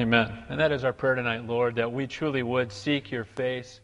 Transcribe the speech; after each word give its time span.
Amen. 0.00 0.32
And 0.48 0.60
that 0.60 0.72
is 0.72 0.82
our 0.82 0.94
prayer 0.94 1.14
tonight, 1.14 1.46
Lord, 1.46 1.74
that 1.74 1.92
we 1.92 2.06
truly 2.06 2.42
would 2.42 2.72
seek 2.72 3.10
your 3.10 3.24
face 3.24 3.82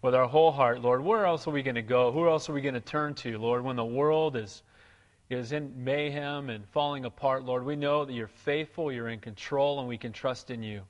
with 0.00 0.14
our 0.14 0.26
whole 0.26 0.50
heart, 0.50 0.80
Lord. 0.80 1.04
Where 1.04 1.26
else 1.26 1.46
are 1.46 1.50
we 1.50 1.62
going 1.62 1.74
to 1.74 1.82
go? 1.82 2.10
Who 2.10 2.26
else 2.26 2.48
are 2.48 2.54
we 2.54 2.62
going 2.62 2.72
to 2.72 2.80
turn 2.80 3.12
to, 3.16 3.36
Lord, 3.36 3.62
when 3.62 3.76
the 3.76 3.84
world 3.84 4.34
is, 4.34 4.62
is 5.28 5.52
in 5.52 5.84
mayhem 5.84 6.48
and 6.48 6.66
falling 6.70 7.04
apart, 7.04 7.44
Lord? 7.44 7.66
We 7.66 7.76
know 7.76 8.06
that 8.06 8.14
you're 8.14 8.28
faithful, 8.28 8.90
you're 8.90 9.10
in 9.10 9.20
control, 9.20 9.78
and 9.78 9.86
we 9.86 9.98
can 9.98 10.10
trust 10.10 10.50
in 10.50 10.62
you. 10.62 10.84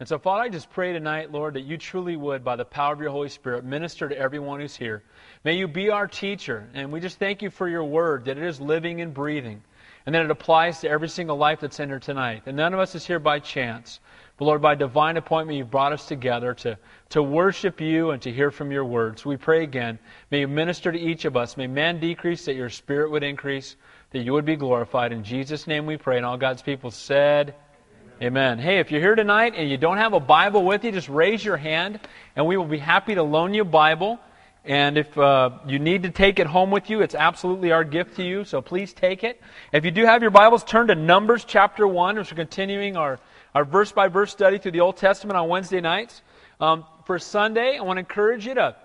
And 0.00 0.08
so, 0.08 0.18
Father, 0.18 0.42
I 0.42 0.48
just 0.48 0.68
pray 0.70 0.92
tonight, 0.92 1.30
Lord, 1.30 1.54
that 1.54 1.62
you 1.62 1.78
truly 1.78 2.16
would, 2.16 2.42
by 2.42 2.56
the 2.56 2.64
power 2.64 2.92
of 2.92 3.00
your 3.00 3.10
Holy 3.10 3.28
Spirit, 3.28 3.64
minister 3.64 4.08
to 4.08 4.18
everyone 4.18 4.58
who's 4.58 4.74
here. 4.74 5.04
May 5.44 5.58
you 5.58 5.68
be 5.68 5.90
our 5.90 6.08
teacher. 6.08 6.68
And 6.74 6.90
we 6.90 6.98
just 6.98 7.20
thank 7.20 7.40
you 7.40 7.50
for 7.50 7.68
your 7.68 7.84
word, 7.84 8.24
that 8.24 8.36
it 8.36 8.42
is 8.42 8.60
living 8.60 9.00
and 9.00 9.14
breathing, 9.14 9.62
and 10.08 10.14
then 10.14 10.24
it 10.24 10.30
applies 10.30 10.80
to 10.80 10.88
every 10.88 11.10
single 11.10 11.36
life 11.36 11.60
that's 11.60 11.80
in 11.80 11.90
here 11.90 11.98
tonight. 11.98 12.44
And 12.46 12.56
none 12.56 12.72
of 12.72 12.80
us 12.80 12.94
is 12.94 13.06
here 13.06 13.18
by 13.18 13.40
chance. 13.40 14.00
But 14.38 14.46
Lord, 14.46 14.62
by 14.62 14.74
divine 14.74 15.18
appointment, 15.18 15.58
you've 15.58 15.70
brought 15.70 15.92
us 15.92 16.06
together 16.08 16.54
to, 16.54 16.78
to 17.10 17.22
worship 17.22 17.78
you 17.78 18.12
and 18.12 18.22
to 18.22 18.32
hear 18.32 18.50
from 18.50 18.72
your 18.72 18.86
words. 18.86 19.26
We 19.26 19.36
pray 19.36 19.64
again, 19.64 19.98
may 20.30 20.40
you 20.40 20.48
minister 20.48 20.90
to 20.90 20.98
each 20.98 21.26
of 21.26 21.36
us. 21.36 21.58
May 21.58 21.66
man 21.66 22.00
decrease, 22.00 22.46
that 22.46 22.54
your 22.54 22.70
spirit 22.70 23.10
would 23.10 23.22
increase, 23.22 23.76
that 24.12 24.20
you 24.20 24.32
would 24.32 24.46
be 24.46 24.56
glorified. 24.56 25.12
In 25.12 25.24
Jesus' 25.24 25.66
name 25.66 25.84
we 25.84 25.98
pray. 25.98 26.16
And 26.16 26.24
all 26.24 26.38
God's 26.38 26.62
people 26.62 26.90
said, 26.90 27.54
Amen. 28.22 28.58
Hey, 28.58 28.78
if 28.78 28.90
you're 28.90 29.02
here 29.02 29.14
tonight 29.14 29.52
and 29.58 29.68
you 29.68 29.76
don't 29.76 29.98
have 29.98 30.14
a 30.14 30.20
Bible 30.20 30.64
with 30.64 30.84
you, 30.84 30.90
just 30.90 31.10
raise 31.10 31.44
your 31.44 31.58
hand 31.58 32.00
and 32.34 32.46
we 32.46 32.56
will 32.56 32.64
be 32.64 32.78
happy 32.78 33.14
to 33.14 33.22
loan 33.22 33.52
you 33.52 33.60
a 33.60 33.66
Bible. 33.66 34.18
And 34.68 34.98
if 34.98 35.16
uh, 35.16 35.60
you 35.66 35.78
need 35.78 36.02
to 36.02 36.10
take 36.10 36.38
it 36.38 36.46
home 36.46 36.70
with 36.70 36.90
you, 36.90 37.00
it's 37.00 37.14
absolutely 37.14 37.72
our 37.72 37.84
gift 37.84 38.16
to 38.16 38.22
you, 38.22 38.44
so 38.44 38.60
please 38.60 38.92
take 38.92 39.24
it. 39.24 39.40
If 39.72 39.86
you 39.86 39.90
do 39.90 40.04
have 40.04 40.20
your 40.20 40.30
Bibles, 40.30 40.62
turn 40.62 40.88
to 40.88 40.94
Numbers 40.94 41.46
chapter 41.46 41.88
1, 41.88 42.18
as 42.18 42.30
we're 42.30 42.36
continuing 42.36 42.94
our 42.94 43.18
our 43.54 43.64
verse 43.64 43.92
by 43.92 44.08
verse 44.08 44.30
study 44.30 44.58
through 44.58 44.72
the 44.72 44.80
Old 44.80 44.98
Testament 44.98 45.38
on 45.38 45.48
Wednesday 45.48 45.80
nights. 45.80 46.20
Um, 46.60 46.84
for 47.06 47.18
Sunday, 47.18 47.78
I 47.78 47.82
want 47.82 47.96
to 47.96 48.00
encourage 48.00 48.46
you 48.46 48.54
to 48.56 48.76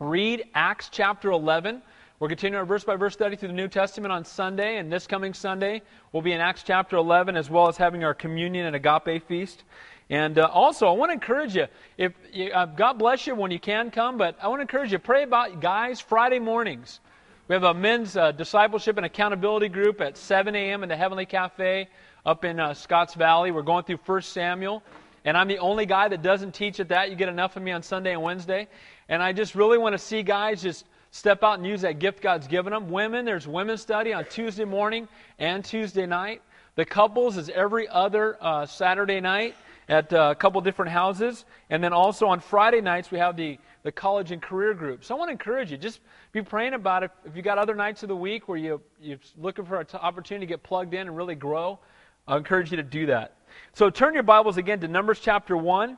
read 0.00 0.44
Acts 0.54 0.88
chapter 0.90 1.30
11. 1.30 1.82
We're 2.20 2.28
continuing 2.28 2.58
our 2.58 2.66
verse 2.66 2.82
by 2.82 2.96
verse 2.96 3.12
study 3.12 3.36
through 3.36 3.48
the 3.48 3.54
New 3.54 3.68
Testament 3.68 4.10
on 4.10 4.24
Sunday, 4.24 4.78
and 4.78 4.90
this 4.90 5.06
coming 5.06 5.34
Sunday 5.34 5.82
we'll 6.10 6.22
be 6.22 6.32
in 6.32 6.40
Acts 6.40 6.62
chapter 6.64 6.96
11 6.96 7.36
as 7.36 7.50
well 7.50 7.68
as 7.68 7.76
having 7.76 8.02
our 8.02 8.14
communion 8.14 8.64
and 8.64 8.74
agape 8.74 9.28
feast. 9.28 9.64
And 10.10 10.38
uh, 10.38 10.48
also, 10.50 10.88
I 10.88 10.92
want 10.92 11.10
to 11.10 11.14
encourage 11.14 11.54
you, 11.54 11.66
if 11.98 12.12
you, 12.32 12.50
uh, 12.50 12.64
God 12.64 12.94
bless 12.94 13.26
you 13.26 13.34
when 13.34 13.50
you 13.50 13.60
can 13.60 13.90
come, 13.90 14.16
but 14.16 14.38
I 14.42 14.48
want 14.48 14.60
to 14.60 14.62
encourage 14.62 14.90
you, 14.90 14.98
pray 14.98 15.22
about 15.22 15.60
guys 15.60 16.00
Friday 16.00 16.38
mornings. 16.38 17.00
We 17.46 17.54
have 17.54 17.64
a 17.64 17.74
men's 17.74 18.16
uh, 18.16 18.32
discipleship 18.32 18.96
and 18.96 19.04
accountability 19.04 19.68
group 19.68 20.00
at 20.00 20.16
7 20.16 20.54
a.m. 20.54 20.82
in 20.82 20.88
the 20.88 20.96
Heavenly 20.96 21.26
Cafe 21.26 21.88
up 22.24 22.44
in 22.44 22.58
uh, 22.58 22.72
Scotts 22.72 23.14
Valley. 23.14 23.50
We're 23.50 23.62
going 23.62 23.84
through 23.84 23.98
1 24.04 24.22
Samuel, 24.22 24.82
and 25.26 25.36
I'm 25.36 25.48
the 25.48 25.58
only 25.58 25.84
guy 25.84 26.08
that 26.08 26.22
doesn't 26.22 26.52
teach 26.52 26.80
at 26.80 26.88
that. 26.88 27.10
You 27.10 27.16
get 27.16 27.28
enough 27.28 27.56
of 27.56 27.62
me 27.62 27.72
on 27.72 27.82
Sunday 27.82 28.12
and 28.12 28.22
Wednesday. 28.22 28.68
And 29.10 29.22
I 29.22 29.34
just 29.34 29.54
really 29.54 29.76
want 29.76 29.92
to 29.92 29.98
see 29.98 30.22
guys 30.22 30.62
just 30.62 30.86
step 31.10 31.42
out 31.42 31.58
and 31.58 31.66
use 31.66 31.82
that 31.82 31.98
gift 31.98 32.22
God's 32.22 32.46
given 32.46 32.72
them. 32.72 32.90
Women, 32.90 33.26
there's 33.26 33.46
women's 33.46 33.82
study 33.82 34.14
on 34.14 34.24
Tuesday 34.26 34.64
morning 34.64 35.06
and 35.38 35.62
Tuesday 35.64 36.06
night. 36.06 36.40
The 36.76 36.84
couples 36.84 37.36
is 37.36 37.50
every 37.50 37.88
other 37.88 38.38
uh, 38.40 38.64
Saturday 38.64 39.20
night 39.20 39.54
at 39.88 40.12
uh, 40.12 40.28
a 40.30 40.34
couple 40.34 40.60
different 40.60 40.90
houses. 40.90 41.44
And 41.70 41.82
then 41.82 41.92
also 41.92 42.26
on 42.26 42.40
Friday 42.40 42.80
nights, 42.80 43.10
we 43.10 43.18
have 43.18 43.36
the, 43.36 43.58
the 43.82 43.92
college 43.92 44.32
and 44.32 44.42
career 44.42 44.74
group. 44.74 45.04
So 45.04 45.14
I 45.14 45.18
want 45.18 45.28
to 45.28 45.32
encourage 45.32 45.70
you, 45.70 45.78
just 45.78 46.00
be 46.32 46.42
praying 46.42 46.74
about 46.74 47.02
it. 47.02 47.10
If 47.24 47.34
you 47.34 47.42
got 47.42 47.58
other 47.58 47.74
nights 47.74 48.02
of 48.02 48.08
the 48.08 48.16
week 48.16 48.48
where 48.48 48.58
you, 48.58 48.80
you're 49.00 49.18
looking 49.38 49.64
for 49.64 49.80
an 49.80 49.86
opportunity 49.94 50.46
to 50.46 50.50
get 50.50 50.62
plugged 50.62 50.94
in 50.94 51.08
and 51.08 51.16
really 51.16 51.34
grow, 51.34 51.78
I 52.26 52.36
encourage 52.36 52.70
you 52.70 52.76
to 52.76 52.82
do 52.82 53.06
that. 53.06 53.34
So 53.72 53.88
turn 53.88 54.14
your 54.14 54.22
Bibles 54.22 54.58
again 54.58 54.80
to 54.80 54.88
Numbers 54.88 55.20
chapter 55.20 55.56
1. 55.56 55.96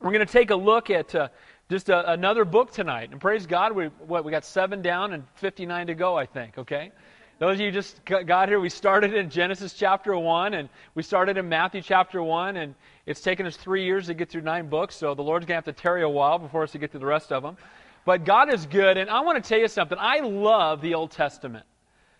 We're 0.00 0.12
going 0.12 0.26
to 0.26 0.32
take 0.32 0.50
a 0.50 0.56
look 0.56 0.90
at 0.90 1.14
uh, 1.14 1.28
just 1.68 1.88
a, 1.88 2.12
another 2.12 2.44
book 2.44 2.70
tonight. 2.70 3.10
And 3.10 3.20
praise 3.20 3.46
God, 3.46 3.72
we, 3.72 3.86
what, 4.06 4.24
we 4.24 4.30
got 4.30 4.44
seven 4.44 4.82
down 4.82 5.12
and 5.14 5.24
59 5.34 5.88
to 5.88 5.94
go, 5.94 6.16
I 6.16 6.26
think, 6.26 6.58
okay? 6.58 6.92
Those 7.38 7.56
of 7.56 7.60
you 7.60 7.70
just 7.70 8.02
got 8.06 8.48
here, 8.48 8.58
we 8.58 8.70
started 8.70 9.12
in 9.12 9.28
Genesis 9.28 9.74
chapter 9.74 10.16
1, 10.16 10.54
and 10.54 10.70
we 10.94 11.02
started 11.02 11.36
in 11.36 11.46
Matthew 11.46 11.82
chapter 11.82 12.22
1, 12.22 12.56
and 12.56 12.74
it's 13.04 13.20
taken 13.20 13.44
us 13.44 13.58
three 13.58 13.84
years 13.84 14.06
to 14.06 14.14
get 14.14 14.30
through 14.30 14.40
nine 14.40 14.70
books, 14.70 14.96
so 14.96 15.14
the 15.14 15.20
Lord's 15.20 15.44
going 15.44 15.62
to 15.62 15.66
have 15.66 15.76
to 15.76 15.82
tarry 15.82 16.02
a 16.02 16.08
while 16.08 16.38
before 16.38 16.62
us 16.62 16.72
to 16.72 16.78
get 16.78 16.92
through 16.92 17.00
the 17.00 17.06
rest 17.06 17.32
of 17.32 17.42
them. 17.42 17.58
But 18.06 18.24
God 18.24 18.50
is 18.50 18.64
good, 18.64 18.96
and 18.96 19.10
I 19.10 19.20
want 19.20 19.42
to 19.42 19.46
tell 19.46 19.58
you 19.58 19.68
something. 19.68 19.98
I 20.00 20.20
love 20.20 20.80
the 20.80 20.94
Old 20.94 21.10
Testament. 21.10 21.66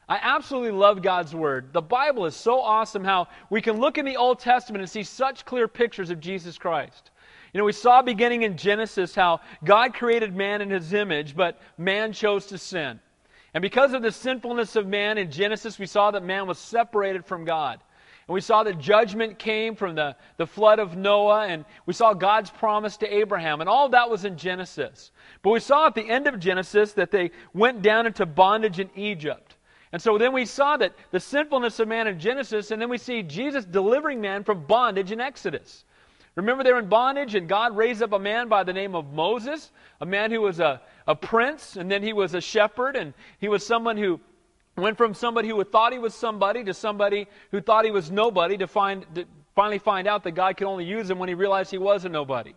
I 0.06 0.18
absolutely 0.20 0.72
love 0.72 1.00
God's 1.00 1.34
Word. 1.34 1.72
The 1.72 1.80
Bible 1.80 2.26
is 2.26 2.36
so 2.36 2.60
awesome 2.60 3.02
how 3.02 3.28
we 3.48 3.62
can 3.62 3.80
look 3.80 3.96
in 3.96 4.04
the 4.04 4.18
Old 4.18 4.38
Testament 4.38 4.82
and 4.82 4.90
see 4.90 5.02
such 5.02 5.46
clear 5.46 5.66
pictures 5.66 6.10
of 6.10 6.20
Jesus 6.20 6.58
Christ. 6.58 7.10
You 7.54 7.58
know, 7.58 7.64
we 7.64 7.72
saw 7.72 8.02
beginning 8.02 8.42
in 8.42 8.58
Genesis 8.58 9.14
how 9.14 9.40
God 9.64 9.94
created 9.94 10.36
man 10.36 10.60
in 10.60 10.68
his 10.68 10.92
image, 10.92 11.34
but 11.34 11.58
man 11.78 12.12
chose 12.12 12.44
to 12.46 12.58
sin. 12.58 13.00
And 13.56 13.62
because 13.62 13.94
of 13.94 14.02
the 14.02 14.12
sinfulness 14.12 14.76
of 14.76 14.86
man 14.86 15.16
in 15.16 15.30
Genesis, 15.30 15.78
we 15.78 15.86
saw 15.86 16.10
that 16.10 16.22
man 16.22 16.46
was 16.46 16.58
separated 16.58 17.24
from 17.24 17.46
God. 17.46 17.80
And 18.28 18.34
we 18.34 18.42
saw 18.42 18.62
that 18.64 18.78
judgment 18.78 19.38
came 19.38 19.74
from 19.76 19.94
the, 19.94 20.14
the 20.36 20.46
flood 20.46 20.78
of 20.78 20.94
Noah, 20.94 21.46
and 21.46 21.64
we 21.86 21.94
saw 21.94 22.12
God's 22.12 22.50
promise 22.50 22.98
to 22.98 23.10
Abraham. 23.10 23.62
And 23.62 23.70
all 23.70 23.88
that 23.88 24.10
was 24.10 24.26
in 24.26 24.36
Genesis. 24.36 25.10
But 25.40 25.52
we 25.52 25.60
saw 25.60 25.86
at 25.86 25.94
the 25.94 26.06
end 26.06 26.26
of 26.26 26.38
Genesis 26.38 26.92
that 26.92 27.10
they 27.10 27.30
went 27.54 27.80
down 27.80 28.04
into 28.04 28.26
bondage 28.26 28.78
in 28.78 28.90
Egypt. 28.94 29.56
And 29.90 30.02
so 30.02 30.18
then 30.18 30.34
we 30.34 30.44
saw 30.44 30.76
that 30.76 30.92
the 31.10 31.18
sinfulness 31.18 31.80
of 31.80 31.88
man 31.88 32.08
in 32.08 32.20
Genesis, 32.20 32.72
and 32.72 32.82
then 32.82 32.90
we 32.90 32.98
see 32.98 33.22
Jesus 33.22 33.64
delivering 33.64 34.20
man 34.20 34.44
from 34.44 34.66
bondage 34.66 35.12
in 35.12 35.20
Exodus. 35.22 35.85
Remember, 36.36 36.62
they're 36.62 36.78
in 36.78 36.88
bondage, 36.88 37.34
and 37.34 37.48
God 37.48 37.74
raised 37.74 38.02
up 38.02 38.12
a 38.12 38.18
man 38.18 38.48
by 38.48 38.62
the 38.62 38.72
name 38.72 38.94
of 38.94 39.12
Moses, 39.12 39.72
a 40.02 40.06
man 40.06 40.30
who 40.30 40.42
was 40.42 40.60
a, 40.60 40.82
a 41.06 41.14
prince, 41.14 41.76
and 41.76 41.90
then 41.90 42.02
he 42.02 42.12
was 42.12 42.34
a 42.34 42.42
shepherd, 42.42 42.94
and 42.94 43.14
he 43.38 43.48
was 43.48 43.66
someone 43.66 43.96
who 43.96 44.20
went 44.76 44.98
from 44.98 45.14
somebody 45.14 45.48
who 45.48 45.64
thought 45.64 45.94
he 45.94 45.98
was 45.98 46.14
somebody 46.14 46.62
to 46.62 46.74
somebody 46.74 47.26
who 47.50 47.62
thought 47.62 47.86
he 47.86 47.90
was 47.90 48.10
nobody 48.10 48.58
to, 48.58 48.66
find, 48.66 49.06
to 49.14 49.24
finally 49.54 49.78
find 49.78 50.06
out 50.06 50.24
that 50.24 50.32
God 50.32 50.58
could 50.58 50.66
only 50.66 50.84
use 50.84 51.08
him 51.08 51.18
when 51.18 51.30
he 51.30 51.34
realized 51.34 51.70
he 51.70 51.78
was 51.78 52.04
a 52.04 52.08
nobody. 52.10 52.54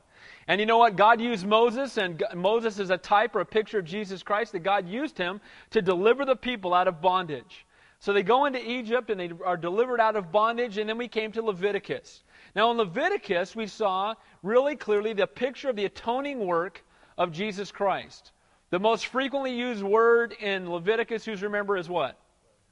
And 0.49 0.59
you 0.59 0.65
know 0.65 0.79
what? 0.79 0.97
God 0.97 1.21
used 1.21 1.45
Moses, 1.45 1.97
and 1.97 2.21
Moses 2.35 2.79
is 2.79 2.89
a 2.89 2.97
type 2.97 3.33
or 3.33 3.39
a 3.39 3.45
picture 3.45 3.79
of 3.79 3.85
Jesus 3.85 4.23
Christ, 4.23 4.51
that 4.51 4.59
God 4.59 4.89
used 4.89 5.17
him 5.17 5.39
to 5.69 5.81
deliver 5.81 6.25
the 6.25 6.35
people 6.35 6.73
out 6.73 6.89
of 6.89 7.01
bondage. 7.01 7.65
So 7.99 8.11
they 8.11 8.23
go 8.23 8.45
into 8.45 8.59
Egypt 8.59 9.09
and 9.09 9.19
they 9.19 9.31
are 9.45 9.57
delivered 9.57 10.01
out 10.01 10.17
of 10.17 10.33
bondage, 10.33 10.77
and 10.77 10.89
then 10.89 10.97
we 10.97 11.07
came 11.07 11.31
to 11.33 11.41
Leviticus. 11.41 12.23
Now, 12.55 12.71
in 12.71 12.77
Leviticus, 12.77 13.55
we 13.55 13.67
saw 13.67 14.15
really 14.43 14.75
clearly 14.75 15.13
the 15.13 15.27
picture 15.27 15.69
of 15.69 15.75
the 15.75 15.85
atoning 15.85 16.39
work 16.45 16.83
of 17.17 17.31
Jesus 17.31 17.71
Christ. 17.71 18.31
The 18.69 18.79
most 18.79 19.07
frequently 19.07 19.53
used 19.53 19.83
word 19.83 20.33
in 20.33 20.71
Leviticus, 20.71 21.25
who's 21.25 21.41
remember, 21.41 21.77
is 21.77 21.89
what? 21.89 22.17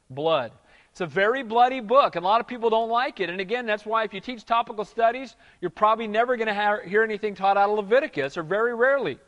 Blood. 0.10 0.52
It's 0.92 1.02
a 1.02 1.06
very 1.06 1.44
bloody 1.44 1.80
book, 1.80 2.16
and 2.16 2.26
a 2.26 2.28
lot 2.28 2.42
of 2.42 2.48
people 2.48 2.70
don't 2.72 2.90
like 2.90 3.20
it. 3.20 3.30
And 3.30 3.40
again, 3.40 3.66
that's 3.68 3.86
why 3.86 4.04
if 4.04 4.14
you 4.14 4.20
teach 4.20 4.46
topical 4.46 4.84
studies, 4.84 5.36
you're 5.62 5.70
probably 5.70 6.08
never 6.08 6.38
going 6.38 6.48
to 6.48 6.82
hear 6.88 7.04
anything 7.04 7.36
taught 7.36 7.58
out 7.58 7.70
of 7.70 7.76
Leviticus, 7.76 8.38
or 8.38 8.44
very 8.44 8.74
rarely. 8.74 9.20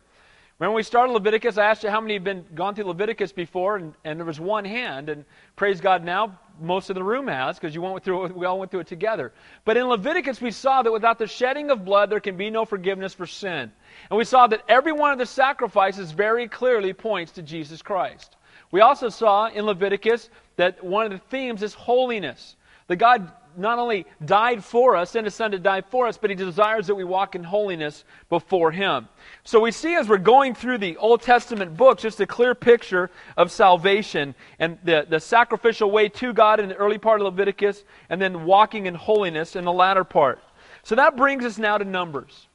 When 0.58 0.74
we 0.74 0.84
started 0.84 1.14
Leviticus, 1.14 1.58
I 1.58 1.66
asked 1.66 1.84
you 1.84 1.90
how 1.90 2.02
many 2.02 2.16
had 2.16 2.24
been 2.24 2.46
gone 2.54 2.76
through 2.76 2.86
Leviticus 2.86 3.31
before, 3.31 3.78
and, 3.78 3.94
and 4.04 4.20
there 4.20 4.26
was 4.26 4.40
one 4.40 4.66
hand. 4.66 5.10
And 5.10 5.26
praise 5.56 5.80
God, 5.80 6.04
now 6.04 6.40
most 6.62 6.90
of 6.90 6.96
the 6.96 7.03
room 7.03 7.28
has, 7.28 7.58
because 7.58 7.74
you 7.74 7.81
went 7.81 8.03
through 8.03 8.25
it, 8.25 8.36
we 8.36 8.46
all 8.46 8.59
went 8.59 8.72
through 8.72 8.81
it 8.81 8.88
together. 8.88 9.31
But 9.66 9.78
in 9.78 9.86
Leviticus, 9.86 10.42
we 10.42 10.52
saw 10.52 10.81
that 10.81 10.92
without 10.92 11.20
the 11.20 11.28
shedding 11.28 11.72
of 11.72 11.86
blood, 11.86 12.09
there 12.09 12.20
can 12.20 12.38
be 12.38 12.50
no 12.50 12.66
forgiveness 12.66 13.14
for 13.14 13.25
sin. 13.25 13.72
And 14.09 14.18
we 14.18 14.25
saw 14.25 14.47
that 14.47 14.64
every 14.68 14.92
one 14.92 15.12
of 15.12 15.18
the 15.18 15.25
sacrifices 15.25 16.12
very 16.12 16.48
clearly 16.48 16.94
points 16.94 17.31
to 17.34 17.42
Jesus 17.42 17.81
Christ. 17.81 18.36
We 18.72 18.81
also 18.81 19.09
saw 19.09 19.48
in 19.48 19.66
Leviticus 19.66 20.30
that 20.58 20.84
one 20.84 21.06
of 21.06 21.12
the 21.12 21.19
themes 21.30 21.64
is 21.64 21.74
holiness. 21.74 22.56
That 22.88 22.98
God 22.98 23.31
not 23.58 23.80
only 23.80 24.06
died 24.26 24.64
for 24.64 24.96
us, 24.96 25.12
sent 25.12 25.26
his 25.26 25.36
son 25.36 25.52
to 25.52 25.60
die 25.60 25.82
for 25.82 26.08
us, 26.08 26.18
but 26.18 26.30
he 26.30 26.36
desires 26.36 26.88
that 26.88 26.96
we 26.96 27.04
walk 27.04 27.36
in 27.36 27.44
holiness 27.44 28.06
before 28.30 28.72
him. 28.72 29.07
So 29.44 29.60
we 29.60 29.72
see 29.72 29.96
as 29.96 30.07
we're 30.07 30.18
going 30.18 30.56
through 30.56 30.78
the 30.78 30.98
Old 30.98 31.22
Testament 31.22 31.75
books 31.75 32.04
just 32.04 32.19
a 32.19 32.28
clear 32.28 32.56
picture 32.56 33.10
of 33.38 33.51
salvation 33.51 34.36
and 34.60 34.78
the, 34.84 35.06
the 35.10 35.19
sacrificial 35.19 35.92
way 35.92 36.10
to 36.10 36.34
God 36.34 36.60
in 36.60 36.69
the 36.69 36.75
early 36.75 36.98
part 36.98 37.22
of 37.22 37.25
Leviticus, 37.25 37.84
and 38.10 38.22
then 38.22 38.46
walking 38.46 38.86
in 38.86 38.96
holiness 38.96 39.56
in 39.56 39.66
the 39.66 39.74
latter 39.74 40.04
part. 40.04 40.40
So 40.84 40.96
that 40.96 41.18
brings 41.18 41.44
us 41.46 41.57
now 41.57 41.78
to 41.78 41.86
Numbers. 41.86 42.48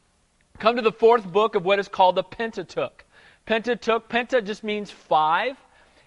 Come 0.59 0.77
to 0.77 0.83
the 0.83 0.93
fourth 0.93 1.27
book 1.27 1.55
of 1.55 1.65
what 1.65 1.79
is 1.79 1.89
called 1.89 2.15
the 2.15 2.23
Pentateuch. 2.23 3.05
Pentateuch, 3.47 4.09
Penta 4.09 4.43
just 4.45 4.65
means 4.65 4.91
five. 4.91 5.57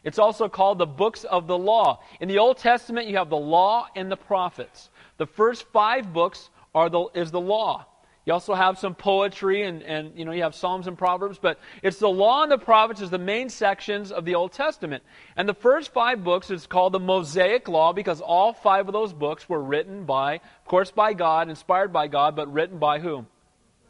It's 0.07 0.19
also 0.19 0.47
called 0.47 0.77
the 0.77 0.85
books 0.85 1.25
of 1.25 1.47
the 1.47 1.57
law. 1.57 1.99
In 2.21 2.29
the 2.29 2.37
Old 2.37 2.59
Testament, 2.59 3.07
you 3.07 3.17
have 3.17 3.29
the 3.29 3.35
law 3.35 3.89
and 3.93 4.09
the 4.09 4.15
prophets. 4.15 4.89
The 5.17 5.25
first 5.25 5.65
five 5.73 6.13
books 6.13 6.49
are 6.73 6.89
the, 6.89 7.07
is 7.13 7.29
the 7.29 7.41
law. 7.41 7.85
You 8.25 8.31
also 8.31 8.53
have 8.53 8.79
some 8.79 8.95
poetry 8.95 9.63
and, 9.63 9.83
and 9.83 10.17
you 10.17 10.23
know 10.23 10.31
you 10.31 10.43
have 10.43 10.55
Psalms 10.55 10.87
and 10.87 10.97
Proverbs, 10.97 11.39
but 11.41 11.59
it's 11.83 11.99
the 11.99 12.07
law 12.07 12.43
and 12.43 12.49
the 12.49 12.57
prophets 12.57 13.01
is 13.01 13.09
the 13.09 13.17
main 13.17 13.49
sections 13.49 14.13
of 14.13 14.23
the 14.23 14.35
Old 14.35 14.53
Testament. 14.53 15.03
And 15.35 15.47
the 15.47 15.53
first 15.53 15.91
five 15.91 16.23
books 16.23 16.51
is 16.51 16.67
called 16.67 16.93
the 16.93 17.01
Mosaic 17.01 17.67
Law 17.67 17.91
because 17.91 18.21
all 18.21 18.53
five 18.53 18.87
of 18.87 18.93
those 18.93 19.11
books 19.11 19.49
were 19.49 19.61
written 19.61 20.05
by, 20.05 20.35
of 20.35 20.65
course, 20.65 20.89
by 20.89 21.15
God, 21.15 21.49
inspired 21.49 21.91
by 21.91 22.07
God, 22.07 22.33
but 22.33 22.53
written 22.53 22.79
by 22.79 22.99
whom? 22.99 23.27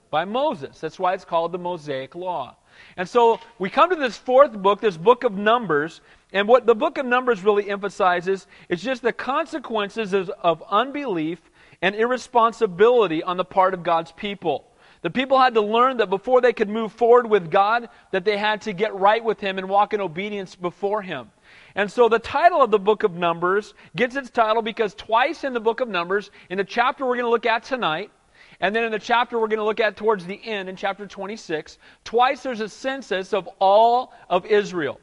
By 0.10 0.26
Moses. 0.26 0.80
That's 0.80 0.98
why 0.98 1.14
it's 1.14 1.26
called 1.26 1.52
the 1.52 1.60
Mosaic 1.60 2.16
Law. 2.16 2.56
And 2.96 3.08
so 3.08 3.40
we 3.60 3.70
come 3.70 3.90
to 3.90 3.96
this 3.96 4.18
fourth 4.18 4.54
book, 4.54 4.82
this 4.82 4.98
book 4.98 5.24
of 5.24 5.34
Numbers, 5.34 6.02
and 6.34 6.48
what 6.48 6.66
the 6.66 6.76
book 6.76 6.98
of 6.98 7.06
Numbers 7.06 7.44
really 7.44 7.70
emphasizes 7.70 8.48
is 8.70 8.82
just 8.82 9.02
the 9.02 9.14
consequences 9.14 10.14
of, 10.14 10.64
unbelief 10.70 11.40
and 11.82 11.96
irresponsibility 11.96 13.24
on 13.24 13.38
the 13.38 13.46
part 13.46 13.74
of 13.74 13.84
God's 13.84 14.12
people. 14.12 14.66
The 15.04 15.10
people 15.10 15.40
had 15.40 15.54
to 15.54 15.62
learn 15.62 15.98
that 15.98 16.10
before 16.10 16.42
they 16.42 16.54
could 16.54 16.70
move 16.70 16.92
forward 16.92 17.30
with 17.30 17.52
God, 17.52 17.90
that 18.12 18.26
they 18.26 18.36
had 18.36 18.62
to 18.62 18.74
get 18.74 18.96
right 18.96 19.24
with 19.24 19.40
Him 19.40 19.58
and 19.58 19.70
walk 19.70 19.94
in 19.94 20.02
obedience 20.02 20.56
before 20.56 21.02
Him. 21.02 21.30
And 21.76 21.92
so 21.92 22.10
the 22.10 22.20
title 22.20 22.62
of 22.62 22.72
the 22.72 22.80
book 22.80 23.04
of 23.04 23.14
Numbers 23.14 23.76
gets 23.96 24.16
its 24.16 24.32
title 24.32 24.64
because 24.64 24.96
twice 24.96 25.44
in 25.44 25.54
the 25.54 25.60
book 25.60 25.80
of 25.80 25.88
Numbers, 25.88 26.32
in 26.50 26.58
the 26.58 26.64
chapter 26.64 27.06
we're 27.06 27.16
going 27.16 27.26
to 27.26 27.30
look 27.30 27.46
at 27.46 27.64
tonight, 27.64 28.12
and 28.60 28.76
then 28.76 28.84
in 28.84 28.92
the 28.92 29.00
chapter 29.00 29.40
we're 29.40 29.48
going 29.48 29.60
to 29.60 29.66
look 29.66 29.80
at 29.80 29.98
towards 29.98 30.26
the 30.26 30.40
end, 30.44 30.70
in 30.70 30.76
chapter 30.76 31.06
26, 31.06 31.78
twice 32.04 32.42
there's 32.42 32.62
a 32.62 32.70
census 32.70 33.34
of 33.34 33.48
all 33.60 34.14
of 34.30 34.46
Israel. 34.46 35.00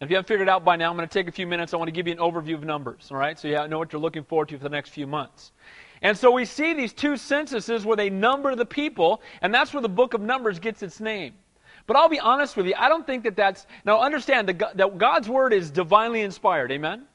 And 0.00 0.08
if 0.08 0.10
you 0.10 0.16
haven't 0.16 0.28
figured 0.28 0.48
it 0.48 0.50
out 0.50 0.64
by 0.64 0.76
now, 0.76 0.90
I'm 0.90 0.96
going 0.96 1.08
to 1.08 1.12
take 1.12 1.28
a 1.28 1.32
few 1.32 1.46
minutes. 1.46 1.72
I 1.72 1.76
want 1.76 1.88
to 1.88 1.92
give 1.92 2.08
you 2.08 2.12
an 2.12 2.18
overview 2.18 2.54
of 2.54 2.64
numbers, 2.64 3.08
all 3.10 3.16
right? 3.16 3.38
So 3.38 3.46
you 3.46 3.68
know 3.68 3.78
what 3.78 3.92
you're 3.92 4.02
looking 4.02 4.24
forward 4.24 4.48
to 4.48 4.58
for 4.58 4.64
the 4.64 4.68
next 4.68 4.90
few 4.90 5.06
months. 5.06 5.52
And 6.02 6.18
so 6.18 6.32
we 6.32 6.44
see 6.44 6.74
these 6.74 6.92
two 6.92 7.16
censuses 7.16 7.86
where 7.86 7.96
they 7.96 8.10
number 8.10 8.54
the 8.56 8.66
people, 8.66 9.22
and 9.40 9.54
that's 9.54 9.72
where 9.72 9.80
the 9.80 9.88
book 9.88 10.12
of 10.12 10.20
Numbers 10.20 10.58
gets 10.58 10.82
its 10.82 11.00
name. 11.00 11.34
But 11.86 11.96
I'll 11.96 12.08
be 12.08 12.18
honest 12.18 12.56
with 12.56 12.66
you, 12.66 12.74
I 12.76 12.88
don't 12.88 13.06
think 13.06 13.24
that 13.24 13.36
that's. 13.36 13.66
Now, 13.84 14.00
understand 14.00 14.48
that 14.48 14.98
God's 14.98 15.28
word 15.28 15.52
is 15.52 15.70
divinely 15.70 16.22
inspired, 16.22 16.72
amen? 16.72 17.06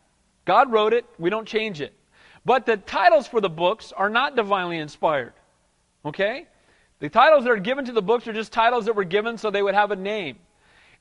God 0.46 0.72
wrote 0.72 0.94
it, 0.94 1.06
we 1.20 1.30
don't 1.30 1.48
change 1.48 1.82
it. 1.82 1.94
But 2.46 2.66
the 2.66 2.78
titles 2.78 3.28
for 3.28 3.42
the 3.42 3.50
books 3.50 3.92
are 3.92 4.10
not 4.10 4.36
divinely 4.36 4.78
inspired, 4.78 5.34
okay? 6.06 6.48
The 7.00 7.10
titles 7.10 7.44
that 7.46 7.52
are 7.52 7.58
given 7.58 7.86
to 7.86 7.92
the 7.92 8.02
books 8.02 8.28
are 8.28 8.34
just 8.34 8.52
titles 8.52 8.86
that 8.86 8.96
were 8.96 9.04
given 9.04 9.38
so 9.38 9.52
they 9.52 9.64
would 9.64 9.76
have 9.76 9.92
a 9.92 9.96
name. 9.96 10.38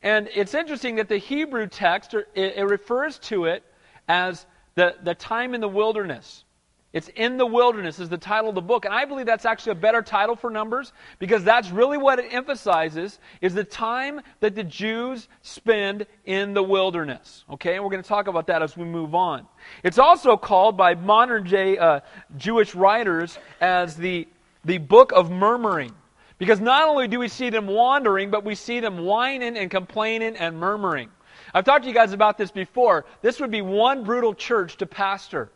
And 0.02 0.28
it's 0.34 0.54
interesting 0.54 0.96
that 0.96 1.08
the 1.08 1.18
Hebrew 1.18 1.66
text, 1.66 2.14
it, 2.34 2.62
refers 2.62 3.18
to 3.20 3.46
it 3.46 3.64
as 4.08 4.46
the, 4.76 4.94
the 5.02 5.14
time 5.14 5.54
in 5.54 5.60
the 5.60 5.68
wilderness. 5.68 6.44
It's 6.92 7.08
in 7.08 7.36
the 7.36 7.44
wilderness 7.44 7.98
is 7.98 8.08
the 8.08 8.16
title 8.16 8.48
of 8.48 8.54
the 8.54 8.62
book. 8.62 8.86
And 8.86 8.94
I 8.94 9.04
believe 9.04 9.26
that's 9.26 9.44
actually 9.44 9.72
a 9.72 9.76
better 9.76 10.00
title 10.00 10.36
for 10.36 10.48
Numbers 10.48 10.94
because 11.18 11.44
that's 11.44 11.70
really 11.70 11.98
what 11.98 12.18
it 12.18 12.32
emphasizes 12.32 13.18
is 13.42 13.52
the 13.52 13.64
time 13.64 14.22
that 14.40 14.54
the 14.54 14.64
Jews 14.64 15.28
spend 15.42 16.06
in 16.24 16.54
the 16.54 16.62
wilderness. 16.62 17.44
Okay, 17.50 17.74
and 17.74 17.84
we're 17.84 17.90
going 17.90 18.02
to 18.02 18.08
talk 18.08 18.26
about 18.26 18.46
that 18.46 18.62
as 18.62 18.74
we 18.74 18.86
move 18.86 19.14
on. 19.14 19.46
It's 19.82 19.98
also 19.98 20.38
called 20.38 20.78
by 20.78 20.94
modern 20.94 21.44
day 21.44 21.76
uh, 21.76 22.00
Jewish 22.38 22.74
writers 22.74 23.38
as 23.60 23.94
the, 23.94 24.26
the 24.64 24.78
book 24.78 25.12
of 25.12 25.30
murmuring. 25.30 25.94
Because 26.38 26.60
not 26.60 26.88
only 26.88 27.06
do 27.06 27.18
we 27.18 27.28
see 27.28 27.50
them 27.50 27.66
wandering, 27.66 28.30
but 28.30 28.44
we 28.44 28.54
see 28.54 28.80
them 28.80 29.04
whining 29.04 29.58
and 29.58 29.70
complaining 29.70 30.36
and 30.36 30.56
murmuring. 30.56 31.10
I've 31.52 31.64
talked 31.64 31.82
to 31.82 31.88
you 31.88 31.94
guys 31.94 32.12
about 32.12 32.38
this 32.38 32.50
before. 32.50 33.04
This 33.20 33.40
would 33.40 33.50
be 33.50 33.60
one 33.60 34.04
brutal 34.04 34.32
church 34.32 34.76
to 34.78 34.86
pastor. 34.86 35.50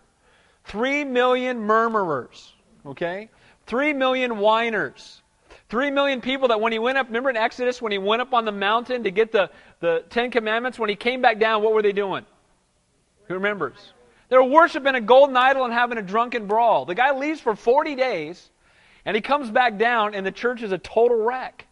Three 0.64 1.04
million 1.04 1.60
murmurers, 1.60 2.52
okay? 2.86 3.30
Three 3.66 3.92
million 3.92 4.38
whiners. 4.38 5.20
Three 5.68 5.90
million 5.90 6.20
people 6.20 6.48
that 6.48 6.60
when 6.60 6.72
he 6.72 6.78
went 6.78 6.98
up, 6.98 7.06
remember 7.06 7.30
in 7.30 7.36
Exodus 7.36 7.80
when 7.80 7.92
he 7.92 7.98
went 7.98 8.22
up 8.22 8.34
on 8.34 8.44
the 8.44 8.52
mountain 8.52 9.04
to 9.04 9.10
get 9.10 9.32
the, 9.32 9.50
the 9.80 10.04
Ten 10.10 10.30
Commandments, 10.30 10.78
when 10.78 10.90
he 10.90 10.96
came 10.96 11.22
back 11.22 11.38
down, 11.38 11.62
what 11.62 11.72
were 11.72 11.82
they 11.82 11.92
doing? 11.92 12.26
Who 13.28 13.34
remembers? 13.34 13.92
They 14.28 14.36
were 14.36 14.44
worshiping 14.44 14.94
a 14.94 15.00
golden 15.00 15.36
idol 15.36 15.64
and 15.64 15.72
having 15.72 15.98
a 15.98 16.02
drunken 16.02 16.46
brawl. 16.46 16.84
The 16.84 16.94
guy 16.94 17.16
leaves 17.16 17.40
for 17.40 17.54
40 17.54 17.94
days 17.96 18.50
and 19.04 19.16
he 19.16 19.20
comes 19.20 19.50
back 19.50 19.78
down, 19.78 20.14
and 20.14 20.24
the 20.24 20.32
church 20.32 20.62
is 20.62 20.72
a 20.72 20.78
total 20.78 21.22
wreck. 21.22 21.66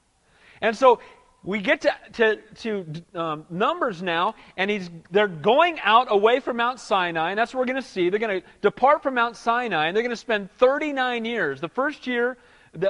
And 0.61 0.77
so 0.77 1.01
we 1.43 1.61
get 1.61 1.83
to, 1.83 1.95
to, 2.15 2.37
to 2.57 3.03
um, 3.15 3.47
Numbers 3.49 4.03
now, 4.03 4.35
and 4.57 4.71
he's, 4.71 4.91
they're 5.11 5.29
going 5.29 5.81
out 5.83 6.09
away 6.11 6.41
from 6.41 6.59
Mount 6.59 6.79
Sinai, 6.79 7.31
and 7.31 7.39
that's 7.39 7.55
what 7.55 7.61
we're 7.61 7.73
going 7.73 7.83
to 7.83 7.89
see. 7.89 8.11
They're 8.11 8.21
going 8.21 8.43
to 8.43 8.47
depart 8.61 9.03
from 9.03 9.15
Mount 9.15 9.37
Sinai, 9.37 9.87
and 9.87 9.97
they're 9.97 10.03
going 10.03 10.11
to 10.11 10.17
spend 10.17 10.51
39 10.59 11.25
years. 11.25 11.61
The 11.61 11.69
first 11.69 12.07
year 12.07 12.37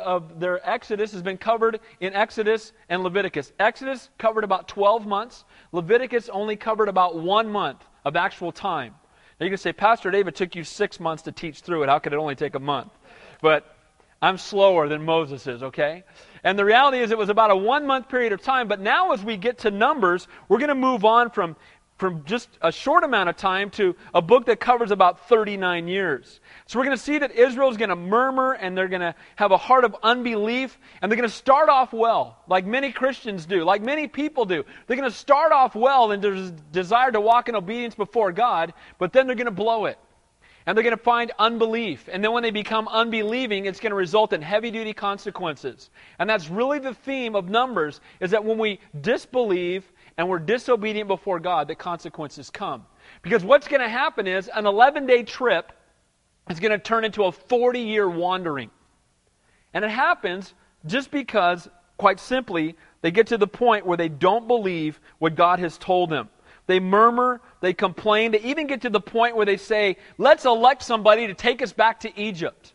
of 0.02 0.40
their 0.40 0.68
Exodus 0.68 1.12
has 1.12 1.22
been 1.22 1.38
covered 1.38 1.80
in 2.00 2.12
Exodus 2.12 2.72
and 2.88 3.02
Leviticus. 3.02 3.52
Exodus 3.58 4.10
covered 4.18 4.44
about 4.44 4.66
12 4.66 5.06
months, 5.06 5.44
Leviticus 5.72 6.28
only 6.28 6.56
covered 6.56 6.88
about 6.88 7.16
one 7.16 7.48
month 7.48 7.84
of 8.04 8.16
actual 8.16 8.50
time. 8.50 8.94
Now 9.38 9.44
you 9.44 9.50
can 9.50 9.58
say, 9.58 9.72
Pastor 9.72 10.10
David 10.10 10.34
took 10.34 10.54
you 10.54 10.64
six 10.64 11.00
months 11.00 11.22
to 11.22 11.32
teach 11.32 11.60
through 11.60 11.84
it. 11.84 11.88
How 11.88 11.98
could 11.98 12.12
it 12.12 12.18
only 12.18 12.34
take 12.34 12.56
a 12.56 12.60
month? 12.60 12.92
But 13.40 13.74
I'm 14.20 14.36
slower 14.36 14.88
than 14.88 15.04
Moses 15.04 15.46
is, 15.46 15.62
okay? 15.62 16.04
And 16.44 16.58
the 16.58 16.64
reality 16.64 16.98
is, 16.98 17.10
it 17.10 17.18
was 17.18 17.28
about 17.28 17.50
a 17.50 17.56
one 17.56 17.86
month 17.86 18.08
period 18.08 18.32
of 18.32 18.40
time, 18.40 18.68
but 18.68 18.80
now 18.80 19.12
as 19.12 19.22
we 19.22 19.36
get 19.36 19.58
to 19.58 19.70
Numbers, 19.70 20.26
we're 20.48 20.58
going 20.58 20.68
to 20.68 20.74
move 20.74 21.04
on 21.04 21.30
from, 21.30 21.56
from 21.98 22.24
just 22.24 22.48
a 22.62 22.72
short 22.72 23.04
amount 23.04 23.28
of 23.28 23.36
time 23.36 23.70
to 23.70 23.94
a 24.14 24.22
book 24.22 24.46
that 24.46 24.58
covers 24.58 24.90
about 24.90 25.28
39 25.28 25.86
years. 25.86 26.40
So 26.66 26.78
we're 26.78 26.86
going 26.86 26.96
to 26.96 27.02
see 27.02 27.18
that 27.18 27.32
Israel 27.32 27.70
is 27.70 27.76
going 27.76 27.90
to 27.90 27.96
murmur 27.96 28.52
and 28.52 28.76
they're 28.76 28.88
going 28.88 29.02
to 29.02 29.14
have 29.36 29.52
a 29.52 29.58
heart 29.58 29.84
of 29.84 29.94
unbelief, 30.02 30.78
and 31.02 31.10
they're 31.10 31.18
going 31.18 31.28
to 31.28 31.34
start 31.34 31.68
off 31.68 31.92
well, 31.92 32.38
like 32.48 32.64
many 32.64 32.90
Christians 32.90 33.44
do, 33.44 33.64
like 33.64 33.82
many 33.82 34.08
people 34.08 34.46
do. 34.46 34.64
They're 34.86 34.96
going 34.96 35.10
to 35.10 35.16
start 35.16 35.52
off 35.52 35.74
well 35.74 36.12
and 36.12 36.22
there's 36.22 36.50
desire 36.72 37.12
to 37.12 37.20
walk 37.20 37.48
in 37.48 37.54
obedience 37.54 37.94
before 37.94 38.32
God, 38.32 38.72
but 38.98 39.12
then 39.12 39.26
they're 39.26 39.36
going 39.36 39.44
to 39.44 39.50
blow 39.50 39.84
it 39.86 39.98
and 40.66 40.76
they're 40.76 40.84
going 40.84 40.96
to 40.96 41.02
find 41.02 41.32
unbelief. 41.38 42.08
And 42.12 42.22
then 42.22 42.32
when 42.32 42.42
they 42.42 42.50
become 42.50 42.86
unbelieving, 42.88 43.66
it's 43.66 43.80
going 43.80 43.90
to 43.90 43.96
result 43.96 44.32
in 44.32 44.42
heavy 44.42 44.70
duty 44.70 44.92
consequences. 44.92 45.90
And 46.18 46.28
that's 46.28 46.48
really 46.50 46.78
the 46.78 46.94
theme 46.94 47.34
of 47.34 47.48
Numbers 47.48 48.00
is 48.20 48.30
that 48.32 48.44
when 48.44 48.58
we 48.58 48.78
disbelieve 49.00 49.90
and 50.16 50.28
we're 50.28 50.38
disobedient 50.38 51.08
before 51.08 51.40
God, 51.40 51.66
the 51.66 51.74
consequences 51.74 52.50
come. 52.50 52.84
Because 53.22 53.42
what's 53.44 53.68
going 53.68 53.80
to 53.80 53.88
happen 53.88 54.26
is 54.26 54.50
an 54.54 54.66
11 54.66 55.06
day 55.06 55.22
trip 55.22 55.72
is 56.50 56.60
going 56.60 56.72
to 56.72 56.78
turn 56.78 57.04
into 57.04 57.24
a 57.24 57.32
40 57.32 57.80
year 57.80 58.08
wandering. 58.08 58.70
And 59.72 59.84
it 59.84 59.90
happens 59.90 60.54
just 60.86 61.10
because, 61.10 61.68
quite 61.96 62.20
simply, 62.20 62.76
they 63.02 63.10
get 63.10 63.28
to 63.28 63.38
the 63.38 63.46
point 63.46 63.86
where 63.86 63.96
they 63.96 64.08
don't 64.08 64.46
believe 64.46 65.00
what 65.18 65.34
God 65.34 65.58
has 65.58 65.78
told 65.78 66.10
them. 66.10 66.28
They 66.70 66.78
murmur, 66.78 67.40
they 67.60 67.72
complain, 67.72 68.30
they 68.30 68.42
even 68.42 68.68
get 68.68 68.82
to 68.82 68.90
the 68.90 69.00
point 69.00 69.34
where 69.34 69.44
they 69.44 69.56
say, 69.56 69.96
let's 70.18 70.44
elect 70.44 70.84
somebody 70.84 71.26
to 71.26 71.34
take 71.34 71.62
us 71.62 71.72
back 71.72 71.98
to 72.00 72.16
Egypt. 72.16 72.74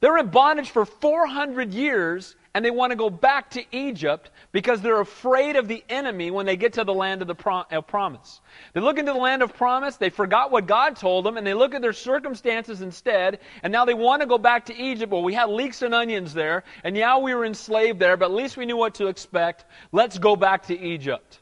They're 0.00 0.16
in 0.16 0.28
bondage 0.28 0.70
for 0.70 0.86
400 0.86 1.74
years 1.74 2.36
and 2.54 2.64
they 2.64 2.70
want 2.70 2.92
to 2.92 2.96
go 2.96 3.10
back 3.10 3.50
to 3.50 3.62
Egypt 3.70 4.30
because 4.50 4.80
they're 4.80 5.02
afraid 5.02 5.56
of 5.56 5.68
the 5.68 5.84
enemy 5.90 6.30
when 6.30 6.46
they 6.46 6.56
get 6.56 6.72
to 6.72 6.84
the 6.84 6.94
land 6.94 7.20
of 7.20 7.28
the 7.28 7.34
promise. 7.34 8.40
They 8.72 8.80
look 8.80 8.98
into 8.98 9.12
the 9.12 9.18
land 9.18 9.42
of 9.42 9.54
promise, 9.54 9.98
they 9.98 10.08
forgot 10.08 10.50
what 10.50 10.66
God 10.66 10.96
told 10.96 11.26
them, 11.26 11.36
and 11.36 11.46
they 11.46 11.52
look 11.52 11.74
at 11.74 11.82
their 11.82 11.92
circumstances 11.92 12.80
instead, 12.80 13.40
and 13.62 13.70
now 13.70 13.84
they 13.84 13.92
want 13.92 14.22
to 14.22 14.26
go 14.26 14.38
back 14.38 14.64
to 14.66 14.74
Egypt. 14.74 15.12
Well, 15.12 15.22
we 15.22 15.34
had 15.34 15.50
leeks 15.50 15.82
and 15.82 15.94
onions 15.94 16.32
there, 16.32 16.64
and 16.82 16.96
yeah, 16.96 17.18
we 17.18 17.34
were 17.34 17.44
enslaved 17.44 17.98
there, 17.98 18.16
but 18.16 18.30
at 18.30 18.34
least 18.34 18.56
we 18.56 18.64
knew 18.64 18.78
what 18.78 18.94
to 18.94 19.08
expect. 19.08 19.66
Let's 19.92 20.16
go 20.16 20.34
back 20.34 20.62
to 20.68 20.80
Egypt. 20.80 21.40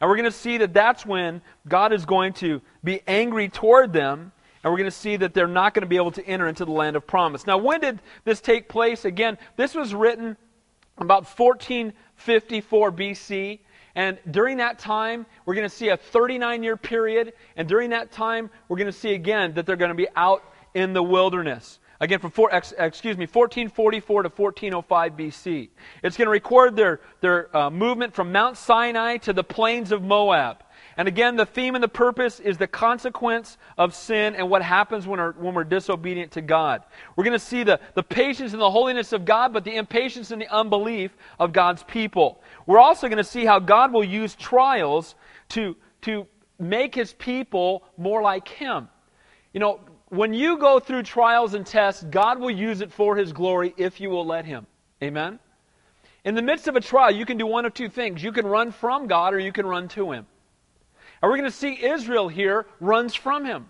And 0.00 0.08
we're 0.08 0.16
going 0.16 0.30
to 0.30 0.36
see 0.36 0.58
that 0.58 0.72
that's 0.72 1.04
when 1.04 1.42
God 1.68 1.92
is 1.92 2.06
going 2.06 2.32
to 2.34 2.62
be 2.82 3.02
angry 3.06 3.48
toward 3.48 3.92
them. 3.92 4.32
And 4.62 4.72
we're 4.72 4.78
going 4.78 4.90
to 4.90 4.96
see 4.96 5.16
that 5.16 5.34
they're 5.34 5.46
not 5.46 5.74
going 5.74 5.82
to 5.82 5.88
be 5.88 5.96
able 5.96 6.10
to 6.12 6.26
enter 6.26 6.46
into 6.46 6.64
the 6.64 6.72
land 6.72 6.96
of 6.96 7.06
promise. 7.06 7.46
Now, 7.46 7.58
when 7.58 7.80
did 7.80 8.00
this 8.24 8.40
take 8.40 8.68
place? 8.68 9.04
Again, 9.04 9.38
this 9.56 9.74
was 9.74 9.94
written 9.94 10.36
about 10.98 11.24
1454 11.26 12.92
BC. 12.92 13.58
And 13.94 14.18
during 14.30 14.58
that 14.58 14.78
time, 14.78 15.26
we're 15.44 15.54
going 15.54 15.68
to 15.68 15.74
see 15.74 15.88
a 15.88 15.96
39 15.96 16.62
year 16.62 16.76
period. 16.76 17.32
And 17.56 17.68
during 17.68 17.90
that 17.90 18.12
time, 18.12 18.50
we're 18.68 18.76
going 18.76 18.86
to 18.86 18.92
see 18.92 19.14
again 19.14 19.54
that 19.54 19.66
they're 19.66 19.76
going 19.76 19.90
to 19.90 19.94
be 19.94 20.08
out 20.14 20.44
in 20.74 20.92
the 20.92 21.02
wilderness. 21.02 21.78
Again, 22.02 22.18
from 22.18 22.30
four, 22.30 22.50
excuse 22.50 23.18
me, 23.18 23.26
1444 23.26 24.22
to 24.22 24.28
1405 24.30 25.12
BC. 25.12 25.68
It's 26.02 26.16
going 26.16 26.26
to 26.26 26.30
record 26.30 26.74
their, 26.74 27.00
their 27.20 27.54
uh, 27.54 27.68
movement 27.68 28.14
from 28.14 28.32
Mount 28.32 28.56
Sinai 28.56 29.18
to 29.18 29.34
the 29.34 29.44
plains 29.44 29.92
of 29.92 30.02
Moab. 30.02 30.64
And 30.96 31.08
again, 31.08 31.36
the 31.36 31.44
theme 31.44 31.74
and 31.74 31.84
the 31.84 31.88
purpose 31.88 32.40
is 32.40 32.56
the 32.56 32.66
consequence 32.66 33.58
of 33.76 33.94
sin 33.94 34.34
and 34.34 34.48
what 34.48 34.62
happens 34.62 35.06
when 35.06 35.20
we're, 35.20 35.32
when 35.32 35.54
we're 35.54 35.64
disobedient 35.64 36.32
to 36.32 36.40
God. 36.40 36.82
We're 37.16 37.24
going 37.24 37.38
to 37.38 37.44
see 37.44 37.64
the, 37.64 37.78
the 37.94 38.02
patience 38.02 38.54
and 38.54 38.62
the 38.62 38.70
holiness 38.70 39.12
of 39.12 39.26
God, 39.26 39.52
but 39.52 39.64
the 39.64 39.76
impatience 39.76 40.30
and 40.30 40.40
the 40.40 40.48
unbelief 40.48 41.14
of 41.38 41.52
God's 41.52 41.82
people. 41.82 42.42
We're 42.64 42.78
also 42.78 43.08
going 43.08 43.18
to 43.18 43.24
see 43.24 43.44
how 43.44 43.58
God 43.58 43.92
will 43.92 44.04
use 44.04 44.34
trials 44.34 45.16
to, 45.50 45.76
to 46.02 46.26
make 46.58 46.94
his 46.94 47.12
people 47.12 47.84
more 47.98 48.22
like 48.22 48.48
him. 48.48 48.88
You 49.52 49.60
know, 49.60 49.80
when 50.10 50.34
you 50.34 50.58
go 50.58 50.80
through 50.80 51.04
trials 51.04 51.54
and 51.54 51.64
tests, 51.64 52.04
God 52.10 52.38
will 52.40 52.50
use 52.50 52.80
it 52.80 52.92
for 52.92 53.16
His 53.16 53.32
glory 53.32 53.72
if 53.76 54.00
you 54.00 54.10
will 54.10 54.26
let 54.26 54.44
Him. 54.44 54.66
Amen? 55.02 55.38
In 56.24 56.34
the 56.34 56.42
midst 56.42 56.68
of 56.68 56.76
a 56.76 56.80
trial, 56.80 57.10
you 57.10 57.24
can 57.24 57.38
do 57.38 57.46
one 57.46 57.64
of 57.64 57.72
two 57.72 57.88
things. 57.88 58.22
You 58.22 58.32
can 58.32 58.46
run 58.46 58.72
from 58.72 59.06
God 59.06 59.32
or 59.32 59.38
you 59.38 59.52
can 59.52 59.64
run 59.64 59.88
to 59.90 60.12
Him. 60.12 60.26
And 61.22 61.30
we're 61.30 61.38
going 61.38 61.50
to 61.50 61.56
see 61.56 61.82
Israel 61.82 62.28
here 62.28 62.66
runs 62.80 63.14
from 63.14 63.44
Him. 63.44 63.66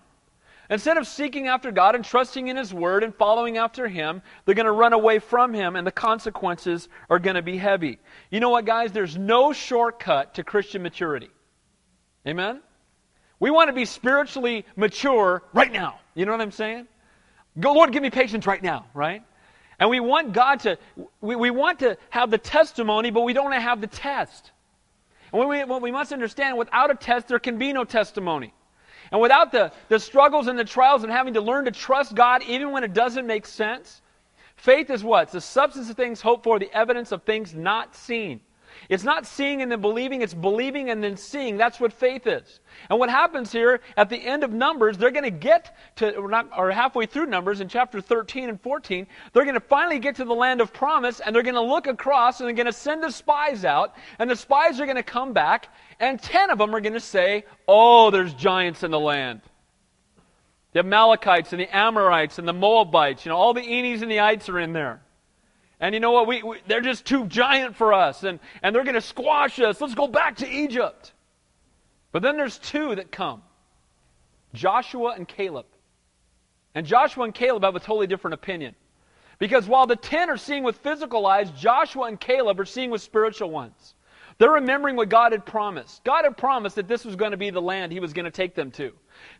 Instead 0.70 0.96
of 0.96 1.06
seeking 1.06 1.48
after 1.48 1.70
God 1.70 1.94
and 1.94 2.04
trusting 2.04 2.48
in 2.48 2.56
His 2.56 2.72
Word 2.72 3.04
and 3.04 3.14
following 3.14 3.58
after 3.58 3.86
Him, 3.86 4.22
they're 4.44 4.54
going 4.54 4.66
to 4.66 4.72
run 4.72 4.92
away 4.92 5.18
from 5.18 5.52
Him, 5.52 5.76
and 5.76 5.86
the 5.86 5.92
consequences 5.92 6.88
are 7.08 7.18
going 7.18 7.36
to 7.36 7.42
be 7.42 7.58
heavy. 7.58 7.98
You 8.30 8.40
know 8.40 8.50
what, 8.50 8.64
guys? 8.64 8.92
There's 8.92 9.18
no 9.18 9.52
shortcut 9.52 10.34
to 10.34 10.44
Christian 10.44 10.82
maturity. 10.82 11.30
Amen? 12.26 12.60
We 13.40 13.50
want 13.50 13.68
to 13.68 13.74
be 13.74 13.84
spiritually 13.84 14.64
mature 14.76 15.42
right 15.52 15.72
now. 15.72 15.99
You 16.14 16.26
know 16.26 16.32
what 16.32 16.40
I'm 16.40 16.50
saying? 16.50 16.86
Go, 17.58 17.72
Lord, 17.72 17.92
give 17.92 18.02
me 18.02 18.10
patience 18.10 18.46
right 18.46 18.62
now, 18.62 18.86
right? 18.94 19.22
And 19.78 19.88
we 19.88 20.00
want 20.00 20.32
God 20.32 20.60
to, 20.60 20.78
we, 21.20 21.36
we 21.36 21.50
want 21.50 21.78
to 21.80 21.96
have 22.10 22.30
the 22.30 22.38
testimony, 22.38 23.10
but 23.10 23.22
we 23.22 23.32
don't 23.32 23.52
have 23.52 23.80
the 23.80 23.86
test. 23.86 24.52
And 25.32 25.48
we, 25.48 25.64
what 25.64 25.80
we 25.80 25.90
must 25.90 26.12
understand, 26.12 26.58
without 26.58 26.90
a 26.90 26.94
test, 26.94 27.28
there 27.28 27.38
can 27.38 27.58
be 27.58 27.72
no 27.72 27.84
testimony. 27.84 28.52
And 29.10 29.20
without 29.20 29.50
the, 29.52 29.72
the 29.88 29.98
struggles 29.98 30.46
and 30.46 30.58
the 30.58 30.64
trials 30.64 31.02
and 31.02 31.10
having 31.10 31.34
to 31.34 31.40
learn 31.40 31.64
to 31.64 31.70
trust 31.70 32.14
God 32.14 32.42
even 32.42 32.70
when 32.70 32.84
it 32.84 32.92
doesn't 32.92 33.26
make 33.26 33.46
sense, 33.46 34.02
faith 34.56 34.90
is 34.90 35.02
what? 35.02 35.24
It's 35.24 35.32
the 35.32 35.40
substance 35.40 35.90
of 35.90 35.96
things 35.96 36.20
hoped 36.20 36.44
for, 36.44 36.58
the 36.58 36.72
evidence 36.72 37.10
of 37.10 37.22
things 37.22 37.54
not 37.54 37.96
seen. 37.96 38.40
It's 38.90 39.04
not 39.04 39.24
seeing 39.24 39.62
and 39.62 39.70
then 39.70 39.80
believing, 39.80 40.20
it's 40.20 40.34
believing 40.34 40.90
and 40.90 41.02
then 41.02 41.16
seeing. 41.16 41.56
That's 41.56 41.78
what 41.78 41.92
faith 41.92 42.26
is. 42.26 42.58
And 42.88 42.98
what 42.98 43.08
happens 43.08 43.52
here 43.52 43.80
at 43.96 44.10
the 44.10 44.16
end 44.16 44.42
of 44.42 44.52
Numbers, 44.52 44.98
they're 44.98 45.12
going 45.12 45.22
to 45.22 45.30
get 45.30 45.76
to, 45.96 46.16
or, 46.16 46.28
not, 46.28 46.50
or 46.56 46.72
halfway 46.72 47.06
through 47.06 47.26
Numbers 47.26 47.60
in 47.60 47.68
chapter 47.68 48.00
13 48.00 48.48
and 48.48 48.60
14, 48.60 49.06
they're 49.32 49.44
going 49.44 49.54
to 49.54 49.60
finally 49.60 50.00
get 50.00 50.16
to 50.16 50.24
the 50.24 50.34
land 50.34 50.60
of 50.60 50.72
promise 50.72 51.20
and 51.20 51.32
they're 51.32 51.44
going 51.44 51.54
to 51.54 51.60
look 51.60 51.86
across 51.86 52.40
and 52.40 52.48
they're 52.48 52.56
going 52.56 52.66
to 52.66 52.72
send 52.72 53.00
the 53.00 53.12
spies 53.12 53.64
out. 53.64 53.94
And 54.18 54.28
the 54.28 54.34
spies 54.34 54.80
are 54.80 54.86
going 54.86 54.96
to 54.96 55.04
come 55.04 55.32
back 55.32 55.68
and 56.00 56.20
10 56.20 56.50
of 56.50 56.58
them 56.58 56.74
are 56.74 56.80
going 56.80 56.94
to 56.94 56.98
say, 56.98 57.44
Oh, 57.68 58.10
there's 58.10 58.34
giants 58.34 58.82
in 58.82 58.90
the 58.90 58.98
land. 58.98 59.40
The 60.72 60.80
Amalekites 60.80 61.52
and 61.52 61.60
the 61.60 61.76
Amorites 61.76 62.40
and 62.40 62.48
the 62.48 62.52
Moabites, 62.52 63.24
you 63.24 63.30
know, 63.30 63.36
all 63.36 63.54
the 63.54 63.60
Enis 63.60 64.02
and 64.02 64.10
the 64.10 64.18
Ites 64.18 64.48
are 64.48 64.58
in 64.58 64.72
there. 64.72 65.00
And 65.80 65.94
you 65.94 66.00
know 66.00 66.12
what? 66.12 66.26
We, 66.26 66.42
we, 66.42 66.58
they're 66.66 66.82
just 66.82 67.06
too 67.06 67.26
giant 67.26 67.74
for 67.74 67.94
us, 67.94 68.22
and, 68.22 68.38
and 68.62 68.74
they're 68.74 68.84
going 68.84 68.94
to 68.94 69.00
squash 69.00 69.58
us. 69.58 69.80
Let's 69.80 69.94
go 69.94 70.06
back 70.06 70.36
to 70.36 70.48
Egypt. 70.48 71.12
But 72.12 72.22
then 72.22 72.36
there's 72.36 72.58
two 72.58 72.94
that 72.96 73.10
come 73.10 73.42
Joshua 74.52 75.14
and 75.16 75.26
Caleb. 75.26 75.66
And 76.74 76.86
Joshua 76.86 77.24
and 77.24 77.34
Caleb 77.34 77.64
have 77.64 77.74
a 77.74 77.80
totally 77.80 78.06
different 78.06 78.34
opinion. 78.34 78.74
Because 79.38 79.66
while 79.66 79.86
the 79.86 79.96
ten 79.96 80.28
are 80.28 80.36
seeing 80.36 80.62
with 80.62 80.76
physical 80.76 81.26
eyes, 81.26 81.50
Joshua 81.52 82.04
and 82.04 82.20
Caleb 82.20 82.60
are 82.60 82.66
seeing 82.66 82.90
with 82.90 83.00
spiritual 83.00 83.50
ones. 83.50 83.94
They're 84.38 84.52
remembering 84.52 84.96
what 84.96 85.08
God 85.08 85.32
had 85.32 85.44
promised. 85.44 86.04
God 86.04 86.24
had 86.24 86.36
promised 86.36 86.76
that 86.76 86.88
this 86.88 87.04
was 87.04 87.16
going 87.16 87.32
to 87.32 87.36
be 87.36 87.50
the 87.50 87.60
land 87.60 87.92
he 87.92 88.00
was 88.00 88.12
going 88.12 88.24
to 88.24 88.30
take 88.30 88.54
them 88.54 88.70
to. 88.72 88.92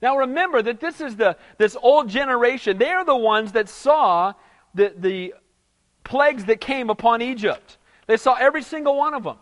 Now 0.03 0.17
remember 0.19 0.61
that 0.63 0.81
this 0.81 1.01
is 1.01 1.17
the 1.17 1.37
this 1.59 1.77
old 1.81 2.09
generation. 2.09 2.77
They 2.79 2.91
are 2.91 3.05
the 3.05 3.17
ones 3.17 3.53
that 3.53 3.69
saw 3.69 4.35
the, 4.75 4.95
the 4.97 5.35
plagues 6.05 6.45
that 6.47 6.61
came 6.61 6.91
upon 6.91 7.23
Egypt. 7.23 7.79
They 8.07 8.17
saw 8.17 8.35
every 8.35 8.63
single 8.63 8.97
one 8.97 9.15
of 9.15 9.25
them. 9.25 9.37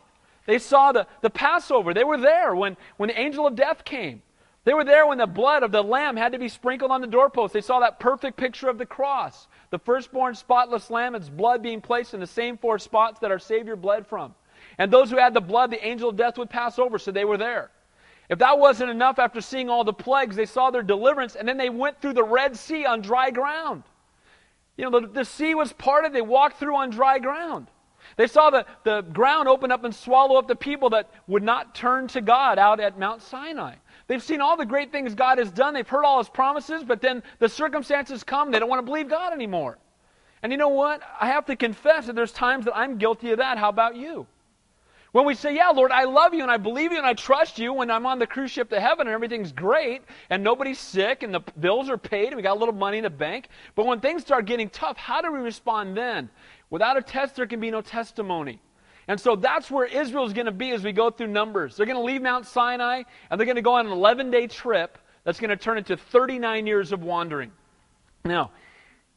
They 0.47 0.59
saw 0.59 0.93
the, 0.93 1.07
the 1.21 1.31
Passover. 1.31 1.93
They 1.93 2.05
were 2.05 2.19
there 2.19 2.55
when, 2.55 2.77
when 2.97 3.09
the 3.09 3.21
angel 3.21 3.47
of 3.47 3.55
death 3.55 3.85
came. 3.85 4.23
They 4.65 4.75
were 4.75 4.85
there 4.85 5.07
when 5.07 5.19
the 5.19 5.27
blood 5.27 5.63
of 5.63 5.73
the 5.73 5.83
lamb 5.83 6.17
had 6.17 6.33
to 6.33 6.39
be 6.39 6.49
sprinkled 6.49 6.91
on 6.91 7.01
the 7.01 7.07
doorpost. 7.07 7.55
They 7.55 7.61
saw 7.61 7.81
that 7.81 8.01
perfect 8.01 8.37
picture 8.37 8.69
of 8.69 8.77
the 8.77 8.87
cross. 8.87 9.49
The 9.71 9.79
firstborn 9.79 10.35
spotless 10.35 10.91
lamb, 10.91 11.15
its 11.15 11.29
blood 11.29 11.63
being 11.63 11.81
placed 11.81 12.13
in 12.13 12.21
the 12.21 12.27
same 12.27 12.59
four 12.59 12.79
spots 12.79 13.21
that 13.21 13.31
our 13.31 13.39
Savior 13.39 13.77
bled 13.77 14.07
from. 14.07 14.35
And 14.77 14.93
those 14.93 15.11
who 15.11 15.17
had 15.17 15.33
the 15.33 15.41
blood, 15.41 15.71
the 15.71 15.87
angel 15.87 16.11
of 16.11 16.17
death 16.17 16.39
would 16.39 16.51
pass 16.51 16.79
over, 16.79 16.99
so 16.99 17.11
they 17.11 17.25
were 17.25 17.39
there. 17.39 17.71
If 18.29 18.39
that 18.41 18.59
wasn't 18.59 18.91
enough, 18.91 19.19
after 19.19 19.41
seeing 19.41 19.71
all 19.71 19.85
the 19.85 19.93
plagues, 19.93 20.37
they 20.37 20.45
saw 20.47 20.71
their 20.71 20.83
deliverance, 20.83 21.35
and 21.35 21.49
then 21.49 21.57
they 21.57 21.71
went 21.71 22.01
through 22.01 22.13
the 22.13 22.25
Red 22.25 22.57
Sea 22.57 22.85
on 22.85 23.01
dry 23.01 23.31
ground. 23.31 23.85
You 24.79 24.89
know, 24.89 25.01
the, 25.01 25.09
the 25.09 25.25
sea 25.25 25.55
was 25.55 25.73
parted, 25.75 26.15
they 26.15 26.23
walked 26.23 26.59
through 26.59 26.77
on 26.77 26.89
dry 26.89 27.19
ground. 27.19 27.67
They 28.17 28.29
saw 28.29 28.49
the, 28.49 28.65
the 28.85 29.03
ground 29.03 29.49
open 29.49 29.71
up 29.71 29.85
and 29.85 29.95
swallow 29.95 30.39
up 30.39 30.49
the 30.49 30.57
people 30.57 30.91
that 30.91 31.11
would 31.27 31.43
not 31.43 31.75
turn 31.75 32.09
to 32.09 32.21
God 32.21 32.59
out 32.59 32.81
at 32.81 32.99
Mount 32.99 33.21
Sinai. 33.21 33.75
They've 34.07 34.23
seen 34.23 34.41
all 34.41 34.57
the 34.57 34.65
great 34.65 34.91
things 34.91 35.15
God 35.15 35.37
has 35.39 35.51
done. 35.51 35.75
They've 35.75 35.87
heard 35.87 36.05
all 36.05 36.19
his 36.19 36.31
promises, 36.31 36.83
but 36.85 37.03
then 37.03 37.23
the 37.41 37.49
circumstances 37.49 38.25
come. 38.25 38.51
They 38.51 38.59
don't 38.59 38.69
want 38.69 38.79
to 38.79 38.87
believe 38.87 39.11
God 39.11 39.33
anymore. 39.33 39.79
And 40.43 40.53
you 40.53 40.59
know 40.59 40.69
what? 40.69 41.03
I 41.21 41.27
have 41.27 41.45
to 41.47 41.57
confess 41.57 42.07
that 42.07 42.15
there's 42.15 42.33
times 42.33 42.65
that 42.65 42.77
I'm 42.77 42.97
guilty 42.97 43.33
of 43.33 43.39
that. 43.39 43.59
How 43.59 43.69
about 43.69 43.97
you? 43.97 44.27
When 45.19 45.27
we 45.27 45.35
say, 45.35 45.57
Yeah, 45.57 45.71
Lord, 45.71 45.91
I 45.91 46.05
love 46.05 46.33
you 46.33 46.43
and 46.43 46.51
I 46.51 46.59
believe 46.59 46.93
you 46.93 46.99
and 46.99 47.05
I 47.05 47.13
trust 47.13 47.59
you 47.59 47.73
when 47.73 47.91
I'm 47.91 48.07
on 48.07 48.21
the 48.21 48.27
cruise 48.29 48.53
ship 48.53 48.71
to 48.71 48.81
heaven 48.81 49.09
and 49.09 49.15
everything's 49.15 49.51
great 49.51 50.03
and 50.31 50.45
nobody's 50.45 50.79
sick 50.79 51.25
and 51.25 51.35
the 51.35 51.41
bills 51.59 51.91
are 51.91 51.99
paid 51.99 52.29
and 52.29 52.37
we 52.37 52.43
got 52.43 52.57
a 52.57 52.61
little 52.61 52.73
money 52.73 52.99
in 52.99 53.03
the 53.03 53.11
bank. 53.11 53.49
But 53.75 53.87
when 53.87 53.99
things 53.99 54.23
start 54.23 54.45
getting 54.45 54.71
tough, 54.71 54.97
how 54.97 55.21
do 55.21 55.33
we 55.33 55.41
respond 55.41 55.97
then? 55.97 56.31
Without 56.71 56.97
a 56.97 57.03
test, 57.03 57.35
there 57.35 57.49
can 57.49 57.59
be 57.59 57.69
no 57.69 57.81
testimony. 57.81 58.61
And 59.09 59.19
so 59.19 59.35
that's 59.35 59.73
where 59.73 59.87
Israel 59.87 60.25
is 60.25 60.33
going 60.33 60.47
to 60.47 60.53
be 60.53 60.71
as 60.71 60.85
we 60.85 60.93
go 60.93 61.11
through 61.11 61.27
Numbers. 61.27 61.77
They're 61.77 61.87
going 61.87 61.99
to 61.99 62.05
leave 62.05 62.23
Mount 62.23 62.47
Sinai 62.47 63.03
and 63.29 63.41
they're 63.41 63.45
going 63.45 63.57
to 63.57 63.63
go 63.63 63.75
on 63.75 63.87
an 63.87 63.93
11 63.93 64.31
day 64.31 64.47
trip 64.47 64.99
that's 65.25 65.41
going 65.41 65.51
to 65.51 65.57
turn 65.57 65.79
into 65.79 65.97
39 65.97 66.65
years 66.65 66.93
of 66.93 67.03
wandering. 67.03 67.51
Now, 68.25 68.53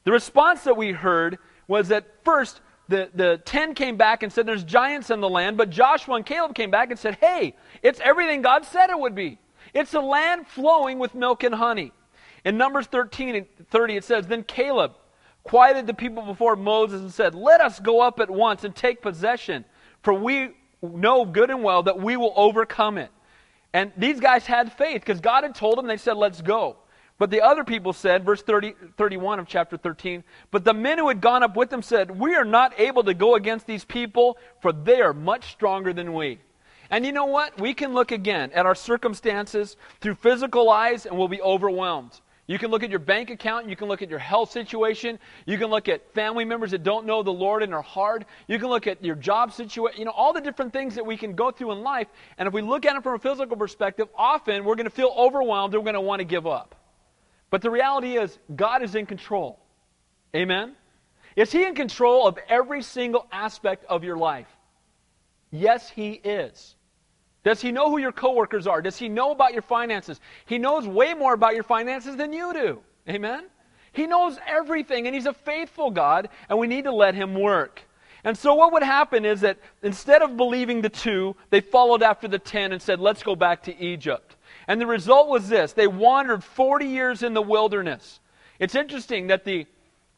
the 0.03 0.11
response 0.11 0.63
that 0.63 0.75
we 0.75 0.93
heard 0.93 1.37
was 1.67 1.89
that 1.89 2.07
first, 2.25 2.59
the, 2.91 3.09
the 3.15 3.41
10 3.45 3.73
came 3.73 3.97
back 3.97 4.21
and 4.21 4.31
said, 4.31 4.45
There's 4.45 4.63
giants 4.63 5.09
in 5.09 5.21
the 5.21 5.29
land. 5.29 5.57
But 5.57 5.71
Joshua 5.71 6.15
and 6.15 6.25
Caleb 6.25 6.53
came 6.53 6.69
back 6.69 6.91
and 6.91 6.99
said, 6.99 7.17
Hey, 7.19 7.55
it's 7.81 7.99
everything 8.01 8.43
God 8.43 8.65
said 8.65 8.89
it 8.91 8.99
would 8.99 9.15
be. 9.15 9.39
It's 9.73 9.93
a 9.93 10.01
land 10.01 10.45
flowing 10.47 10.99
with 10.99 11.15
milk 11.15 11.43
and 11.43 11.55
honey. 11.55 11.93
In 12.43 12.57
Numbers 12.57 12.87
13 12.87 13.35
and 13.35 13.45
30, 13.69 13.95
it 13.95 14.03
says, 14.03 14.27
Then 14.27 14.43
Caleb 14.43 14.93
quieted 15.43 15.87
the 15.87 15.93
people 15.93 16.23
before 16.23 16.55
Moses 16.55 17.01
and 17.01 17.13
said, 17.13 17.33
Let 17.33 17.61
us 17.61 17.79
go 17.79 18.01
up 18.01 18.19
at 18.19 18.29
once 18.29 18.63
and 18.63 18.75
take 18.75 19.01
possession, 19.01 19.65
for 20.03 20.13
we 20.13 20.51
know 20.81 21.25
good 21.25 21.49
and 21.49 21.63
well 21.63 21.83
that 21.83 21.99
we 21.99 22.17
will 22.17 22.33
overcome 22.35 22.97
it. 22.97 23.09
And 23.73 23.91
these 23.95 24.19
guys 24.19 24.45
had 24.45 24.73
faith 24.73 25.01
because 25.01 25.21
God 25.21 25.43
had 25.43 25.55
told 25.55 25.77
them, 25.77 25.87
they 25.87 25.97
said, 25.97 26.17
Let's 26.17 26.41
go. 26.41 26.77
But 27.21 27.29
the 27.29 27.41
other 27.41 27.63
people 27.63 27.93
said, 27.93 28.25
verse 28.25 28.41
30, 28.41 28.73
31 28.97 29.37
of 29.37 29.47
chapter 29.47 29.77
13, 29.77 30.23
but 30.49 30.65
the 30.65 30.73
men 30.73 30.97
who 30.97 31.07
had 31.07 31.21
gone 31.21 31.43
up 31.43 31.55
with 31.55 31.69
them 31.69 31.83
said, 31.83 32.09
We 32.09 32.33
are 32.33 32.43
not 32.43 32.79
able 32.79 33.03
to 33.03 33.13
go 33.13 33.35
against 33.35 33.67
these 33.67 33.85
people, 33.85 34.39
for 34.59 34.73
they 34.73 35.01
are 35.01 35.13
much 35.13 35.51
stronger 35.51 35.93
than 35.93 36.13
we. 36.13 36.39
And 36.89 37.05
you 37.05 37.11
know 37.11 37.25
what? 37.25 37.61
We 37.61 37.75
can 37.75 37.93
look 37.93 38.11
again 38.11 38.49
at 38.55 38.65
our 38.65 38.73
circumstances 38.73 39.77
through 39.99 40.15
physical 40.15 40.71
eyes 40.71 41.05
and 41.05 41.15
we'll 41.15 41.27
be 41.27 41.43
overwhelmed. 41.43 42.19
You 42.47 42.57
can 42.57 42.71
look 42.71 42.81
at 42.81 42.89
your 42.89 42.97
bank 42.97 43.29
account, 43.29 43.69
you 43.69 43.75
can 43.75 43.87
look 43.87 44.01
at 44.01 44.09
your 44.09 44.17
health 44.17 44.49
situation, 44.49 45.19
you 45.45 45.59
can 45.59 45.67
look 45.67 45.89
at 45.89 46.11
family 46.15 46.43
members 46.43 46.71
that 46.71 46.81
don't 46.81 47.05
know 47.05 47.21
the 47.21 47.29
Lord 47.29 47.61
and 47.61 47.71
are 47.71 47.83
hard, 47.83 48.25
you 48.47 48.57
can 48.57 48.69
look 48.69 48.87
at 48.87 49.05
your 49.05 49.15
job 49.15 49.53
situation, 49.53 49.99
you 49.99 50.05
know, 50.05 50.11
all 50.11 50.33
the 50.33 50.41
different 50.41 50.73
things 50.73 50.95
that 50.95 51.05
we 51.05 51.17
can 51.17 51.35
go 51.35 51.51
through 51.51 51.73
in 51.73 51.83
life. 51.83 52.07
And 52.39 52.47
if 52.47 52.53
we 52.55 52.63
look 52.63 52.83
at 52.83 52.95
it 52.95 53.03
from 53.03 53.13
a 53.13 53.19
physical 53.19 53.57
perspective, 53.57 54.07
often 54.15 54.65
we're 54.65 54.73
going 54.73 54.85
to 54.85 54.89
feel 54.89 55.13
overwhelmed 55.15 55.75
and 55.75 55.83
we're 55.83 55.91
going 55.91 55.93
to 55.93 56.01
want 56.01 56.19
to 56.19 56.25
give 56.25 56.47
up. 56.47 56.80
But 57.51 57.61
the 57.61 57.69
reality 57.69 58.17
is, 58.17 58.39
God 58.55 58.81
is 58.81 58.95
in 58.95 59.05
control. 59.05 59.59
Amen? 60.35 60.73
Is 61.35 61.51
He 61.51 61.63
in 61.63 61.75
control 61.75 62.27
of 62.27 62.39
every 62.49 62.81
single 62.81 63.27
aspect 63.31 63.85
of 63.85 64.03
your 64.03 64.17
life? 64.17 64.47
Yes, 65.51 65.89
He 65.89 66.13
is. 66.13 66.75
Does 67.43 67.61
He 67.61 67.71
know 67.71 67.91
who 67.91 67.97
your 67.99 68.13
coworkers 68.13 68.67
are? 68.67 68.81
Does 68.81 68.97
He 68.97 69.09
know 69.09 69.31
about 69.31 69.53
your 69.53 69.61
finances? 69.61 70.19
He 70.45 70.57
knows 70.57 70.87
way 70.87 71.13
more 71.13 71.33
about 71.33 71.53
your 71.53 71.63
finances 71.63 72.15
than 72.15 72.33
you 72.33 72.53
do. 72.53 72.79
Amen? 73.07 73.45
He 73.91 74.07
knows 74.07 74.37
everything, 74.47 75.05
and 75.05 75.13
He's 75.13 75.25
a 75.25 75.33
faithful 75.33 75.91
God, 75.91 76.29
and 76.49 76.57
we 76.57 76.67
need 76.67 76.85
to 76.85 76.93
let 76.93 77.15
Him 77.15 77.33
work. 77.33 77.81
And 78.23 78.37
so, 78.37 78.53
what 78.53 78.71
would 78.71 78.83
happen 78.83 79.25
is 79.25 79.41
that 79.41 79.57
instead 79.81 80.21
of 80.21 80.37
believing 80.37 80.81
the 80.81 80.89
two, 80.89 81.35
they 81.49 81.59
followed 81.59 82.03
after 82.03 82.27
the 82.27 82.39
ten 82.39 82.71
and 82.71 82.81
said, 82.81 82.99
Let's 82.99 83.23
go 83.23 83.35
back 83.35 83.63
to 83.63 83.77
Egypt. 83.77 84.37
And 84.71 84.79
the 84.79 84.87
result 84.87 85.27
was 85.27 85.49
this 85.49 85.73
they 85.73 85.85
wandered 85.85 86.45
40 86.45 86.85
years 86.85 87.23
in 87.23 87.33
the 87.33 87.41
wilderness. 87.41 88.21
It's 88.57 88.73
interesting 88.73 89.27
that 89.27 89.43
the, 89.43 89.67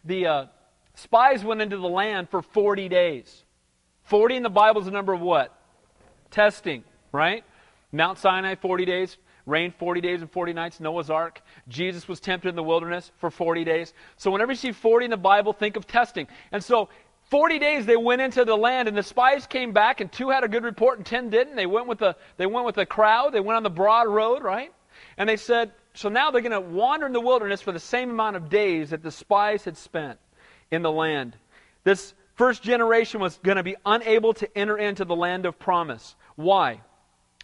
the 0.06 0.28
uh, 0.28 0.46
spies 0.94 1.44
went 1.44 1.64
into 1.64 1.78
the 1.78 1.90
land 1.90 2.30
for 2.30 2.44
40 2.44 2.88
days. 2.88 3.46
40 4.04 4.36
in 4.36 4.44
the 4.44 4.52
Bible 4.52 4.82
is 4.82 4.86
the 4.86 4.92
number 4.92 5.12
of 5.12 5.22
what? 5.22 5.60
Testing, 6.30 6.84
right? 7.12 7.44
Mount 7.92 8.20
Sinai, 8.20 8.54
40 8.54 8.86
days. 8.86 9.18
Rain 9.48 9.74
40 9.78 10.02
days 10.02 10.22
and 10.22 10.32
40 10.32 10.54
nights, 10.54 10.80
Noah's 10.80 11.10
Ark. 11.10 11.42
Jesus 11.68 12.08
was 12.08 12.20
tempted 12.20 12.50
in 12.50 12.56
the 12.56 12.64
wilderness 12.64 13.12
for 13.18 13.32
40 13.32 13.64
days. 13.64 13.94
So, 14.18 14.30
whenever 14.30 14.52
you 14.52 14.56
see 14.56 14.72
40 14.72 15.06
in 15.06 15.12
the 15.12 15.18
Bible, 15.18 15.52
think 15.52 15.76
of 15.76 15.86
testing. 15.86 16.28
And 16.52 16.64
so, 16.64 16.90
40 17.30 17.60
days 17.60 17.86
they 17.86 17.96
went 17.96 18.22
into 18.22 18.46
the 18.46 18.56
land, 18.56 18.88
and 18.88 18.98
the 18.98 19.04
spies 19.04 19.48
came 19.48 19.72
back, 19.72 20.02
and 20.02 20.12
two 20.12 20.30
had 20.30 20.44
a 20.44 20.48
good 20.48 20.64
report, 20.64 20.98
and 20.98 21.06
10 21.06 21.30
didn't. 21.30 21.56
They 21.56 21.66
went 21.66 21.88
with 21.88 22.00
the, 22.00 22.16
they 22.38 22.46
went 22.46 22.66
with 22.66 22.76
the 22.76 22.86
crowd. 22.86 23.34
They 23.34 23.40
went 23.40 23.58
on 23.58 23.64
the 23.64 23.70
broad 23.70 24.08
road, 24.08 24.44
right? 24.44 24.72
And 25.18 25.28
they 25.28 25.38
said, 25.38 25.72
so 25.94 26.10
now 26.10 26.32
they're 26.32 26.42
going 26.42 26.52
to 26.52 26.62
wander 26.62 27.06
in 27.06 27.14
the 27.14 27.22
wilderness 27.22 27.62
for 27.62 27.72
the 27.72 27.80
same 27.80 28.10
amount 28.10 28.36
of 28.36 28.50
days 28.50 28.90
that 28.90 29.04
the 29.04 29.12
spies 29.12 29.64
had 29.64 29.78
spent 29.78 30.20
in 30.72 30.82
the 30.82 30.92
land. 30.92 31.36
This 31.84 32.14
first 32.36 32.64
generation 32.64 33.20
was 33.20 33.38
going 33.44 33.58
to 33.58 33.64
be 33.64 33.76
unable 33.86 34.34
to 34.34 34.58
enter 34.58 34.78
into 34.78 35.06
the 35.06 35.16
land 35.16 35.46
of 35.46 35.60
promise. 35.60 36.16
Why? 36.36 36.82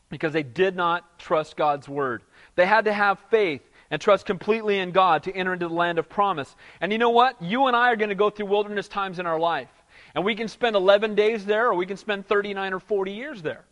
Because 0.09 0.33
they 0.33 0.43
did 0.43 0.75
not 0.75 1.19
trust 1.19 1.55
God's 1.55 1.87
word. 1.87 2.23
They 2.55 2.65
had 2.65 2.85
to 2.85 2.93
have 2.93 3.19
faith 3.29 3.61
and 3.91 4.01
trust 4.01 4.25
completely 4.25 4.79
in 4.79 4.91
God 4.91 5.23
to 5.23 5.35
enter 5.35 5.53
into 5.53 5.67
the 5.67 5.73
land 5.73 5.99
of 5.99 6.09
promise. 6.09 6.55
And 6.81 6.91
you 6.91 6.97
know 6.97 7.09
what? 7.09 7.41
You 7.41 7.67
and 7.67 7.75
I 7.75 7.91
are 7.91 7.95
going 7.95 8.09
to 8.09 8.15
go 8.15 8.29
through 8.29 8.47
wilderness 8.47 8.87
times 8.87 9.19
in 9.19 9.25
our 9.25 9.39
life. 9.39 9.69
And 10.15 10.23
we 10.23 10.35
can 10.35 10.47
spend 10.47 10.75
11 10.75 11.15
days 11.15 11.45
there, 11.45 11.67
or 11.67 11.75
we 11.75 11.85
can 11.85 11.97
spend 11.97 12.27
39 12.27 12.73
or 12.73 12.79
40 12.79 13.11
years 13.11 13.41
there. 13.41 13.65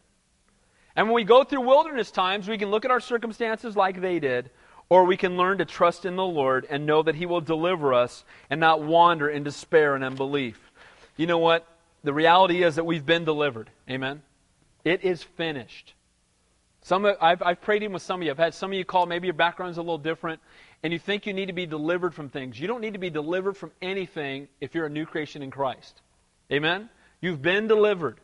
And 0.96 1.08
when 1.08 1.16
we 1.16 1.24
go 1.24 1.44
through 1.44 1.62
wilderness 1.62 2.10
times, 2.10 2.48
we 2.48 2.58
can 2.58 2.72
look 2.72 2.86
at 2.86 2.92
our 2.92 3.00
circumstances 3.00 3.76
like 3.76 4.02
they 4.02 4.20
did, 4.20 4.50
or 4.90 5.04
we 5.04 5.18
can 5.18 5.38
learn 5.38 5.60
to 5.60 5.66
trust 5.66 6.06
in 6.06 6.16
the 6.16 6.26
Lord 6.26 6.66
and 6.70 6.86
know 6.86 7.04
that 7.04 7.16
He 7.16 7.26
will 7.26 7.42
deliver 7.42 7.94
us 7.94 8.24
and 8.50 8.60
not 8.60 8.82
wander 8.82 9.30
in 9.30 9.44
despair 9.44 9.96
and 9.96 10.04
unbelief. 10.04 10.72
You 11.16 11.28
know 11.28 11.38
what? 11.38 11.68
The 12.04 12.14
reality 12.14 12.64
is 12.64 12.76
that 12.76 12.86
we've 12.86 13.06
been 13.06 13.26
delivered. 13.26 13.70
Amen? 13.90 14.22
It 14.84 15.04
is 15.04 15.22
finished. 15.22 15.94
Some, 16.88 17.06
I've, 17.20 17.44
I've 17.44 17.60
prayed 17.60 17.84
in 17.84 17.92
with 17.92 18.02
some 18.02 18.22
of 18.22 18.26
you. 18.26 18.32
I've 18.32 18.38
had 18.38 18.54
some 18.54 18.72
of 18.72 18.78
you 18.78 18.86
call. 18.86 19.08
Maybe 19.08 19.28
your 19.28 19.34
background's 19.34 19.78
a 19.78 19.82
little 19.82 19.98
different, 19.98 20.40
and 20.84 20.94
you 20.94 21.00
think 21.00 21.26
you 21.26 21.34
need 21.34 21.48
to 21.48 21.54
be 21.54 21.66
delivered 21.66 22.16
from 22.16 22.30
things. 22.30 22.58
You 22.58 22.66
don't 22.66 22.80
need 22.80 22.94
to 22.94 22.98
be 22.98 23.10
delivered 23.10 23.58
from 23.58 23.74
anything 23.82 24.48
if 24.62 24.74
you're 24.74 24.86
a 24.86 24.90
new 24.90 25.06
creation 25.06 25.42
in 25.44 25.52
Christ. 25.52 26.00
Amen? 26.50 26.90
You've 27.20 27.42
been 27.42 27.68
delivered. 27.68 28.22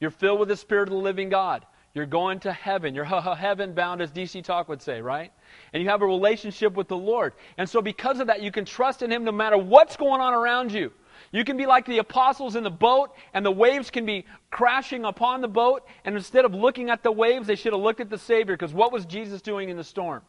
You're 0.00 0.10
filled 0.10 0.40
with 0.40 0.48
the 0.48 0.56
Spirit 0.56 0.88
of 0.88 0.94
the 0.94 1.00
living 1.00 1.28
God. 1.28 1.66
You're 1.92 2.06
going 2.06 2.40
to 2.40 2.54
heaven. 2.54 2.94
You're 2.94 3.04
heaven 3.34 3.74
bound, 3.74 4.00
as 4.00 4.10
DC 4.12 4.42
Talk 4.44 4.70
would 4.70 4.80
say, 4.80 5.02
right? 5.02 5.30
And 5.74 5.82
you 5.82 5.90
have 5.90 6.00
a 6.00 6.06
relationship 6.06 6.72
with 6.72 6.88
the 6.88 6.96
Lord. 6.96 7.34
And 7.58 7.68
so, 7.68 7.82
because 7.82 8.20
of 8.20 8.28
that, 8.28 8.40
you 8.40 8.50
can 8.50 8.64
trust 8.64 9.02
in 9.02 9.12
Him 9.12 9.24
no 9.24 9.32
matter 9.32 9.58
what's 9.58 9.98
going 9.98 10.22
on 10.22 10.32
around 10.32 10.72
you. 10.72 10.90
You 11.32 11.44
can 11.44 11.56
be 11.56 11.66
like 11.66 11.86
the 11.86 11.98
apostles 11.98 12.56
in 12.56 12.62
the 12.62 12.70
boat, 12.70 13.14
and 13.34 13.44
the 13.44 13.50
waves 13.50 13.90
can 13.90 14.06
be 14.06 14.24
crashing 14.50 15.04
upon 15.04 15.40
the 15.40 15.48
boat, 15.48 15.86
and 16.04 16.16
instead 16.16 16.44
of 16.44 16.54
looking 16.54 16.90
at 16.90 17.02
the 17.02 17.12
waves, 17.12 17.46
they 17.46 17.56
should 17.56 17.72
have 17.72 17.82
looked 17.82 18.00
at 18.00 18.10
the 18.10 18.18
Savior, 18.18 18.56
because 18.56 18.72
what 18.72 18.92
was 18.92 19.04
Jesus 19.06 19.42
doing 19.42 19.68
in 19.68 19.76
the 19.76 19.84
storm? 19.84 20.22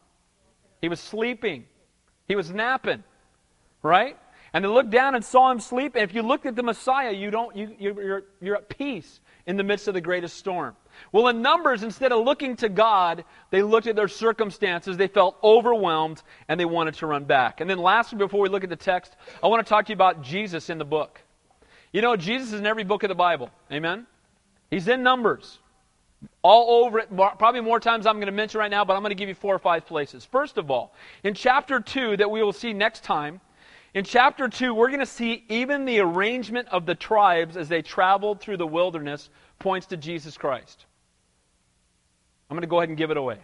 He 0.80 0.88
was 0.88 1.00
sleeping, 1.00 1.66
he 2.26 2.36
was 2.36 2.50
napping, 2.50 3.02
right? 3.82 4.16
And 4.52 4.64
they 4.64 4.68
looked 4.68 4.90
down 4.90 5.14
and 5.14 5.24
saw 5.24 5.50
him 5.50 5.60
sleep. 5.60 5.94
And 5.94 6.02
if 6.02 6.14
you 6.14 6.22
looked 6.22 6.46
at 6.46 6.56
the 6.56 6.62
Messiah, 6.62 7.12
you 7.12 7.30
don't, 7.30 7.54
you, 7.54 7.76
you're, 7.78 8.22
you're 8.40 8.56
at 8.56 8.68
peace 8.68 9.20
in 9.46 9.56
the 9.56 9.62
midst 9.62 9.88
of 9.88 9.94
the 9.94 10.00
greatest 10.00 10.36
storm. 10.38 10.74
Well, 11.12 11.28
in 11.28 11.42
Numbers, 11.42 11.82
instead 11.82 12.12
of 12.12 12.24
looking 12.24 12.56
to 12.56 12.68
God, 12.68 13.24
they 13.50 13.62
looked 13.62 13.86
at 13.86 13.96
their 13.96 14.08
circumstances, 14.08 14.96
they 14.96 15.08
felt 15.08 15.36
overwhelmed, 15.42 16.22
and 16.48 16.58
they 16.58 16.64
wanted 16.64 16.94
to 16.94 17.06
run 17.06 17.24
back. 17.24 17.60
And 17.60 17.68
then, 17.68 17.78
lastly, 17.78 18.18
before 18.18 18.40
we 18.40 18.48
look 18.48 18.64
at 18.64 18.70
the 18.70 18.76
text, 18.76 19.16
I 19.42 19.48
want 19.48 19.64
to 19.64 19.68
talk 19.68 19.86
to 19.86 19.90
you 19.90 19.94
about 19.94 20.22
Jesus 20.22 20.70
in 20.70 20.78
the 20.78 20.84
book. 20.84 21.20
You 21.92 22.02
know, 22.02 22.16
Jesus 22.16 22.52
is 22.52 22.60
in 22.60 22.66
every 22.66 22.84
book 22.84 23.02
of 23.02 23.08
the 23.08 23.14
Bible. 23.14 23.50
Amen? 23.72 24.06
He's 24.70 24.88
in 24.88 25.02
Numbers. 25.02 25.58
All 26.42 26.84
over 26.84 26.98
it, 26.98 27.16
probably 27.16 27.60
more 27.60 27.78
times 27.78 28.06
I'm 28.06 28.16
going 28.16 28.26
to 28.26 28.32
mention 28.32 28.58
right 28.58 28.70
now, 28.70 28.84
but 28.84 28.94
I'm 28.94 29.02
going 29.02 29.10
to 29.10 29.14
give 29.14 29.28
you 29.28 29.34
four 29.34 29.54
or 29.54 29.60
five 29.60 29.86
places. 29.86 30.24
First 30.24 30.58
of 30.58 30.70
all, 30.70 30.92
in 31.22 31.32
chapter 31.34 31.80
2, 31.80 32.16
that 32.16 32.30
we 32.30 32.42
will 32.42 32.52
see 32.52 32.72
next 32.72 33.04
time, 33.04 33.40
in 33.94 34.04
chapter 34.04 34.48
2, 34.48 34.74
we're 34.74 34.88
going 34.88 35.00
to 35.00 35.06
see 35.06 35.44
even 35.48 35.84
the 35.84 36.00
arrangement 36.00 36.68
of 36.68 36.86
the 36.86 36.94
tribes 36.94 37.56
as 37.56 37.68
they 37.68 37.82
traveled 37.82 38.40
through 38.40 38.58
the 38.58 38.66
wilderness 38.66 39.30
points 39.58 39.86
to 39.88 39.96
Jesus 39.96 40.36
Christ. 40.36 40.86
I'm 42.50 42.54
going 42.54 42.62
to 42.62 42.68
go 42.68 42.78
ahead 42.78 42.88
and 42.88 42.98
give 42.98 43.10
it 43.10 43.16
away. 43.16 43.38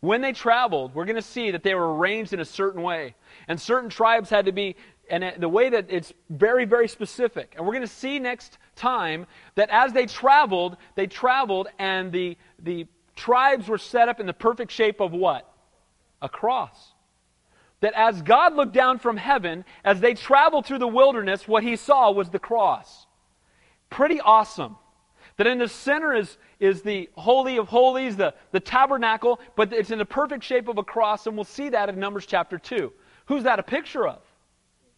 When 0.00 0.20
they 0.20 0.32
traveled, 0.32 0.94
we're 0.94 1.04
going 1.04 1.16
to 1.16 1.22
see 1.22 1.50
that 1.50 1.62
they 1.62 1.74
were 1.74 1.96
arranged 1.96 2.32
in 2.32 2.40
a 2.40 2.44
certain 2.44 2.82
way. 2.82 3.14
And 3.48 3.60
certain 3.60 3.90
tribes 3.90 4.30
had 4.30 4.46
to 4.46 4.52
be, 4.52 4.76
and 5.10 5.32
the 5.38 5.48
way 5.48 5.70
that 5.70 5.86
it's 5.88 6.12
very, 6.30 6.64
very 6.64 6.86
specific. 6.86 7.54
And 7.56 7.66
we're 7.66 7.72
going 7.72 7.86
to 7.86 7.92
see 7.92 8.18
next 8.18 8.58
time 8.76 9.26
that 9.54 9.70
as 9.70 9.92
they 9.92 10.06
traveled, 10.06 10.76
they 10.94 11.06
traveled 11.06 11.68
and 11.78 12.12
the, 12.12 12.36
the 12.62 12.86
tribes 13.16 13.68
were 13.68 13.78
set 13.78 14.08
up 14.08 14.20
in 14.20 14.26
the 14.26 14.34
perfect 14.34 14.70
shape 14.70 15.00
of 15.00 15.12
what? 15.12 15.50
A 16.22 16.28
cross. 16.28 16.92
That 17.80 17.94
as 17.94 18.22
God 18.22 18.54
looked 18.54 18.74
down 18.74 18.98
from 18.98 19.16
heaven, 19.16 19.64
as 19.84 20.00
they 20.00 20.14
traveled 20.14 20.66
through 20.66 20.78
the 20.78 20.86
wilderness, 20.86 21.48
what 21.48 21.62
he 21.62 21.76
saw 21.76 22.10
was 22.10 22.28
the 22.28 22.38
cross. 22.38 23.05
Pretty 23.90 24.20
awesome. 24.20 24.76
That 25.36 25.46
in 25.46 25.58
the 25.58 25.68
center 25.68 26.14
is, 26.14 26.38
is 26.60 26.82
the 26.82 27.10
Holy 27.14 27.58
of 27.58 27.68
Holies, 27.68 28.16
the, 28.16 28.34
the 28.52 28.60
tabernacle, 28.60 29.40
but 29.54 29.72
it's 29.72 29.90
in 29.90 29.98
the 29.98 30.06
perfect 30.06 30.44
shape 30.44 30.68
of 30.68 30.78
a 30.78 30.82
cross, 30.82 31.26
and 31.26 31.36
we'll 31.36 31.44
see 31.44 31.68
that 31.68 31.88
in 31.88 31.98
Numbers 31.98 32.26
chapter 32.26 32.58
2. 32.58 32.92
Who's 33.26 33.42
that 33.42 33.58
a 33.58 33.62
picture 33.62 34.06
of? 34.06 34.20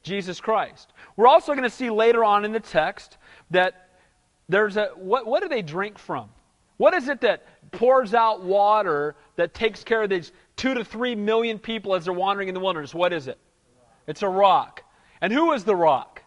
Jesus 0.03 0.41
Christ. 0.41 0.93
We're 1.17 1.27
also 1.27 1.53
going 1.53 1.69
to 1.69 1.71
see 1.75 1.91
later 1.91 2.25
on 2.25 2.45
in 2.45 2.53
the 2.53 2.61
text 2.61 3.19
that 3.51 3.89
there's 4.49 4.77
a 4.77 4.91
what, 4.95 5.27
what 5.27 5.43
do 5.43 5.49
they 5.49 5.63
drink 5.63 5.99
from? 5.99 6.31
What 6.77 6.95
is 6.95 7.09
it 7.09 7.21
that 7.23 7.45
pours 7.73 8.15
out 8.15 8.43
water 8.43 9.17
that 9.37 9.53
takes 9.53 9.83
care 9.83 10.03
of 10.03 10.11
these 10.11 10.33
two 10.57 10.75
to 10.75 10.85
three 10.85 11.15
million 11.15 11.59
people 11.59 11.95
as 11.95 12.05
they're 12.05 12.15
wandering 12.15 12.49
in 12.49 12.55
the 12.55 12.61
wilderness? 12.61 12.95
What 12.95 13.13
is 13.13 13.27
it? 13.27 13.39
It's 14.07 14.23
a 14.23 14.29
rock. 14.29 14.83
And 15.21 15.33
who 15.33 15.53
is 15.53 15.65
the 15.65 15.77
rock? 15.77 16.23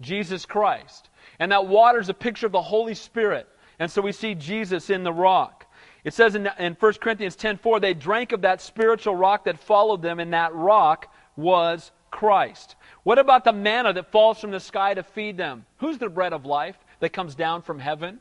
Jesus 0.00 0.44
Christ. 0.44 1.08
And 1.38 1.52
that 1.52 1.66
water 1.66 2.00
is 2.00 2.08
a 2.08 2.14
picture 2.14 2.46
of 2.46 2.52
the 2.52 2.62
Holy 2.62 2.94
Spirit. 2.94 3.48
And 3.78 3.90
so 3.90 4.02
we 4.02 4.12
see 4.12 4.34
Jesus 4.34 4.90
in 4.90 5.02
the 5.02 5.12
rock. 5.12 5.66
It 6.04 6.14
says 6.14 6.34
in, 6.34 6.48
in 6.58 6.74
1 6.74 6.92
Corinthians 6.94 7.36
10:4, 7.36 7.80
they 7.80 7.94
drank 7.94 8.32
of 8.32 8.42
that 8.42 8.60
spiritual 8.60 9.16
rock 9.16 9.44
that 9.44 9.58
followed 9.58 10.02
them, 10.02 10.20
and 10.20 10.32
that 10.32 10.54
rock 10.54 11.12
was 11.36 11.90
Christ. 12.10 12.76
What 13.02 13.18
about 13.18 13.44
the 13.44 13.52
manna 13.52 13.92
that 13.94 14.12
falls 14.12 14.38
from 14.38 14.50
the 14.50 14.60
sky 14.60 14.94
to 14.94 15.02
feed 15.02 15.36
them? 15.36 15.66
Who's 15.78 15.98
the 15.98 16.08
bread 16.08 16.32
of 16.32 16.46
life 16.46 16.76
that 17.00 17.12
comes 17.12 17.34
down 17.34 17.62
from 17.62 17.78
heaven? 17.78 18.20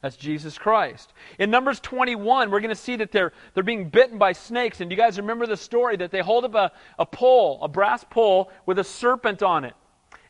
That's 0.00 0.16
Jesus 0.16 0.56
Christ. 0.56 1.12
In 1.40 1.50
Numbers 1.50 1.80
21, 1.80 2.50
we're 2.50 2.60
going 2.60 2.68
to 2.68 2.76
see 2.76 2.96
that 2.96 3.10
they're, 3.10 3.32
they're 3.52 3.64
being 3.64 3.88
bitten 3.88 4.16
by 4.16 4.32
snakes. 4.32 4.80
And 4.80 4.90
you 4.90 4.96
guys 4.96 5.18
remember 5.18 5.44
the 5.44 5.56
story 5.56 5.96
that 5.96 6.12
they 6.12 6.20
hold 6.20 6.44
up 6.44 6.54
a, 6.54 6.72
a 7.00 7.04
pole, 7.04 7.58
a 7.62 7.68
brass 7.68 8.04
pole, 8.08 8.50
with 8.64 8.78
a 8.78 8.84
serpent 8.84 9.42
on 9.42 9.64
it. 9.64 9.74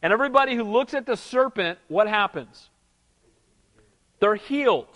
And 0.03 0.13
everybody 0.13 0.55
who 0.55 0.65
looks 0.65 0.95
at 0.95 1.07
the 1.07 1.17
serpent, 1.17 1.79
what 1.89 2.09
happens? 2.09 2.71
They're 4.21 4.37
healed. 4.37 4.89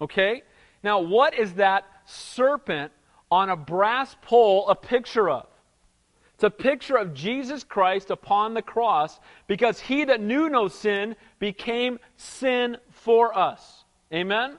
Okay? 0.00 0.42
Now, 0.82 1.00
what 1.00 1.38
is 1.38 1.54
that 1.54 1.84
serpent 2.06 2.92
on 3.30 3.50
a 3.50 3.56
brass 3.56 4.16
pole 4.22 4.68
a 4.68 4.74
picture 4.74 5.28
of? 5.28 5.46
It's 6.34 6.44
a 6.44 6.50
picture 6.50 6.96
of 6.96 7.12
Jesus 7.12 7.64
Christ 7.64 8.10
upon 8.10 8.54
the 8.54 8.62
cross 8.62 9.20
because 9.46 9.78
he 9.78 10.04
that 10.04 10.22
knew 10.22 10.48
no 10.48 10.68
sin 10.68 11.16
became 11.38 11.98
sin 12.16 12.78
for 12.88 13.36
us. 13.36 13.84
Amen? 14.12 14.58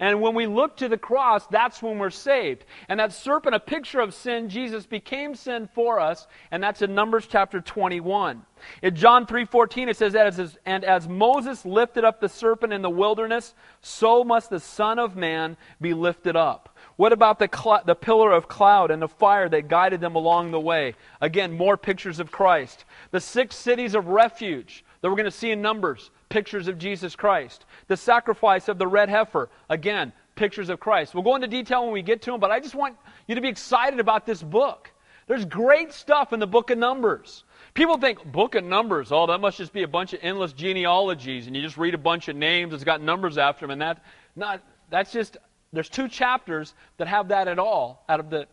And 0.00 0.20
when 0.20 0.34
we 0.34 0.46
look 0.46 0.76
to 0.76 0.88
the 0.88 0.96
cross, 0.96 1.46
that's 1.48 1.82
when 1.82 1.98
we're 1.98 2.10
saved. 2.10 2.64
And 2.88 3.00
that 3.00 3.12
serpent, 3.12 3.56
a 3.56 3.60
picture 3.60 4.00
of 4.00 4.14
sin, 4.14 4.48
Jesus 4.48 4.86
became 4.86 5.34
sin 5.34 5.68
for 5.74 5.98
us, 5.98 6.28
and 6.52 6.62
that's 6.62 6.82
in 6.82 6.94
Numbers 6.94 7.26
chapter 7.28 7.60
21. 7.60 8.42
In 8.82 8.94
John 8.94 9.26
3:14 9.26 9.88
it 9.88 9.96
says 9.96 10.12
that 10.12 10.26
as, 10.26 10.58
and 10.64 10.84
as 10.84 11.08
Moses 11.08 11.64
lifted 11.64 12.04
up 12.04 12.20
the 12.20 12.28
serpent 12.28 12.72
in 12.72 12.82
the 12.82 12.90
wilderness, 12.90 13.54
so 13.80 14.24
must 14.24 14.50
the 14.50 14.60
son 14.60 14.98
of 14.98 15.16
man 15.16 15.56
be 15.80 15.94
lifted 15.94 16.36
up. 16.36 16.76
What 16.96 17.12
about 17.12 17.38
the, 17.38 17.48
cl- 17.52 17.82
the 17.84 17.94
pillar 17.94 18.32
of 18.32 18.48
cloud 18.48 18.90
and 18.90 19.00
the 19.00 19.08
fire 19.08 19.48
that 19.48 19.68
guided 19.68 20.00
them 20.00 20.16
along 20.16 20.50
the 20.50 20.60
way? 20.60 20.94
Again, 21.20 21.56
more 21.56 21.76
pictures 21.76 22.18
of 22.18 22.32
Christ. 22.32 22.84
The 23.10 23.20
six 23.20 23.54
cities 23.54 23.94
of 23.94 24.08
refuge 24.08 24.84
that 25.00 25.08
we're 25.08 25.16
going 25.16 25.24
to 25.24 25.30
see 25.30 25.50
in 25.50 25.62
Numbers, 25.62 26.10
pictures 26.28 26.68
of 26.68 26.78
Jesus 26.78 27.16
Christ. 27.16 27.64
The 27.86 27.96
sacrifice 27.96 28.68
of 28.68 28.78
the 28.78 28.86
red 28.86 29.08
heifer, 29.08 29.48
again, 29.68 30.12
pictures 30.34 30.68
of 30.68 30.80
Christ. 30.80 31.14
We'll 31.14 31.24
go 31.24 31.34
into 31.34 31.48
detail 31.48 31.84
when 31.84 31.92
we 31.92 32.02
get 32.02 32.22
to 32.22 32.30
them, 32.30 32.40
but 32.40 32.50
I 32.50 32.60
just 32.60 32.74
want 32.74 32.96
you 33.26 33.34
to 33.34 33.40
be 33.40 33.48
excited 33.48 34.00
about 34.00 34.26
this 34.26 34.42
book. 34.42 34.90
There's 35.26 35.44
great 35.44 35.92
stuff 35.92 36.32
in 36.32 36.40
the 36.40 36.46
book 36.46 36.70
of 36.70 36.78
Numbers. 36.78 37.44
People 37.74 37.98
think, 37.98 38.24
book 38.24 38.54
of 38.54 38.64
Numbers, 38.64 39.12
oh, 39.12 39.26
that 39.26 39.38
must 39.40 39.58
just 39.58 39.72
be 39.72 39.82
a 39.82 39.88
bunch 39.88 40.14
of 40.14 40.20
endless 40.22 40.52
genealogies, 40.52 41.46
and 41.46 41.54
you 41.54 41.60
just 41.60 41.76
read 41.76 41.94
a 41.94 41.98
bunch 41.98 42.28
of 42.28 42.36
names 42.36 42.70
that's 42.70 42.84
got 42.84 43.02
numbers 43.02 43.36
after 43.36 43.66
them, 43.66 43.72
and 43.72 43.82
that, 43.82 44.02
not, 44.36 44.62
that's 44.90 45.12
just, 45.12 45.36
there's 45.72 45.88
two 45.88 46.08
chapters 46.08 46.74
that 46.96 47.08
have 47.08 47.28
that 47.28 47.46
at 47.46 47.58
all 47.58 48.04
out 48.08 48.20
of 48.20 48.30
the, 48.30 48.46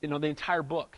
you 0.00 0.08
know, 0.08 0.18
the 0.18 0.28
entire 0.28 0.62
book. 0.62 0.96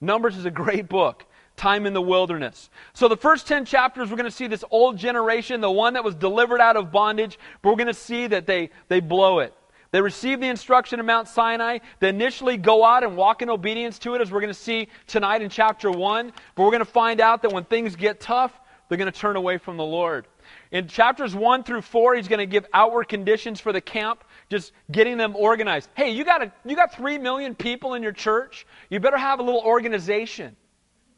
Numbers 0.00 0.36
is 0.36 0.46
a 0.46 0.50
great 0.50 0.88
book 0.88 1.24
time 1.56 1.86
in 1.86 1.92
the 1.92 2.02
wilderness. 2.02 2.70
So, 2.94 3.08
the 3.08 3.16
first 3.16 3.46
10 3.46 3.64
chapters, 3.64 4.10
we're 4.10 4.16
going 4.16 4.30
to 4.30 4.36
see 4.36 4.46
this 4.46 4.64
old 4.70 4.96
generation, 4.96 5.60
the 5.60 5.70
one 5.70 5.94
that 5.94 6.04
was 6.04 6.14
delivered 6.14 6.60
out 6.60 6.76
of 6.76 6.90
bondage, 6.90 7.38
but 7.60 7.70
we're 7.70 7.76
going 7.76 7.86
to 7.86 7.94
see 7.94 8.26
that 8.26 8.46
they, 8.46 8.70
they 8.88 9.00
blow 9.00 9.40
it. 9.40 9.54
They 9.92 10.00
receive 10.00 10.40
the 10.40 10.48
instruction 10.48 11.00
of 11.00 11.06
Mount 11.06 11.28
Sinai. 11.28 11.78
They 12.00 12.08
initially 12.08 12.56
go 12.56 12.82
out 12.82 13.04
and 13.04 13.14
walk 13.14 13.42
in 13.42 13.50
obedience 13.50 13.98
to 14.00 14.14
it, 14.14 14.22
as 14.22 14.32
we're 14.32 14.40
going 14.40 14.52
to 14.52 14.58
see 14.58 14.88
tonight 15.06 15.42
in 15.42 15.50
chapter 15.50 15.90
1. 15.90 16.32
But 16.54 16.62
we're 16.62 16.70
going 16.70 16.80
to 16.80 16.86
find 16.86 17.20
out 17.20 17.42
that 17.42 17.52
when 17.52 17.64
things 17.64 17.94
get 17.94 18.18
tough, 18.18 18.58
they're 18.88 18.98
going 18.98 19.12
to 19.12 19.18
turn 19.18 19.36
away 19.36 19.58
from 19.58 19.76
the 19.76 19.84
Lord. 19.84 20.26
In 20.70 20.88
chapters 20.88 21.34
1 21.34 21.64
through 21.64 21.82
4, 21.82 22.14
he's 22.14 22.28
going 22.28 22.38
to 22.38 22.46
give 22.46 22.66
outward 22.72 23.08
conditions 23.08 23.60
for 23.60 23.72
the 23.72 23.80
camp 23.80 24.24
just 24.48 24.72
getting 24.90 25.18
them 25.18 25.36
organized. 25.36 25.90
Hey, 25.94 26.10
you 26.10 26.24
got, 26.24 26.42
a, 26.42 26.52
you 26.64 26.74
got 26.74 26.94
3 26.94 27.18
million 27.18 27.54
people 27.54 27.94
in 27.94 28.02
your 28.02 28.12
church. 28.12 28.66
You 28.88 28.98
better 28.98 29.18
have 29.18 29.40
a 29.40 29.42
little 29.42 29.60
organization. 29.60 30.56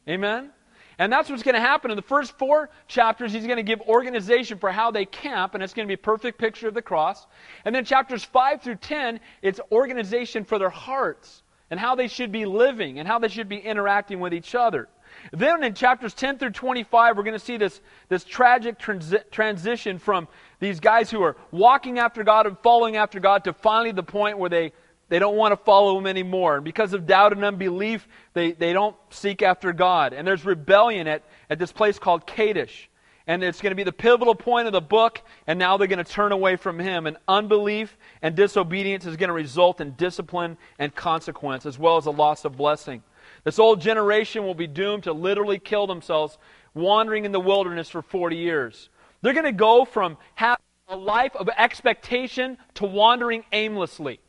Amen? 0.08 0.50
And 0.98 1.12
that's 1.12 1.28
what's 1.28 1.42
going 1.42 1.56
to 1.56 1.60
happen. 1.60 1.90
In 1.90 1.96
the 1.96 2.02
first 2.02 2.38
four 2.38 2.70
chapters, 2.86 3.32
he's 3.32 3.46
going 3.46 3.56
to 3.56 3.64
give 3.64 3.80
organization 3.82 4.58
for 4.58 4.70
how 4.70 4.90
they 4.90 5.04
camp, 5.04 5.54
and 5.54 5.62
it's 5.62 5.74
going 5.74 5.86
to 5.86 5.90
be 5.90 5.94
a 6.00 6.04
perfect 6.04 6.38
picture 6.38 6.68
of 6.68 6.74
the 6.74 6.82
cross. 6.82 7.26
And 7.64 7.74
then 7.74 7.84
chapters 7.84 8.22
5 8.22 8.62
through 8.62 8.76
10, 8.76 9.18
it's 9.42 9.60
organization 9.72 10.44
for 10.44 10.58
their 10.58 10.70
hearts 10.70 11.42
and 11.70 11.80
how 11.80 11.94
they 11.96 12.06
should 12.06 12.30
be 12.30 12.44
living 12.44 12.98
and 12.98 13.08
how 13.08 13.18
they 13.18 13.28
should 13.28 13.48
be 13.48 13.56
interacting 13.56 14.20
with 14.20 14.32
each 14.32 14.54
other. 14.54 14.88
Then 15.32 15.62
in 15.64 15.74
chapters 15.74 16.14
10 16.14 16.38
through 16.38 16.50
25, 16.50 17.16
we're 17.16 17.22
going 17.22 17.38
to 17.38 17.44
see 17.44 17.56
this, 17.56 17.80
this 18.08 18.24
tragic 18.24 18.78
transi- 18.78 19.28
transition 19.30 19.98
from 19.98 20.28
these 20.60 20.80
guys 20.80 21.10
who 21.10 21.22
are 21.22 21.36
walking 21.50 21.98
after 21.98 22.22
God 22.24 22.46
and 22.46 22.58
following 22.58 22.96
after 22.96 23.20
God 23.20 23.44
to 23.44 23.52
finally 23.52 23.92
the 23.92 24.02
point 24.02 24.38
where 24.38 24.50
they 24.50 24.72
they 25.08 25.18
don't 25.18 25.36
want 25.36 25.52
to 25.52 25.64
follow 25.64 25.98
him 25.98 26.06
anymore. 26.06 26.56
And 26.56 26.64
because 26.64 26.92
of 26.92 27.06
doubt 27.06 27.32
and 27.32 27.44
unbelief, 27.44 28.08
they, 28.32 28.52
they 28.52 28.72
don't 28.72 28.96
seek 29.10 29.42
after 29.42 29.72
God. 29.72 30.12
And 30.12 30.26
there's 30.26 30.44
rebellion 30.44 31.06
at, 31.06 31.22
at 31.50 31.58
this 31.58 31.72
place 31.72 31.98
called 31.98 32.26
Kadesh. 32.26 32.88
And 33.26 33.42
it's 33.42 33.60
going 33.60 33.70
to 33.70 33.76
be 33.76 33.84
the 33.84 33.92
pivotal 33.92 34.34
point 34.34 34.66
of 34.66 34.74
the 34.74 34.82
book, 34.82 35.22
and 35.46 35.58
now 35.58 35.78
they're 35.78 35.88
going 35.88 36.04
to 36.04 36.10
turn 36.10 36.32
away 36.32 36.56
from 36.56 36.78
him. 36.78 37.06
And 37.06 37.16
unbelief 37.26 37.96
and 38.20 38.34
disobedience 38.34 39.06
is 39.06 39.16
going 39.16 39.28
to 39.28 39.34
result 39.34 39.80
in 39.80 39.92
discipline 39.92 40.58
and 40.78 40.94
consequence, 40.94 41.64
as 41.64 41.78
well 41.78 41.96
as 41.96 42.06
a 42.06 42.10
loss 42.10 42.44
of 42.44 42.56
blessing. 42.56 43.02
This 43.44 43.58
old 43.58 43.80
generation 43.80 44.44
will 44.44 44.54
be 44.54 44.66
doomed 44.66 45.04
to 45.04 45.12
literally 45.12 45.58
kill 45.58 45.86
themselves 45.86 46.36
wandering 46.74 47.24
in 47.24 47.32
the 47.32 47.40
wilderness 47.40 47.88
for 47.88 48.02
40 48.02 48.36
years. 48.36 48.90
They're 49.22 49.32
going 49.32 49.44
to 49.44 49.52
go 49.52 49.84
from 49.84 50.18
having 50.34 50.64
a 50.88 50.96
life 50.96 51.34
of 51.36 51.48
expectation 51.56 52.58
to 52.74 52.84
wandering 52.84 53.44
aimlessly. 53.52 54.20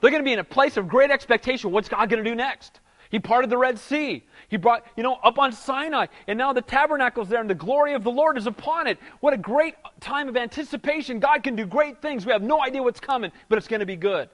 They're 0.00 0.10
going 0.10 0.22
to 0.22 0.28
be 0.28 0.32
in 0.32 0.38
a 0.38 0.44
place 0.44 0.76
of 0.76 0.88
great 0.88 1.10
expectation. 1.10 1.70
What's 1.70 1.88
God 1.88 2.08
going 2.08 2.22
to 2.22 2.28
do 2.28 2.34
next? 2.34 2.80
He 3.10 3.20
parted 3.20 3.48
the 3.48 3.56
Red 3.56 3.78
Sea. 3.78 4.24
He 4.48 4.56
brought, 4.56 4.84
you 4.96 5.02
know, 5.02 5.14
up 5.22 5.38
on 5.38 5.52
Sinai. 5.52 6.06
And 6.26 6.36
now 6.36 6.52
the 6.52 6.62
tabernacle's 6.62 7.28
there 7.28 7.40
and 7.40 7.48
the 7.48 7.54
glory 7.54 7.94
of 7.94 8.02
the 8.02 8.10
Lord 8.10 8.36
is 8.36 8.46
upon 8.46 8.86
it. 8.86 8.98
What 9.20 9.32
a 9.32 9.36
great 9.36 9.76
time 10.00 10.28
of 10.28 10.36
anticipation. 10.36 11.20
God 11.20 11.42
can 11.42 11.54
do 11.54 11.64
great 11.64 12.02
things. 12.02 12.26
We 12.26 12.32
have 12.32 12.42
no 12.42 12.60
idea 12.62 12.82
what's 12.82 13.00
coming, 13.00 13.30
but 13.48 13.56
it's 13.56 13.68
going 13.68 13.80
to 13.80 13.86
be 13.86 13.96
good. 13.96 14.28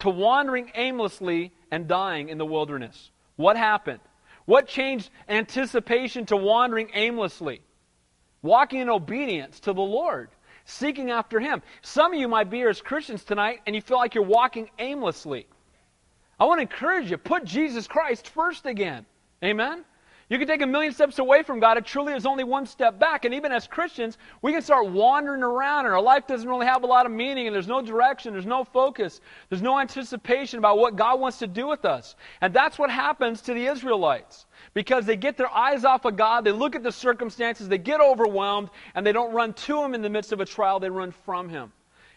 To 0.00 0.10
wandering 0.10 0.70
aimlessly 0.74 1.52
and 1.70 1.88
dying 1.88 2.28
in 2.28 2.36
the 2.36 2.44
wilderness. 2.44 3.10
What 3.36 3.56
happened? 3.56 4.00
What 4.44 4.68
changed 4.68 5.10
anticipation 5.28 6.26
to 6.26 6.36
wandering 6.36 6.90
aimlessly? 6.92 7.62
Walking 8.42 8.80
in 8.80 8.90
obedience 8.90 9.60
to 9.60 9.72
the 9.72 9.80
Lord 9.80 10.28
seeking 10.66 11.10
after 11.10 11.40
Him. 11.40 11.62
Some 11.80 12.12
of 12.12 12.20
you 12.20 12.28
might 12.28 12.50
be 12.50 12.58
here 12.58 12.68
as 12.68 12.82
Christians 12.82 13.24
tonight 13.24 13.60
and 13.66 13.74
you 13.74 13.80
feel 13.80 13.96
like 13.96 14.14
you're 14.14 14.24
walking 14.24 14.68
aimlessly. 14.78 15.46
I 16.38 16.44
want 16.44 16.58
to 16.58 16.62
encourage 16.62 17.10
you, 17.10 17.16
put 17.16 17.44
Jesus 17.44 17.86
Christ 17.86 18.28
first 18.28 18.66
again. 18.66 19.06
Amen? 19.42 19.84
You 20.28 20.38
can 20.38 20.48
take 20.48 20.60
a 20.60 20.66
million 20.66 20.92
steps 20.92 21.20
away 21.20 21.44
from 21.44 21.60
God. 21.60 21.78
It 21.78 21.86
truly 21.86 22.12
is 22.12 22.26
only 22.26 22.42
one 22.42 22.66
step 22.66 22.98
back. 22.98 23.24
And 23.24 23.32
even 23.32 23.52
as 23.52 23.68
Christians, 23.68 24.18
we 24.42 24.52
can 24.52 24.60
start 24.60 24.90
wandering 24.90 25.44
around, 25.44 25.86
and 25.86 25.94
our 25.94 26.02
life 26.02 26.26
doesn't 26.26 26.48
really 26.48 26.66
have 26.66 26.82
a 26.82 26.86
lot 26.86 27.06
of 27.06 27.12
meaning, 27.12 27.46
and 27.46 27.54
there's 27.54 27.68
no 27.68 27.80
direction, 27.80 28.32
there's 28.32 28.44
no 28.44 28.64
focus, 28.64 29.20
there's 29.48 29.62
no 29.62 29.78
anticipation 29.78 30.58
about 30.58 30.78
what 30.78 30.96
God 30.96 31.20
wants 31.20 31.38
to 31.38 31.46
do 31.46 31.68
with 31.68 31.84
us. 31.84 32.16
And 32.40 32.52
that's 32.52 32.76
what 32.76 32.90
happens 32.90 33.40
to 33.42 33.54
the 33.54 33.66
Israelites. 33.66 34.46
Because 34.76 35.06
they 35.06 35.16
get 35.16 35.38
their 35.38 35.50
eyes 35.50 35.86
off 35.86 36.04
of 36.04 36.18
God, 36.18 36.44
they 36.44 36.52
look 36.52 36.76
at 36.76 36.82
the 36.82 36.92
circumstances, 36.92 37.66
they 37.66 37.78
get 37.78 37.98
overwhelmed, 37.98 38.68
and 38.94 39.06
they 39.06 39.12
don't 39.12 39.32
run 39.32 39.54
to 39.54 39.82
Him 39.82 39.94
in 39.94 40.02
the 40.02 40.10
midst 40.10 40.32
of 40.32 40.40
a 40.42 40.44
trial, 40.44 40.80
they 40.80 40.90
run 40.90 41.12
from 41.24 41.48
Him. 41.48 41.72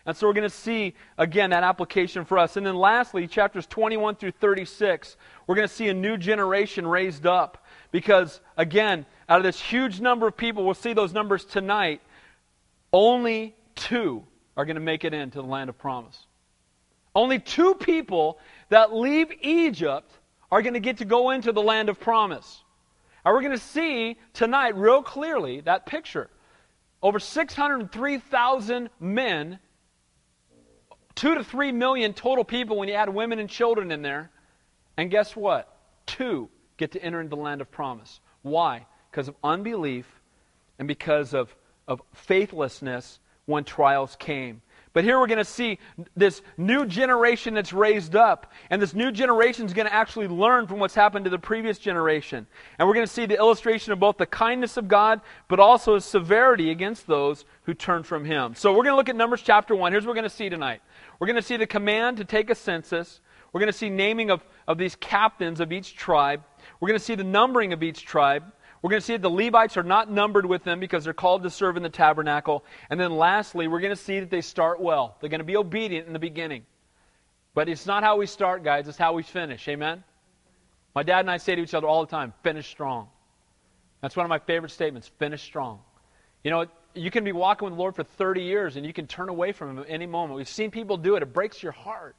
And 0.06 0.18
so 0.18 0.28
we're 0.28 0.34
going 0.34 0.50
to 0.50 0.54
see, 0.54 0.94
again, 1.18 1.52
that 1.52 1.64
application 1.64 2.26
for 2.26 2.38
us. 2.38 2.58
And 2.58 2.66
then 2.66 2.76
lastly, 2.76 3.28
chapters 3.28 3.66
21 3.66 4.18
through 4.18 4.32
36, 4.32 5.16
we're 5.48 5.56
going 5.56 5.70
to 5.70 5.74
see 5.74 5.88
a 5.88 5.94
new 5.94 6.18
generation 6.18 6.86
raised 6.86 7.26
up. 7.26 7.66
Because, 7.94 8.42
again, 8.58 9.06
out 9.30 9.38
of 9.38 9.44
this 9.44 9.62
huge 9.62 10.02
number 10.02 10.28
of 10.28 10.36
people, 10.36 10.66
we'll 10.66 10.74
see 10.74 10.92
those 10.92 11.14
numbers 11.14 11.46
tonight, 11.46 12.02
only 12.92 13.56
two 13.76 14.26
are 14.58 14.66
going 14.66 14.76
to 14.76 14.82
make 14.82 15.06
it 15.06 15.14
into 15.14 15.38
the 15.38 15.48
land 15.48 15.70
of 15.70 15.78
promise. 15.78 16.26
Only 17.16 17.40
two 17.40 17.76
people 17.76 18.38
that 18.68 18.94
leave 18.94 19.32
Egypt 19.44 20.12
are 20.52 20.62
going 20.62 20.74
to 20.74 20.80
get 20.80 20.98
to 20.98 21.06
go 21.06 21.30
into 21.30 21.52
the 21.52 21.62
land 21.62 21.90
of 21.90 22.00
promise. 22.00 22.64
And 23.26 23.34
we're 23.34 23.42
going 23.42 23.54
to 23.54 23.64
see 23.64 24.18
tonight, 24.34 24.76
real 24.76 25.04
clearly, 25.04 25.62
that 25.62 25.86
picture. 25.86 26.30
Over 27.02 27.20
603,000 27.20 28.90
men, 29.00 29.60
two 31.16 31.36
to 31.36 31.44
three 31.44 31.72
million 31.72 32.14
total 32.14 32.44
people 32.44 32.78
when 32.78 32.88
you 32.88 32.96
add 32.96 33.10
women 33.10 33.40
and 33.40 33.50
children 33.50 33.92
in 33.92 34.02
there. 34.02 34.32
And 34.98 35.12
guess 35.12 35.36
what? 35.36 35.78
Two 36.06 36.50
get 36.78 36.92
to 36.94 37.04
enter 37.04 37.22
into 37.22 37.36
the 37.36 37.42
land 37.42 37.62
of 37.62 37.70
promise. 37.70 38.20
Why? 38.42 38.86
Because 39.12 39.28
of 39.28 39.36
unbelief 39.44 40.06
and 40.78 40.88
because 40.88 41.34
of, 41.34 41.54
of 41.88 42.02
faithlessness 42.14 43.20
when 43.46 43.64
trials 43.64 44.16
came. 44.18 44.62
But 44.94 45.04
here 45.04 45.20
we're 45.20 45.28
going 45.28 45.38
to 45.38 45.46
see 45.46 45.78
this 46.16 46.42
new 46.58 46.86
generation 46.86 47.54
that's 47.54 47.72
raised 47.72 48.16
up. 48.16 48.52
And 48.70 48.82
this 48.82 48.94
new 48.94 49.12
generation 49.12 49.66
is 49.66 49.74
going 49.74 49.88
to 49.88 49.94
actually 49.94 50.28
learn 50.28 50.66
from 50.66 50.80
what's 50.80 50.96
happened 50.96 51.26
to 51.26 51.30
the 51.30 51.38
previous 51.38 51.78
generation. 51.78 52.48
And 52.78 52.88
we're 52.88 52.96
going 52.96 53.06
to 53.06 53.12
see 53.12 53.28
the 53.28 53.38
illustration 53.38 53.94
of 53.94 54.00
both 54.00 54.18
the 54.18 54.26
kindness 54.26 54.78
of 54.78 54.88
God, 54.88 55.22
but 55.48 55.60
also 55.60 55.94
his 55.94 56.06
severity 56.06 56.72
against 56.72 57.06
those 57.06 57.46
who 57.64 57.74
turn 57.74 58.02
from 58.04 58.26
him. 58.26 58.56
So 58.56 58.72
we're 58.72 58.84
going 58.84 58.94
to 58.94 58.98
look 58.98 59.10
at 59.10 59.16
Numbers 59.16 59.44
chapter 59.44 59.76
1. 59.76 59.92
Here's 59.92 60.06
what 60.06 60.10
we're 60.10 60.16
going 60.16 60.24
to 60.24 60.30
see 60.30 60.50
tonight. 60.50 60.82
We're 61.20 61.28
going 61.28 61.36
to 61.36 61.42
see 61.42 61.58
the 61.58 61.68
command 61.68 62.18
to 62.18 62.26
take 62.26 62.50
a 62.50 62.56
census. 62.56 63.22
We're 63.54 63.60
going 63.60 63.72
to 63.72 63.78
see 63.78 63.90
naming 63.90 64.32
of, 64.32 64.44
of 64.68 64.78
these 64.78 64.96
captains 64.96 65.60
of 65.60 65.72
each 65.72 65.96
tribe. 65.96 66.44
We're 66.80 66.88
going 66.88 67.00
to 67.00 67.06
see 67.06 67.16
the 67.16 67.24
numbering 67.24 67.74
of 67.74 67.84
each 67.84 68.06
tribe. 68.06 68.44
We're 68.82 68.92
going 68.92 69.02
to 69.02 69.06
see 69.06 69.14
that 69.14 69.22
the 69.22 69.30
Levites 69.30 69.76
are 69.78 69.84
not 69.84 70.10
numbered 70.10 70.46
with 70.46 70.64
them 70.64 70.80
because 70.80 71.04
they're 71.04 71.14
called 71.14 71.44
to 71.44 71.50
serve 71.50 71.76
in 71.76 71.84
the 71.84 71.90
tabernacle. 71.90 72.64
And 72.90 73.00
then 73.00 73.12
lastly, 73.12 73.68
we're 73.68 73.82
going 73.82 73.96
to 73.96 74.02
see 74.02 74.20
that 74.22 74.30
they 74.30 74.42
start 74.42 74.80
well. 74.80 75.18
They're 75.20 75.30
going 75.30 75.40
to 75.40 75.46
be 75.46 75.58
obedient 75.58 76.08
in 76.08 76.14
the 76.14 76.20
beginning. 76.20 76.66
But 77.54 77.68
it's 77.68 77.86
not 77.86 78.04
how 78.04 78.18
we 78.18 78.26
start, 78.26 78.64
guys, 78.64 78.88
it's 78.88 78.98
how 78.98 79.14
we 79.14 79.24
finish. 79.24 79.68
Amen? 79.68 80.04
My 80.96 81.04
dad 81.04 81.22
and 81.22 81.32
I 81.32 81.38
say 81.38 81.56
to 81.56 81.62
each 81.62 81.74
other 81.74 81.88
all 81.88 82.06
the 82.06 82.12
time 82.12 82.34
finish 82.42 82.68
strong. 82.68 83.10
That's 84.02 84.16
one 84.16 84.26
of 84.26 84.30
my 84.30 84.40
favorite 84.40 84.70
statements 84.72 85.10
finish 85.20 85.42
strong. 85.42 85.80
You 86.44 86.52
know, 86.52 86.66
you 86.94 87.12
can 87.12 87.24
be 87.24 87.32
walking 87.34 87.66
with 87.66 87.74
the 87.74 87.80
Lord 87.80 87.96
for 87.96 88.04
30 88.04 88.44
years 88.44 88.76
and 88.78 88.86
you 88.86 88.94
can 88.94 89.08
turn 89.08 89.30
away 89.30 89.52
from 89.52 89.72
Him 89.72 89.80
at 89.80 89.90
any 89.90 90.06
moment. 90.06 90.38
We've 90.38 90.48
seen 90.48 90.72
people 90.72 90.98
do 90.98 91.16
it, 91.16 91.24
it 91.24 91.34
breaks 91.34 91.62
your 91.62 91.74
heart. 91.74 92.16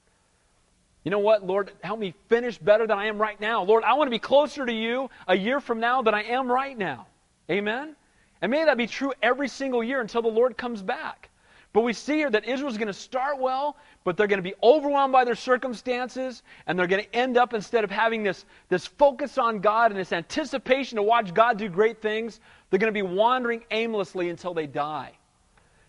You 1.04 1.10
know 1.10 1.18
what, 1.18 1.46
Lord, 1.46 1.72
help 1.82 1.98
me 1.98 2.14
finish 2.28 2.58
better 2.58 2.86
than 2.86 2.98
I 2.98 3.06
am 3.06 3.18
right 3.18 3.40
now. 3.40 3.62
Lord, 3.62 3.84
I 3.84 3.94
want 3.94 4.08
to 4.08 4.10
be 4.10 4.18
closer 4.18 4.66
to 4.66 4.72
you 4.72 5.08
a 5.26 5.36
year 5.36 5.60
from 5.60 5.80
now 5.80 6.02
than 6.02 6.14
I 6.14 6.24
am 6.24 6.50
right 6.50 6.76
now. 6.76 7.06
Amen? 7.50 7.96
And 8.42 8.50
may 8.50 8.64
that 8.64 8.76
be 8.76 8.86
true 8.86 9.12
every 9.22 9.48
single 9.48 9.82
year 9.82 10.00
until 10.00 10.22
the 10.22 10.28
Lord 10.28 10.56
comes 10.56 10.82
back. 10.82 11.30
But 11.72 11.82
we 11.82 11.92
see 11.92 12.14
here 12.14 12.30
that 12.30 12.46
Israel's 12.46 12.76
going 12.76 12.88
to 12.88 12.92
start 12.92 13.38
well, 13.38 13.76
but 14.02 14.16
they're 14.16 14.26
going 14.26 14.42
to 14.42 14.42
be 14.42 14.54
overwhelmed 14.62 15.12
by 15.12 15.24
their 15.24 15.36
circumstances, 15.36 16.42
and 16.66 16.76
they're 16.76 16.88
going 16.88 17.04
to 17.04 17.14
end 17.14 17.36
up, 17.36 17.54
instead 17.54 17.84
of 17.84 17.90
having 17.90 18.24
this, 18.24 18.44
this 18.68 18.86
focus 18.86 19.38
on 19.38 19.60
God 19.60 19.92
and 19.92 20.00
this 20.00 20.12
anticipation 20.12 20.96
to 20.96 21.02
watch 21.02 21.32
God 21.32 21.58
do 21.58 21.68
great 21.68 22.02
things, 22.02 22.40
they're 22.68 22.80
going 22.80 22.92
to 22.92 23.04
be 23.04 23.08
wandering 23.08 23.62
aimlessly 23.70 24.30
until 24.30 24.52
they 24.52 24.66
die. 24.66 25.12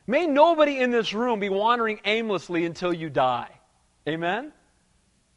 May 0.06 0.28
nobody 0.28 0.78
in 0.78 0.92
this 0.92 1.14
room 1.14 1.40
be 1.40 1.50
wandering 1.50 2.00
aimlessly 2.06 2.66
until 2.66 2.94
you 2.94 3.10
die. 3.10 3.50
Amen? 4.08 4.52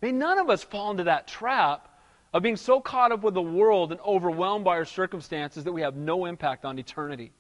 May 0.05 0.13
none 0.13 0.39
of 0.39 0.51
us 0.51 0.63
fall 0.63 0.91
into 0.91 1.05
that 1.05 1.27
trap 1.27 1.89
of 2.35 2.43
being 2.43 2.57
so 2.57 2.79
caught 2.79 3.11
up 3.11 3.23
with 3.23 3.33
the 3.33 3.41
world 3.41 3.91
and 3.91 3.99
overwhelmed 4.03 4.63
by 4.63 4.73
our 4.73 4.85
circumstances 4.85 5.65
that 5.65 5.73
we 5.73 5.81
have 5.81 5.97
no 5.97 6.27
impact 6.27 6.67
on 6.67 6.79
eternity. 6.79 7.33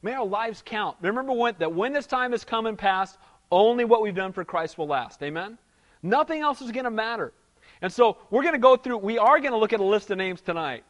May 0.00 0.14
our 0.14 0.24
lives 0.24 0.62
count. 0.64 0.96
Remember 1.02 1.34
when, 1.34 1.56
that 1.58 1.74
when 1.74 1.92
this 1.92 2.06
time 2.06 2.32
has 2.32 2.42
come 2.42 2.64
and 2.64 2.78
passed, 2.78 3.18
only 3.52 3.84
what 3.84 4.00
we've 4.00 4.14
done 4.14 4.32
for 4.32 4.46
Christ 4.46 4.78
will 4.78 4.86
last. 4.86 5.22
Amen? 5.22 5.58
Nothing 6.02 6.40
else 6.40 6.62
is 6.62 6.72
going 6.72 6.84
to 6.84 6.90
matter. 6.90 7.34
And 7.82 7.92
so 7.92 8.16
we're 8.30 8.40
going 8.40 8.54
to 8.54 8.58
go 8.58 8.78
through, 8.78 8.96
we 8.96 9.18
are 9.18 9.38
going 9.38 9.52
to 9.52 9.58
look 9.58 9.74
at 9.74 9.80
a 9.80 9.84
list 9.84 10.10
of 10.10 10.16
names 10.16 10.40
tonight. 10.40 10.84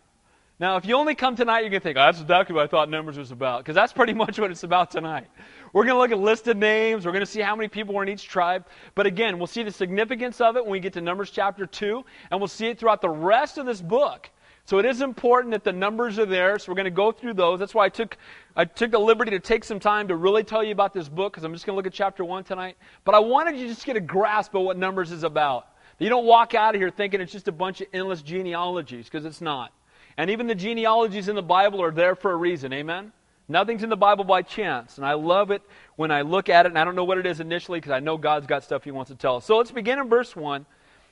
Now, 0.59 0.77
if 0.79 0.87
you 0.87 0.97
only 0.97 1.15
come 1.15 1.37
tonight, 1.37 1.61
you're 1.61 1.69
going 1.69 1.83
to 1.83 1.85
think, 1.85 1.99
oh, 1.99 2.07
that's 2.07 2.21
exactly 2.21 2.55
what 2.55 2.65
I 2.65 2.67
thought 2.67 2.89
Numbers 2.89 3.19
was 3.19 3.31
about, 3.31 3.59
because 3.59 3.75
that's 3.75 3.93
pretty 3.93 4.15
much 4.23 4.39
what 4.39 4.51
it's 4.51 4.63
about 4.63 4.91
tonight. 4.91 5.27
We're 5.75 5.85
going 5.85 5.97
to 5.97 5.99
look 5.99 6.13
at 6.13 6.19
listed 6.19 6.57
names. 6.57 7.05
We're 7.05 7.13
going 7.13 7.25
to 7.25 7.31
see 7.31 7.41
how 7.41 7.55
many 7.55 7.69
people 7.69 7.95
were 7.95 8.03
in 8.03 8.09
each 8.09 8.27
tribe. 8.27 8.65
But 8.95 9.05
again, 9.05 9.37
we'll 9.37 9.49
see 9.49 9.63
the 9.63 9.71
significance 9.71 10.41
of 10.41 10.57
it 10.57 10.65
when 10.65 10.73
we 10.73 10.81
get 10.81 10.95
to 10.95 11.03
Numbers 11.03 11.31
chapter 11.31 11.67
2, 11.67 12.03
and 12.31 12.41
we'll 12.41 12.49
see 12.49 12.69
it 12.69 12.79
throughout 12.79 13.03
the 13.03 13.11
rest 13.11 13.59
of 13.59 13.67
this 13.67 13.83
book. 13.83 14.31
So 14.65 14.79
it 14.79 14.87
is 14.87 15.03
important 15.03 15.53
that 15.53 15.63
the 15.63 15.73
numbers 15.75 16.19
are 16.19 16.27
there. 16.27 16.59
So 16.59 16.73
we're 16.73 16.77
going 16.77 16.87
to 16.87 16.91
go 16.91 17.13
through 17.13 17.35
those. 17.35 17.61
That's 17.61 17.75
why 17.75 17.85
I 17.85 17.89
took 17.89 18.17
I 18.57 18.65
took 18.65 18.91
the 18.91 18.99
liberty 18.99 19.31
to 19.33 19.39
take 19.39 19.63
some 19.63 19.79
time 19.79 20.09
to 20.09 20.17
really 20.17 20.43
tell 20.43 20.65
you 20.65 20.73
about 20.73 20.93
this 20.93 21.09
book 21.09 21.35
because 21.35 21.45
I'm 21.45 21.53
just 21.53 21.67
going 21.67 21.75
to 21.75 21.77
look 21.77 21.87
at 21.87 21.93
chapter 21.93 22.25
1 22.25 22.43
tonight. 22.43 22.77
But 23.05 23.15
I 23.15 23.21
wanted 23.21 23.57
you 23.57 23.69
to 23.69 23.75
just 23.75 23.87
get 23.87 23.97
a 23.97 24.01
grasp 24.01 24.55
of 24.57 24.63
what 24.63 24.77
Numbers 24.77 25.13
is 25.13 25.23
about. 25.23 25.69
You 26.01 26.09
don't 26.09 26.25
walk 26.25 26.55
out 26.55 26.75
of 26.75 26.81
here 26.81 26.91
thinking 26.91 27.21
it's 27.21 27.31
just 27.31 27.47
a 27.47 27.53
bunch 27.53 27.81
of 27.81 27.87
endless 27.93 28.23
genealogies 28.23 29.05
because 29.05 29.25
it's 29.25 29.41
not. 29.41 29.73
And 30.19 30.31
even 30.31 30.47
the 30.47 30.55
genealogies 30.55 31.29
in 31.29 31.37
the 31.37 31.43
Bible 31.43 31.83
are 31.83 31.91
there 31.91 32.15
for 32.15 32.33
a 32.33 32.37
reason. 32.37 32.73
Amen? 32.73 33.13
Nothing's 33.49 33.83
in 33.83 33.91
the 33.91 33.97
Bible 33.97 34.25
by 34.25 34.43
chance. 34.43 34.97
And 34.97 35.07
I 35.07 35.15
love 35.15 35.51
it 35.51 35.63
when 35.97 36.11
I 36.11 36.23
look 36.23 36.49
at 36.49 36.67
it, 36.67 36.71
and 36.71 36.79
I 36.79 36.85
don't 36.85 36.97
know 36.97 37.05
what 37.05 37.19
it 37.19 37.27
is 37.27 37.41
initially 37.41 37.79
because 37.79 37.93
I 37.93 38.01
know 38.01 38.17
God's 38.17 38.47
got 38.47 38.65
stuff 38.65 38.85
He 38.85 38.91
wants 38.91 39.11
to 39.11 39.17
tell 39.17 39.37
us. 39.37 39.45
So 39.45 39.57
let's 39.57 39.71
begin 39.71 39.99
in 39.99 40.09
verse 40.09 40.35
1. 40.35 40.67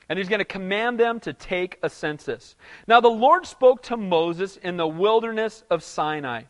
And 0.09 0.19
he's 0.19 0.29
going 0.29 0.41
to 0.41 0.45
command 0.45 1.01
them 1.01 1.19
to 1.21 1.33
take 1.33 1.79
a 1.83 1.89
census. 1.89 2.57
Now, 2.87 3.01
the 3.01 3.09
Lord 3.09 3.47
spoke 3.47 3.83
to 3.85 3.97
Moses 3.97 4.59
in 4.59 4.77
the 4.77 4.87
wilderness 4.87 5.65
of 5.71 5.83
Sinai, 5.83 6.43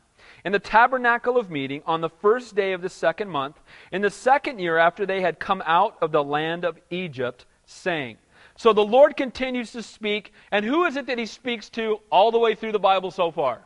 in 0.45 0.51
the 0.51 0.59
tabernacle 0.59 1.37
of 1.37 1.53
meeting, 1.53 1.81
on 1.87 2.01
the 2.01 2.09
first 2.09 2.57
day 2.57 2.73
of 2.73 2.83
the 2.83 2.89
second 2.89 3.29
month, 3.29 3.61
in 3.93 4.03
the 4.03 4.11
second 4.11 4.59
year 4.59 4.77
after 4.77 5.07
they 5.07 5.21
had 5.21 5.39
come 5.39 5.63
out 5.67 5.97
of 6.03 6.11
the 6.11 6.25
land 6.25 6.65
of 6.65 6.81
Egypt, 6.91 7.47
saying, 7.65 8.17
So 8.57 8.73
the 8.73 8.85
Lord 8.85 9.17
continues 9.17 9.73
to 9.73 9.83
speak, 9.83 10.33
and 10.51 10.65
who 10.65 10.85
is 10.85 10.97
it 10.97 11.07
that 11.07 11.19
he 11.19 11.27
speaks 11.27 11.69
to 11.71 12.01
all 12.11 12.31
the 12.31 12.39
way 12.39 12.55
through 12.55 12.73
the 12.73 12.79
Bible 12.79 13.11
so 13.11 13.31
far? 13.31 13.65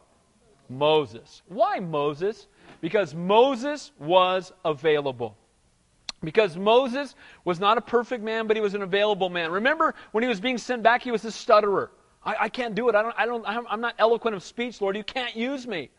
Moses. 0.68 1.42
Why 1.46 1.78
Moses? 1.80 2.46
Because 2.80 3.14
Moses 3.14 3.92
was 3.98 4.52
available. 4.64 5.36
Because 6.22 6.56
Moses 6.56 7.14
was 7.44 7.60
not 7.60 7.78
a 7.78 7.80
perfect 7.80 8.24
man, 8.24 8.46
but 8.46 8.56
he 8.56 8.60
was 8.60 8.74
an 8.74 8.82
available 8.82 9.28
man. 9.28 9.52
Remember 9.52 9.94
when 10.12 10.22
he 10.22 10.28
was 10.28 10.40
being 10.40 10.58
sent 10.58 10.82
back, 10.82 11.02
he 11.02 11.10
was 11.10 11.24
a 11.24 11.30
stutterer. 11.30 11.90
I, 12.24 12.36
I 12.40 12.48
can't 12.48 12.74
do 12.74 12.88
it. 12.88 12.94
I 12.94 13.02
don't, 13.02 13.14
I 13.16 13.26
don't, 13.26 13.44
I'm 13.46 13.80
not 13.80 13.94
eloquent 13.98 14.34
of 14.34 14.42
speech, 14.42 14.80
Lord. 14.80 14.96
You 14.96 15.04
can't 15.04 15.36
use 15.36 15.66
me. 15.66 15.90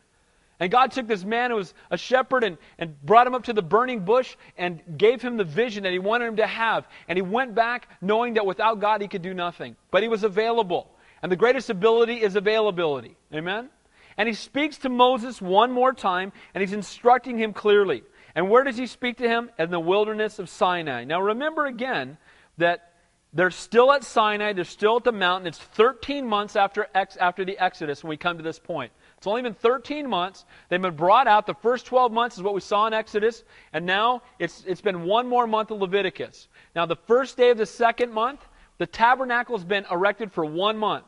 And 0.60 0.70
God 0.70 0.92
took 0.92 1.08
this 1.08 1.24
man 1.24 1.52
who 1.52 1.58
was 1.58 1.74
a 1.90 1.98
shepherd 1.98 2.44
and, 2.44 2.58
and 2.78 3.02
brought 3.02 3.28
him 3.28 3.34
up 3.34 3.44
to 3.46 3.54
the 3.54 3.62
burning 3.62 4.02
bush 4.02 4.36
and 4.58 4.82
gave 4.98 5.22
him 5.22 5.38
the 5.38 5.46
vision 5.46 5.84
that 5.84 5.94
he 5.94 6.00
wanted 6.00 6.26
him 6.26 6.36
to 6.38 6.48
have. 6.48 6.86
And 7.08 7.18
he 7.18 7.22
went 7.22 7.56
back 7.56 7.88
knowing 8.02 8.34
that 8.34 8.46
without 8.46 8.82
God 8.82 9.02
he 9.02 9.08
could 9.08 9.22
do 9.22 9.34
nothing. 9.34 9.78
But 9.90 10.04
he 10.04 10.10
was 10.10 10.24
available. 10.24 10.92
And 11.24 11.32
the 11.32 11.38
greatest 11.38 11.70
ability 11.70 12.22
is 12.22 12.36
availability. 12.36 13.16
Amen? 13.34 13.70
And 14.18 14.28
he 14.28 14.34
speaks 14.34 14.78
to 14.80 14.90
Moses 14.90 15.42
one 15.42 15.72
more 15.72 15.94
time, 15.94 16.34
and 16.54 16.62
he's 16.62 16.74
instructing 16.74 17.38
him 17.38 17.54
clearly. 17.54 18.04
And 18.36 18.50
where 18.50 18.66
does 18.66 18.78
he 18.78 18.86
speak 18.86 19.18
to 19.18 19.28
him? 19.28 19.50
In 19.58 19.72
the 19.72 19.80
wilderness 19.80 20.40
of 20.40 20.50
Sinai. 20.50 21.06
Now 21.06 21.22
remember 21.22 21.66
again 21.66 22.18
that 22.58 22.94
they're 23.32 23.52
still 23.52 23.92
at 23.92 24.04
Sinai, 24.04 24.54
they're 24.54 24.66
still 24.66 24.98
at 24.98 25.04
the 25.04 25.12
mountain. 25.12 25.48
It's 25.48 25.60
13 25.60 26.26
months 26.26 26.56
after, 26.56 26.88
ex, 26.96 27.16
after 27.16 27.46
the 27.46 27.58
Exodus 27.58 28.04
when 28.04 28.10
we 28.10 28.18
come 28.18 28.38
to 28.38 28.44
this 28.44 28.60
point. 28.60 28.92
It's 29.20 29.28
only 29.28 29.42
been 29.42 29.54
13 29.54 30.08
months. 30.08 30.46
They've 30.70 30.82
been 30.82 30.96
brought 30.96 31.28
out. 31.28 31.46
The 31.46 31.54
first 31.54 31.86
12 31.88 32.14
months 32.14 32.38
is 32.38 32.42
what 32.42 32.54
we 32.54 32.62
saw 32.62 32.88
in 32.88 32.94
Exodus. 32.94 33.44
And 33.74 33.86
now 33.86 34.22
it's, 34.40 34.64
it's 34.66 34.80
been 34.80 35.04
one 35.04 35.28
more 35.28 35.46
month 35.46 35.72
of 35.72 35.82
Leviticus. 35.82 36.48
Now, 36.74 36.86
the 36.86 36.96
first 36.96 37.36
day 37.36 37.50
of 37.50 37.58
the 37.58 37.66
second 37.66 38.14
month, 38.14 38.48
the 38.78 38.88
tabernacle 38.88 39.58
has 39.58 39.66
been 39.66 39.86
erected 39.92 40.32
for 40.32 40.46
one 40.46 40.78
month. 40.78 41.04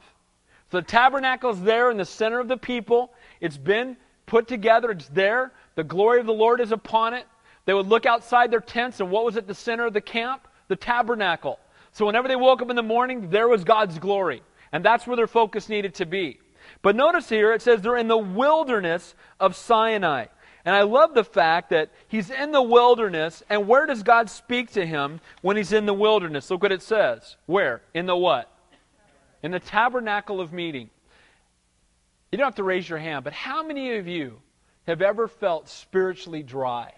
So 0.73 0.81
the 0.81 1.49
is 1.49 1.61
there 1.61 1.89
in 1.89 1.95
the 1.95 2.03
center 2.03 2.41
of 2.41 2.49
the 2.49 2.57
people. 2.57 3.13
It's 3.39 3.55
been 3.55 3.95
put 4.25 4.45
together. 4.45 4.91
It's 4.91 5.07
there. 5.07 5.53
The 5.75 5.83
glory 5.85 6.19
of 6.19 6.25
the 6.25 6.33
Lord 6.33 6.59
is 6.59 6.73
upon 6.73 7.13
it. 7.13 7.25
They 7.63 7.73
would 7.73 7.87
look 7.87 8.05
outside 8.05 8.51
their 8.51 8.59
tents, 8.59 8.99
and 8.99 9.09
what 9.09 9.23
was 9.23 9.37
at 9.37 9.47
the 9.47 9.55
center 9.55 9.85
of 9.85 9.93
the 9.93 10.01
camp? 10.01 10.49
The 10.67 10.75
tabernacle. 10.75 11.59
So 11.93 12.05
whenever 12.05 12.27
they 12.27 12.35
woke 12.35 12.61
up 12.61 12.69
in 12.69 12.75
the 12.75 12.83
morning, 12.83 13.29
there 13.29 13.47
was 13.47 13.63
God's 13.63 13.99
glory. 13.99 14.43
And 14.73 14.83
that's 14.83 15.07
where 15.07 15.15
their 15.15 15.27
focus 15.27 15.69
needed 15.69 15.95
to 15.95 16.05
be. 16.05 16.39
But 16.81 16.95
notice 16.95 17.29
here, 17.29 17.53
it 17.53 17.61
says 17.61 17.81
they're 17.81 17.97
in 17.97 18.07
the 18.07 18.17
wilderness 18.17 19.15
of 19.39 19.55
Sinai. 19.55 20.25
And 20.63 20.75
I 20.75 20.83
love 20.83 21.13
the 21.13 21.23
fact 21.23 21.71
that 21.71 21.89
he's 22.07 22.29
in 22.29 22.51
the 22.51 22.61
wilderness, 22.61 23.41
and 23.49 23.67
where 23.67 23.85
does 23.85 24.03
God 24.03 24.29
speak 24.29 24.71
to 24.73 24.85
him 24.85 25.19
when 25.41 25.57
he's 25.57 25.73
in 25.73 25.85
the 25.85 25.93
wilderness? 25.93 26.51
Look 26.51 26.61
what 26.61 26.71
it 26.71 26.83
says. 26.83 27.35
Where? 27.47 27.81
In 27.93 28.05
the 28.05 28.15
what? 28.15 28.51
In 29.41 29.51
the 29.51 29.59
tabernacle 29.59 30.39
of 30.39 30.53
meeting. 30.53 30.89
You 32.31 32.37
don't 32.37 32.45
have 32.45 32.55
to 32.55 32.63
raise 32.63 32.87
your 32.87 32.99
hand, 32.99 33.23
but 33.23 33.33
how 33.33 33.63
many 33.63 33.97
of 33.97 34.07
you 34.07 34.39
have 34.87 35.01
ever 35.01 35.27
felt 35.27 35.67
spiritually 35.67 36.43
dry? 36.43 36.93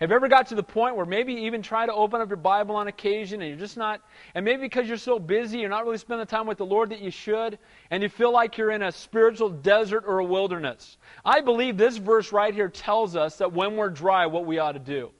Have 0.00 0.10
you 0.10 0.16
ever 0.16 0.26
got 0.26 0.48
to 0.48 0.56
the 0.56 0.62
point 0.62 0.96
where 0.96 1.06
maybe 1.06 1.32
even 1.32 1.62
try 1.62 1.86
to 1.86 1.92
open 1.92 2.20
up 2.20 2.28
your 2.28 2.36
Bible 2.36 2.74
on 2.74 2.88
occasion 2.88 3.40
and 3.40 3.48
you're 3.48 3.58
just 3.58 3.76
not, 3.76 4.00
and 4.34 4.44
maybe 4.44 4.62
because 4.62 4.88
you're 4.88 4.96
so 4.96 5.20
busy, 5.20 5.58
you're 5.58 5.70
not 5.70 5.84
really 5.84 5.98
spending 5.98 6.26
the 6.26 6.30
time 6.30 6.48
with 6.48 6.58
the 6.58 6.66
Lord 6.66 6.90
that 6.90 7.00
you 7.00 7.12
should, 7.12 7.60
and 7.92 8.02
you 8.02 8.08
feel 8.08 8.32
like 8.32 8.58
you're 8.58 8.72
in 8.72 8.82
a 8.82 8.90
spiritual 8.90 9.50
desert 9.50 10.02
or 10.04 10.18
a 10.18 10.24
wilderness? 10.24 10.96
I 11.24 11.40
believe 11.40 11.76
this 11.76 11.96
verse 11.96 12.32
right 12.32 12.52
here 12.52 12.68
tells 12.68 13.14
us 13.14 13.36
that 13.36 13.52
when 13.52 13.76
we're 13.76 13.88
dry, 13.88 14.26
what 14.26 14.46
we 14.46 14.58
ought 14.58 14.72
to 14.72 14.80
do. 14.80 15.12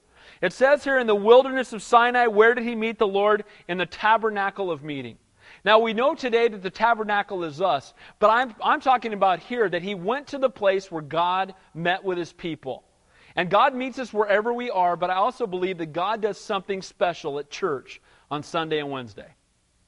It 0.43 0.53
says 0.53 0.83
here 0.83 0.99
in 0.99 1.07
the 1.07 1.15
wilderness 1.15 1.73
of 1.73 1.81
Sinai, 1.81 2.27
where 2.27 2.55
did 2.55 2.65
he 2.65 2.75
meet 2.75 2.99
the 2.99 3.07
Lord? 3.07 3.45
In 3.69 3.79
the 3.79 3.87
tabernacle 3.87 4.73
of 4.73 4.83
meeting. 4.83 5.19
Now, 5.65 5.79
we 5.79 5.95
know 5.95 6.17
today 6.17 6.49
that 6.49 6.63
the 6.63 6.71
tabernacle 6.71 7.45
is 7.45 7.61
us, 7.61 7.95
but 8.19 8.29
I'm, 8.29 8.55
I'm 8.63 8.81
talking 8.81 9.13
about 9.13 9.39
here 9.39 9.69
that 9.69 9.83
he 9.83 9.95
went 9.95 10.27
to 10.29 10.39
the 10.39 10.51
place 10.51 10.91
where 10.91 11.01
God 11.01 11.55
met 11.75 12.03
with 12.03 12.19
his 12.19 12.33
people. 12.33 12.85
And 13.37 13.51
God 13.51 13.75
meets 13.75 13.99
us 13.99 14.13
wherever 14.13 14.53
we 14.53 14.71
are, 14.71 14.97
but 14.97 15.11
I 15.11 15.15
also 15.15 15.47
believe 15.47 15.79
that 15.79 15.93
God 15.93 16.21
does 16.21 16.39
something 16.39 16.83
special 16.83 17.39
at 17.39 17.51
church 17.51 18.01
on 18.31 18.43
Sunday 18.43 18.79
and 18.79 18.91
Wednesday 18.91 19.35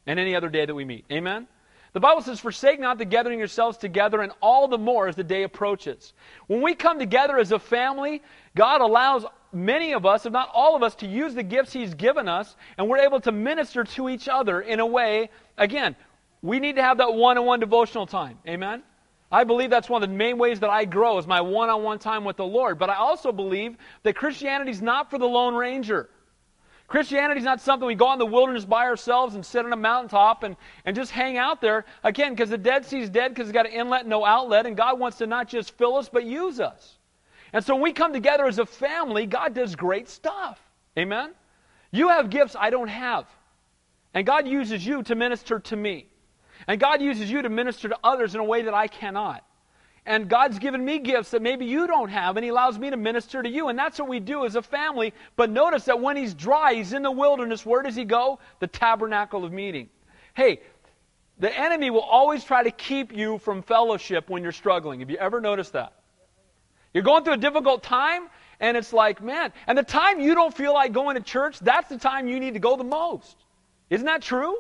and 0.06 0.18
any 0.18 0.34
other 0.34 0.48
day 0.48 0.66
that 0.66 0.74
we 0.74 0.84
meet. 0.84 1.04
Amen? 1.12 1.46
The 1.92 2.00
Bible 2.00 2.22
says, 2.22 2.40
Forsake 2.40 2.80
not 2.80 2.98
the 2.98 3.04
gathering 3.04 3.38
yourselves 3.38 3.78
together, 3.78 4.20
and 4.20 4.32
all 4.42 4.68
the 4.68 4.76
more 4.78 5.08
as 5.08 5.16
the 5.16 5.24
day 5.24 5.44
approaches. 5.44 6.12
When 6.46 6.60
we 6.60 6.74
come 6.74 6.98
together 6.98 7.38
as 7.38 7.52
a 7.52 7.58
family, 7.58 8.22
God 8.54 8.80
allows 8.82 9.24
many 9.52 9.94
of 9.94 10.04
us, 10.04 10.26
if 10.26 10.32
not 10.32 10.50
all 10.52 10.76
of 10.76 10.82
us, 10.82 10.94
to 10.96 11.06
use 11.06 11.34
the 11.34 11.42
gifts 11.42 11.72
He's 11.72 11.94
given 11.94 12.28
us, 12.28 12.54
and 12.76 12.88
we're 12.88 12.98
able 12.98 13.20
to 13.20 13.32
minister 13.32 13.84
to 13.84 14.08
each 14.08 14.28
other 14.28 14.60
in 14.60 14.80
a 14.80 14.86
way, 14.86 15.30
again, 15.56 15.96
we 16.42 16.60
need 16.60 16.76
to 16.76 16.82
have 16.82 16.98
that 16.98 17.14
one 17.14 17.38
on 17.38 17.46
one 17.46 17.60
devotional 17.60 18.06
time. 18.06 18.38
Amen? 18.46 18.82
I 19.30 19.44
believe 19.44 19.70
that's 19.70 19.88
one 19.88 20.02
of 20.02 20.08
the 20.08 20.14
main 20.14 20.38
ways 20.38 20.60
that 20.60 20.70
I 20.70 20.84
grow 20.84 21.18
is 21.18 21.26
my 21.26 21.40
one 21.40 21.68
on 21.68 21.82
one 21.82 21.98
time 21.98 22.24
with 22.24 22.36
the 22.36 22.44
Lord. 22.44 22.78
But 22.78 22.90
I 22.90 22.96
also 22.96 23.32
believe 23.32 23.76
that 24.04 24.14
Christianity 24.14 24.70
is 24.70 24.80
not 24.80 25.10
for 25.10 25.18
the 25.18 25.26
Lone 25.26 25.54
Ranger. 25.54 26.08
Christianity 26.88 27.40
is 27.40 27.44
not 27.44 27.60
something 27.60 27.86
we 27.86 27.96
go 27.96 28.08
out 28.08 28.14
in 28.14 28.18
the 28.20 28.26
wilderness 28.26 28.64
by 28.64 28.84
ourselves 28.84 29.34
and 29.34 29.44
sit 29.44 29.64
on 29.64 29.72
a 29.72 29.76
mountaintop 29.76 30.44
and, 30.44 30.56
and 30.84 30.94
just 30.94 31.10
hang 31.10 31.36
out 31.36 31.60
there. 31.60 31.84
Again, 32.04 32.32
because 32.32 32.50
the 32.50 32.58
Dead 32.58 32.86
Sea 32.86 33.00
is 33.00 33.10
dead 33.10 33.34
because 33.34 33.48
it's 33.48 33.54
got 33.54 33.66
an 33.66 33.72
inlet, 33.72 34.02
and 34.02 34.10
no 34.10 34.24
outlet, 34.24 34.66
and 34.66 34.76
God 34.76 35.00
wants 35.00 35.18
to 35.18 35.26
not 35.26 35.48
just 35.48 35.76
fill 35.76 35.96
us, 35.96 36.08
but 36.08 36.24
use 36.24 36.60
us. 36.60 36.96
And 37.52 37.64
so 37.64 37.74
when 37.74 37.82
we 37.82 37.92
come 37.92 38.12
together 38.12 38.46
as 38.46 38.60
a 38.60 38.66
family, 38.66 39.26
God 39.26 39.54
does 39.54 39.74
great 39.74 40.08
stuff. 40.08 40.60
Amen? 40.96 41.32
You 41.90 42.08
have 42.08 42.30
gifts 42.30 42.54
I 42.58 42.70
don't 42.70 42.88
have. 42.88 43.26
And 44.14 44.24
God 44.24 44.46
uses 44.46 44.86
you 44.86 45.02
to 45.04 45.14
minister 45.16 45.58
to 45.58 45.76
me. 45.76 46.06
And 46.66 46.80
God 46.80 47.00
uses 47.02 47.30
you 47.30 47.42
to 47.42 47.48
minister 47.48 47.88
to 47.88 47.98
others 48.02 48.34
in 48.34 48.40
a 48.40 48.44
way 48.44 48.62
that 48.62 48.74
I 48.74 48.86
cannot. 48.86 49.44
And 50.06 50.28
God's 50.28 50.60
given 50.60 50.84
me 50.84 51.00
gifts 51.00 51.32
that 51.32 51.42
maybe 51.42 51.66
you 51.66 51.88
don't 51.88 52.10
have, 52.10 52.36
and 52.36 52.44
He 52.44 52.50
allows 52.50 52.78
me 52.78 52.90
to 52.90 52.96
minister 52.96 53.42
to 53.42 53.48
you. 53.48 53.68
And 53.68 53.78
that's 53.78 53.98
what 53.98 54.08
we 54.08 54.20
do 54.20 54.44
as 54.44 54.54
a 54.54 54.62
family. 54.62 55.12
But 55.34 55.50
notice 55.50 55.86
that 55.86 56.00
when 56.00 56.16
He's 56.16 56.32
dry, 56.32 56.74
He's 56.74 56.92
in 56.92 57.02
the 57.02 57.10
wilderness. 57.10 57.66
Where 57.66 57.82
does 57.82 57.96
He 57.96 58.04
go? 58.04 58.38
The 58.60 58.68
tabernacle 58.68 59.44
of 59.44 59.52
meeting. 59.52 59.88
Hey, 60.34 60.60
the 61.38 61.56
enemy 61.58 61.90
will 61.90 62.00
always 62.00 62.44
try 62.44 62.62
to 62.62 62.70
keep 62.70 63.12
you 63.12 63.38
from 63.38 63.62
fellowship 63.62 64.30
when 64.30 64.42
you're 64.42 64.52
struggling. 64.52 65.00
Have 65.00 65.10
you 65.10 65.18
ever 65.18 65.40
noticed 65.40 65.72
that? 65.72 65.92
You're 66.94 67.02
going 67.02 67.24
through 67.24 67.34
a 67.34 67.38
difficult 67.38 67.82
time, 67.82 68.28
and 68.60 68.76
it's 68.76 68.92
like, 68.92 69.20
man, 69.22 69.52
and 69.66 69.76
the 69.76 69.82
time 69.82 70.20
you 70.20 70.34
don't 70.34 70.54
feel 70.54 70.72
like 70.72 70.92
going 70.92 71.16
to 71.16 71.22
church, 71.22 71.58
that's 71.58 71.88
the 71.88 71.98
time 71.98 72.28
you 72.28 72.40
need 72.40 72.54
to 72.54 72.60
go 72.60 72.76
the 72.76 72.84
most. 72.84 73.36
Isn't 73.90 74.06
that 74.06 74.22
true? 74.22 74.56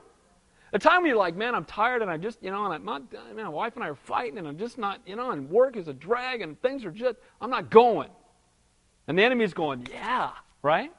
The 0.72 0.78
time 0.78 1.02
when 1.02 1.08
you're 1.08 1.18
like, 1.18 1.36
man, 1.36 1.54
I'm 1.54 1.64
tired 1.64 2.02
and 2.02 2.10
I 2.10 2.16
just, 2.16 2.42
you 2.42 2.50
know, 2.50 2.64
and 2.64 2.74
I'm 2.74 2.84
not, 2.84 3.12
man, 3.12 3.44
my 3.44 3.48
wife 3.48 3.76
and 3.76 3.84
I 3.84 3.88
are 3.88 3.94
fighting 3.94 4.38
and 4.38 4.48
I'm 4.48 4.58
just 4.58 4.78
not, 4.78 5.00
you 5.06 5.14
know, 5.14 5.30
and 5.30 5.48
work 5.48 5.76
is 5.76 5.88
a 5.88 5.92
drag 5.92 6.40
and 6.40 6.60
things 6.60 6.84
are 6.84 6.90
just, 6.90 7.16
I'm 7.40 7.50
not 7.50 7.70
going. 7.70 8.10
And 9.06 9.16
the 9.16 9.22
enemy's 9.22 9.54
going, 9.54 9.86
yeah, 9.90 10.30
right? 10.62 10.92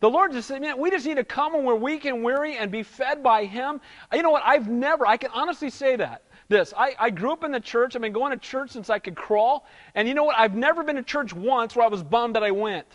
The 0.00 0.08
Lord 0.08 0.32
just 0.32 0.48
said, 0.48 0.62
man, 0.62 0.78
we 0.78 0.90
just 0.90 1.04
need 1.04 1.16
to 1.16 1.24
come 1.24 1.52
when 1.52 1.64
we're 1.64 1.74
weak 1.74 2.06
and 2.06 2.24
weary 2.24 2.56
and 2.56 2.70
be 2.70 2.82
fed 2.82 3.22
by 3.22 3.44
Him. 3.44 3.82
You 4.12 4.22
know 4.22 4.30
what? 4.30 4.42
I've 4.46 4.68
never, 4.68 5.06
I 5.06 5.18
can 5.18 5.30
honestly 5.34 5.68
say 5.68 5.96
that 5.96 6.22
this. 6.48 6.74
I, 6.76 6.94
I 6.98 7.10
grew 7.10 7.32
up 7.32 7.44
in 7.44 7.52
the 7.52 7.60
church. 7.60 7.94
I've 7.94 8.02
been 8.02 8.12
going 8.12 8.32
to 8.32 8.38
church 8.38 8.70
since 8.70 8.90
I 8.90 8.98
could 8.98 9.14
crawl. 9.14 9.66
And 9.94 10.08
you 10.08 10.14
know 10.14 10.24
what? 10.24 10.38
I've 10.38 10.54
never 10.54 10.82
been 10.82 10.96
to 10.96 11.02
church 11.02 11.34
once 11.34 11.76
where 11.76 11.84
I 11.84 11.88
was 11.88 12.02
bummed 12.02 12.36
that 12.36 12.42
I 12.42 12.50
went. 12.50 12.86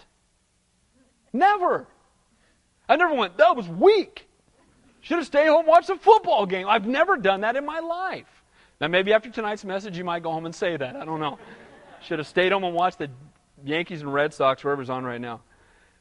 Never. 1.31 1.87
I 2.87 2.95
never 2.95 3.13
went, 3.13 3.37
that 3.37 3.55
was 3.55 3.67
weak. 3.67 4.24
Should 5.05 5.17
have 5.17 5.27
stayed 5.27 5.45
home 5.45 5.59
and 5.59 5.67
watched 5.67 5.91
a 5.91 5.97
football 5.97 6.47
game. 6.47 6.67
I've 6.67 6.87
never 6.87 7.15
done 7.15 7.41
that 7.41 7.55
in 7.55 7.63
my 7.63 7.79
life. 7.79 8.25
Now, 8.81 8.87
maybe 8.87 9.13
after 9.13 9.29
tonight's 9.29 9.63
message, 9.63 9.95
you 9.99 10.03
might 10.03 10.23
go 10.23 10.31
home 10.31 10.47
and 10.47 10.55
say 10.55 10.77
that. 10.77 10.95
I 10.95 11.05
don't 11.05 11.19
know. 11.19 11.37
Should 12.01 12.17
have 12.17 12.27
stayed 12.27 12.51
home 12.51 12.63
and 12.63 12.73
watched 12.73 12.97
the 12.97 13.11
Yankees 13.63 14.01
and 14.01 14.11
Red 14.11 14.33
Sox, 14.33 14.63
whoever's 14.63 14.89
on 14.89 15.03
right 15.03 15.21
now. 15.21 15.41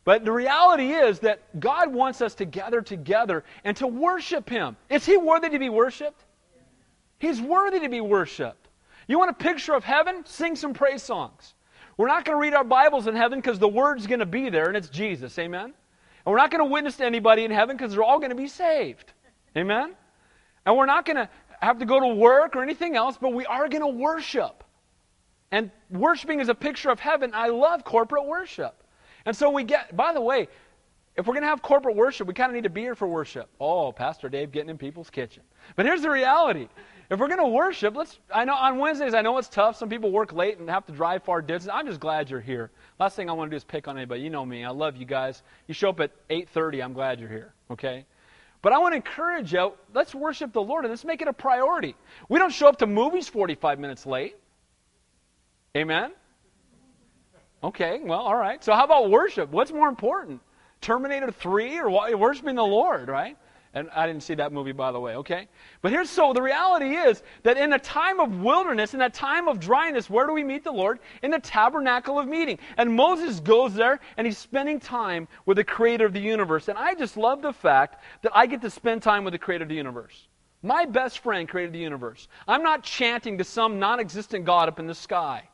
But 0.05 0.25
the 0.25 0.33
reality 0.33 0.93
is 0.93 1.19
that 1.19 1.61
God 1.61 1.93
wants 1.93 2.23
us 2.23 2.35
to 2.37 2.47
gather 2.47 2.81
together 2.81 3.45
and 3.62 3.77
to 3.77 3.87
worship 3.87 4.49
Him. 4.49 4.75
Is 4.88 5.05
He 5.05 5.19
worthy 5.19 5.51
to 5.51 5.59
be 5.59 5.69
worshiped? 5.69 6.25
He's 7.19 7.43
worthy 7.43 7.81
to 7.81 7.90
be 7.90 8.01
worshiped. 8.01 8.69
You 9.07 9.19
want 9.19 9.33
a 9.33 9.35
picture 9.35 9.75
of 9.75 9.85
heaven? 9.85 10.25
Sing 10.25 10.57
some 10.57 10.73
praise 10.73 11.03
songs. 11.03 11.53
We're 11.99 12.09
not 12.09 12.25
going 12.25 12.37
to 12.37 12.40
read 12.40 12.55
our 12.55 12.64
Bibles 12.64 13.07
in 13.07 13.14
heaven 13.14 13.38
because 13.38 13.59
the 13.59 13.69
Word's 13.69 14.07
going 14.07 14.21
to 14.21 14.27
be 14.27 14.49
there 14.49 14.69
and 14.69 14.79
it's 14.79 14.88
Jesus. 14.88 15.38
Amen? 15.38 15.75
And 16.24 16.32
we're 16.32 16.38
not 16.38 16.50
going 16.50 16.64
to 16.64 16.70
witness 16.70 16.96
to 16.96 17.04
anybody 17.04 17.44
in 17.44 17.50
heaven 17.50 17.76
because 17.76 17.92
they're 17.92 18.02
all 18.02 18.18
going 18.18 18.30
to 18.30 18.37
be 18.37 18.48
saved. 18.48 19.12
Amen? 19.56 19.94
And 20.66 20.76
we're 20.76 20.87
not 20.87 21.04
going 21.04 21.16
to 21.16 21.28
have 21.60 21.78
to 21.78 21.84
go 21.84 22.00
to 22.00 22.14
work 22.14 22.56
or 22.56 22.62
anything 22.62 22.96
else, 22.96 23.16
but 23.20 23.32
we 23.32 23.46
are 23.46 23.68
going 23.68 23.82
to 23.82 23.87
worship. 23.87 24.64
And 25.50 25.70
worshiping 25.90 26.40
is 26.40 26.48
a 26.48 26.54
picture 26.54 26.90
of 26.90 26.98
heaven. 26.98 27.32
I 27.34 27.48
love 27.48 27.84
corporate 27.84 28.26
worship. 28.26 28.82
And 29.26 29.37
so 29.37 29.50
we 29.50 29.64
get, 29.64 29.96
by 29.96 30.12
the 30.12 30.20
way, 30.20 30.48
if 31.16 31.26
we're 31.26 31.34
going 31.34 31.42
to 31.42 31.48
have 31.48 31.62
corporate 31.62 31.94
worship, 31.94 32.26
we 32.26 32.34
kind 32.34 32.50
of 32.50 32.54
need 32.54 32.64
to 32.64 32.70
be 32.70 32.80
here 32.80 32.94
for 32.94 33.06
worship. 33.06 33.48
Oh, 33.60 33.92
Pastor 33.92 34.28
Dave 34.28 34.50
getting 34.50 34.70
in 34.70 34.78
people's 34.78 35.10
kitchen. 35.10 35.42
But 35.76 35.87
here's 35.87 36.02
the 36.02 36.10
reality. 36.10 36.68
If 37.11 37.21
we're 37.21 37.29
going 37.29 37.40
to 37.40 37.47
worship, 37.47 37.95
let's, 37.95 38.19
I 38.33 38.45
know 38.45 38.55
on 38.55 38.79
Wednesdays, 38.79 39.12
I 39.12 39.21
know 39.21 39.37
it's 39.37 39.49
tough. 39.49 39.77
Some 39.77 39.88
people 39.88 40.11
work 40.11 40.33
late 40.33 40.59
and 40.59 40.69
have 40.71 40.87
to 40.87 40.93
drive 40.93 41.23
far 41.23 41.43
distance. 41.43 41.71
I'm 41.73 41.87
just 41.87 42.01
glad 42.01 42.31
you're 42.31 42.40
here. 42.40 42.71
Last 42.99 43.14
thing 43.14 43.29
I 43.29 43.33
want 43.35 43.51
to 43.51 43.55
do 43.55 43.57
is 43.57 43.64
pick 43.64 43.88
on 43.88 43.97
anybody. 43.99 44.23
You 44.23 44.31
know 44.31 44.47
me. 44.47 44.64
I 44.64 44.71
love 44.71 44.97
you 44.97 45.05
guys. 45.05 45.43
You 45.69 45.75
show 45.75 45.90
up 45.90 46.01
at 46.01 46.12
8.30, 46.29 46.83
I'm 46.83 46.93
glad 46.95 47.21
you're 47.21 47.29
here. 47.29 47.53
Okay? 47.71 48.07
But 48.62 48.73
I 48.73 48.79
want 48.79 48.93
to 48.93 48.97
encourage 48.97 49.53
you, 49.53 49.73
let's 49.93 50.14
worship 50.14 50.55
the 50.55 50.62
Lord 50.62 50.85
and 50.87 50.93
let's 50.93 51.05
make 51.05 51.21
it 51.21 51.29
a 51.29 51.35
priority. 51.35 51.95
We 52.31 52.38
don't 52.38 52.53
show 52.53 52.69
up 52.69 52.79
to 52.79 52.87
movies 52.87 53.29
45 53.29 53.79
minutes 53.79 54.07
late. 54.07 54.37
Amen? 55.77 56.12
Okay, 57.62 58.01
well, 58.03 58.21
all 58.21 58.37
right. 58.37 58.64
So 58.64 58.75
how 58.75 58.85
about 58.85 59.11
worship? 59.11 59.51
What's 59.51 59.73
more 59.73 59.88
important? 59.88 60.40
Terminator 60.81 61.31
3 61.31 61.81
or 61.81 62.17
worshiping 62.17 62.55
the 62.55 62.64
Lord, 62.64 63.09
right? 63.09 63.37
And 63.74 63.90
I 63.90 64.06
didn't 64.06 64.22
see 64.22 64.34
that 64.34 64.52
movie, 64.52 64.70
by 64.70 64.92
the 64.92 65.00
way, 65.00 65.16
okay? 65.16 65.48
But 65.82 65.90
here's 65.90 66.08
so 66.08 66.32
the 66.32 66.40
reality 66.40 66.90
is 66.90 67.24
that 67.42 67.58
in 67.58 67.72
a 67.72 67.78
time 67.78 68.20
of 68.20 68.40
wilderness, 68.40 68.94
in 68.94 69.02
a 69.02 69.10
time 69.10 69.48
of 69.48 69.58
dryness, 69.58 70.08
where 70.08 70.28
do 70.28 70.32
we 70.32 70.44
meet 70.44 70.62
the 70.62 70.70
Lord? 70.70 71.00
In 71.22 71.32
the 71.32 71.40
tabernacle 71.40 72.16
of 72.16 72.28
meeting. 72.28 72.60
And 72.76 72.94
Moses 72.94 73.40
goes 73.40 73.74
there 73.74 73.98
and 74.16 74.28
he's 74.28 74.38
spending 74.38 74.78
time 74.78 75.26
with 75.44 75.56
the 75.56 75.64
creator 75.64 76.06
of 76.06 76.12
the 76.12 76.20
universe. 76.20 76.68
And 76.68 76.78
I 76.78 76.94
just 76.94 77.16
love 77.16 77.42
the 77.42 77.52
fact 77.52 78.00
that 78.22 78.30
I 78.32 78.46
get 78.46 78.60
to 78.62 78.70
spend 78.70 79.02
time 79.02 79.24
with 79.24 79.32
the 79.32 79.38
creator 79.38 79.64
of 79.64 79.68
the 79.68 79.74
universe. 79.74 80.28
My 80.62 80.84
best 80.84 81.18
friend 81.18 81.48
created 81.48 81.74
the 81.74 81.80
universe. 81.80 82.28
I'm 82.46 82.62
not 82.62 82.84
chanting 82.84 83.38
to 83.38 83.44
some 83.44 83.80
non 83.80 83.98
existent 83.98 84.44
God 84.44 84.68
up 84.68 84.78
in 84.78 84.87
the 84.87 84.94
sky. 84.94 85.48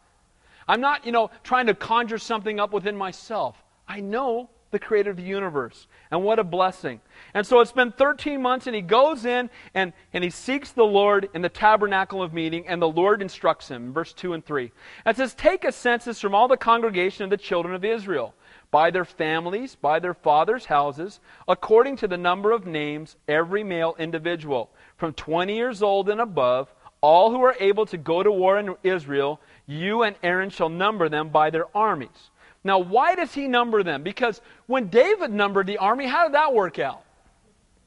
I'm 0.68 0.83
not, 0.83 1.06
you 1.06 1.11
know, 1.11 1.30
trying 1.42 1.66
to 1.66 1.74
conjure 1.74 2.18
something 2.18 2.61
up 2.61 2.72
within 2.72 2.96
myself. 2.96 3.56
I 3.88 4.00
know 4.00 4.50
the 4.70 4.78
creator 4.78 5.11
of 5.11 5.16
the 5.16 5.22
universe. 5.22 5.87
And 6.11 6.22
what 6.22 6.38
a 6.38 6.44
blessing. 6.44 7.00
And 7.35 7.46
so 7.46 7.61
it's 7.61 7.72
been 7.72 7.92
13 7.92 8.40
months, 8.40 8.66
and 8.66 8.74
he 8.74 8.83
goes 8.83 9.24
in 9.24 9.50
and, 9.74 9.92
and 10.12 10.24
he 10.24 10.30
seeks 10.30 10.72
the 10.72 10.85
Lord 10.85 11.28
in 11.35 11.42
the 11.42 11.48
tabernacle 11.48 12.22
of 12.22 12.33
meeting, 12.33 12.66
and 12.66 12.80
the 12.80 12.88
Lord 12.88 13.22
instructs 13.22 13.68
him. 13.68 13.92
Verse 13.92 14.12
2 14.12 14.33
and 14.33 14.44
3. 14.44 14.72
And 15.04 15.14
it 15.14 15.18
says, 15.18 15.35
Take 15.35 15.64
a 15.64 15.72
census 15.72 16.20
from 16.20 16.35
all 16.35 16.48
the 16.48 16.56
congregation 16.56 17.24
of 17.24 17.30
the 17.30 17.37
children 17.37 17.74
of 17.74 17.85
Israel, 17.85 18.35
by 18.70 18.90
their 18.90 19.04
families, 19.04 19.74
by 19.74 19.98
their 19.98 20.14
fathers' 20.14 20.66
houses, 20.66 21.20
according 21.48 21.96
to 21.96 22.09
the 22.09 22.16
number 22.16 22.52
of 22.52 22.66
names, 22.66 23.16
every 23.26 23.64
male 23.64 23.96
individual, 23.98 24.70
from 24.96 25.12
20 25.12 25.56
years 25.56 25.83
old 25.83 26.09
and 26.09 26.20
above, 26.20 26.72
all 27.00 27.30
who 27.30 27.42
are 27.42 27.56
able 27.59 27.87
to 27.87 27.96
go 27.96 28.22
to 28.22 28.30
war 28.30 28.59
in 28.59 28.76
Israel 28.83 29.40
you 29.70 30.02
and 30.02 30.16
Aaron 30.22 30.50
shall 30.50 30.68
number 30.68 31.09
them 31.09 31.28
by 31.28 31.50
their 31.50 31.66
armies. 31.76 32.30
Now, 32.62 32.79
why 32.79 33.14
does 33.14 33.33
he 33.33 33.49
number 33.49 33.83
them? 33.83 34.03
Because 34.03 34.40
when 34.66 34.88
David 34.88 35.33
numbered 35.33 35.66
the 35.66 35.79
army, 35.79 36.07
how 36.07 36.25
did 36.25 36.35
that 36.35 36.53
work 36.53 36.79
out? 36.79 37.03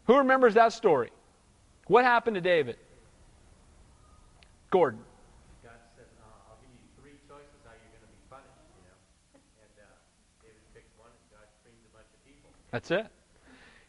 Who 0.07 0.17
remembers 0.17 0.55
that 0.55 0.73
story? 0.73 1.12
What 1.88 2.05
happened 2.05 2.36
to 2.36 2.41
David? 2.41 2.77
Gordon. 4.71 5.01
God 5.63 5.73
said, 5.95 6.05
I'll 6.49 6.57
give 6.62 6.71
you 6.73 7.01
three 7.01 7.19
choices 7.29 7.62
how 7.63 7.71
you're 7.71 7.93
going 7.93 8.01
to 8.01 8.07
be 8.07 8.23
punished, 8.29 8.49
you 8.75 8.83
know. 8.89 8.97
And 9.62 9.71
uh, 9.77 9.86
David 10.41 10.63
picked 10.73 10.99
one, 10.99 11.09
and 11.12 11.38
God 11.38 11.47
freed 11.62 11.77
a 11.77 11.95
bunch 11.95 12.07
of 12.12 12.25
people. 12.25 12.49
That's 12.71 12.89
it. 12.89 13.07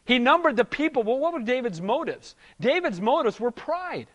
He 0.05 0.19
numbered 0.19 0.55
the 0.55 0.65
people. 0.65 1.01
Well, 1.01 1.17
what 1.17 1.33
were 1.33 1.39
David's 1.39 1.81
motives? 1.81 2.35
David's 2.61 3.01
motives 3.01 3.39
were 3.39 3.49
pride. 3.49 4.07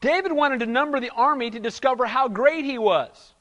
David 0.00 0.32
wanted 0.32 0.60
to 0.60 0.66
number 0.66 1.00
the 1.00 1.10
army 1.10 1.50
to 1.50 1.58
discover 1.58 2.06
how 2.06 2.28
great 2.28 2.64
he 2.64 2.78
was. 2.78 3.34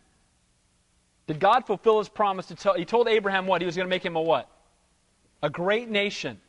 Did 1.28 1.40
God 1.40 1.68
fulfill 1.68 2.00
his 2.00 2.10
promise 2.10 2.48
to 2.48 2.56
tell? 2.56 2.74
He 2.74 2.86
told 2.86 3.08
Abraham 3.08 3.46
what? 3.46 3.62
He 3.62 3.68
was 3.68 3.76
going 3.76 3.86
to 3.86 3.90
make 3.90 4.04
him 4.04 4.16
a 4.16 4.22
what? 4.22 4.50
A 5.44 5.50
great 5.52 5.92
nation. 5.92 6.42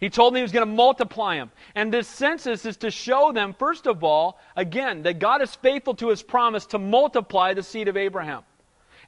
He 0.00 0.08
told 0.08 0.32
them 0.32 0.38
he 0.38 0.42
was 0.42 0.52
going 0.52 0.66
to 0.66 0.74
multiply 0.74 1.36
them. 1.36 1.50
And 1.74 1.92
this 1.92 2.08
census 2.08 2.64
is 2.64 2.78
to 2.78 2.90
show 2.90 3.30
them, 3.30 3.52
first 3.52 3.86
of 3.86 4.02
all, 4.02 4.38
again, 4.56 5.02
that 5.02 5.18
God 5.18 5.42
is 5.42 5.54
faithful 5.54 5.92
to 5.96 6.08
his 6.08 6.22
promise 6.22 6.64
to 6.68 6.78
multiply 6.78 7.52
the 7.52 7.62
seed 7.62 7.88
of 7.88 7.98
Abraham. 7.98 8.42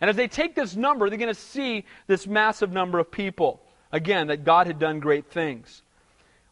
And 0.03 0.11
as 0.11 0.16
they 0.16 0.29
take 0.29 0.55
this 0.55 0.77
number, 0.77 1.09
they're 1.09 1.18
going 1.18 1.35
to 1.35 1.40
see 1.40 1.87
this 2.07 2.27
massive 2.27 2.70
number 2.70 2.99
of 2.99 3.11
people. 3.11 3.62
Again, 3.94 4.26
that 4.26 4.42
God 4.42 4.66
had 4.66 4.80
done 4.80 4.98
great 4.98 5.30
things. 5.30 5.83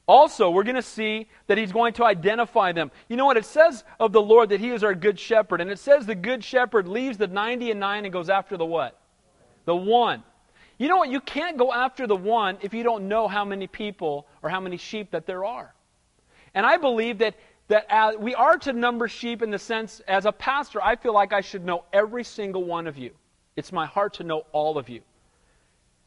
Also, 0.06 0.48
we're 0.48 0.62
going 0.62 0.76
to 0.76 0.80
see 0.80 1.26
that 1.48 1.58
he's 1.58 1.72
going 1.72 1.92
to 1.94 2.04
identify 2.04 2.70
them. 2.70 2.92
You 3.08 3.16
know 3.16 3.26
what? 3.26 3.36
It 3.36 3.44
says 3.44 3.82
of 3.98 4.12
the 4.12 4.22
Lord 4.22 4.50
that 4.50 4.60
he 4.60 4.70
is 4.70 4.84
our 4.84 4.94
good 4.94 5.18
shepherd. 5.18 5.60
And 5.60 5.68
it 5.68 5.80
says 5.80 6.06
the 6.06 6.14
good 6.14 6.44
shepherd 6.44 6.86
leaves 6.86 7.18
the 7.18 7.26
90 7.26 7.72
and 7.72 7.80
9 7.80 8.04
and 8.04 8.12
goes 8.12 8.30
after 8.30 8.56
the 8.56 8.64
what? 8.64 8.96
The 9.64 9.74
one. 9.74 10.22
You 10.78 10.86
know 10.86 10.98
what? 10.98 11.08
You 11.08 11.20
can't 11.20 11.56
go 11.56 11.72
after 11.72 12.06
the 12.06 12.14
one 12.14 12.58
if 12.60 12.74
you 12.74 12.84
don't 12.84 13.08
know 13.08 13.26
how 13.26 13.44
many 13.44 13.66
people 13.66 14.28
or 14.40 14.48
how 14.48 14.60
many 14.60 14.76
sheep 14.76 15.10
that 15.10 15.26
there 15.26 15.44
are. 15.44 15.74
And 16.54 16.64
I 16.64 16.76
believe 16.76 17.18
that, 17.18 17.34
that 17.66 18.20
we 18.20 18.36
are 18.36 18.56
to 18.58 18.72
number 18.72 19.08
sheep 19.08 19.42
in 19.42 19.50
the 19.50 19.58
sense, 19.58 20.00
as 20.06 20.26
a 20.26 20.32
pastor, 20.32 20.80
I 20.80 20.94
feel 20.94 21.12
like 21.12 21.32
I 21.32 21.40
should 21.40 21.64
know 21.64 21.86
every 21.92 22.22
single 22.22 22.62
one 22.62 22.86
of 22.86 22.96
you. 22.98 23.10
It's 23.56 23.72
my 23.72 23.86
heart 23.86 24.14
to 24.14 24.22
know 24.22 24.46
all 24.52 24.78
of 24.78 24.88
you. 24.88 25.00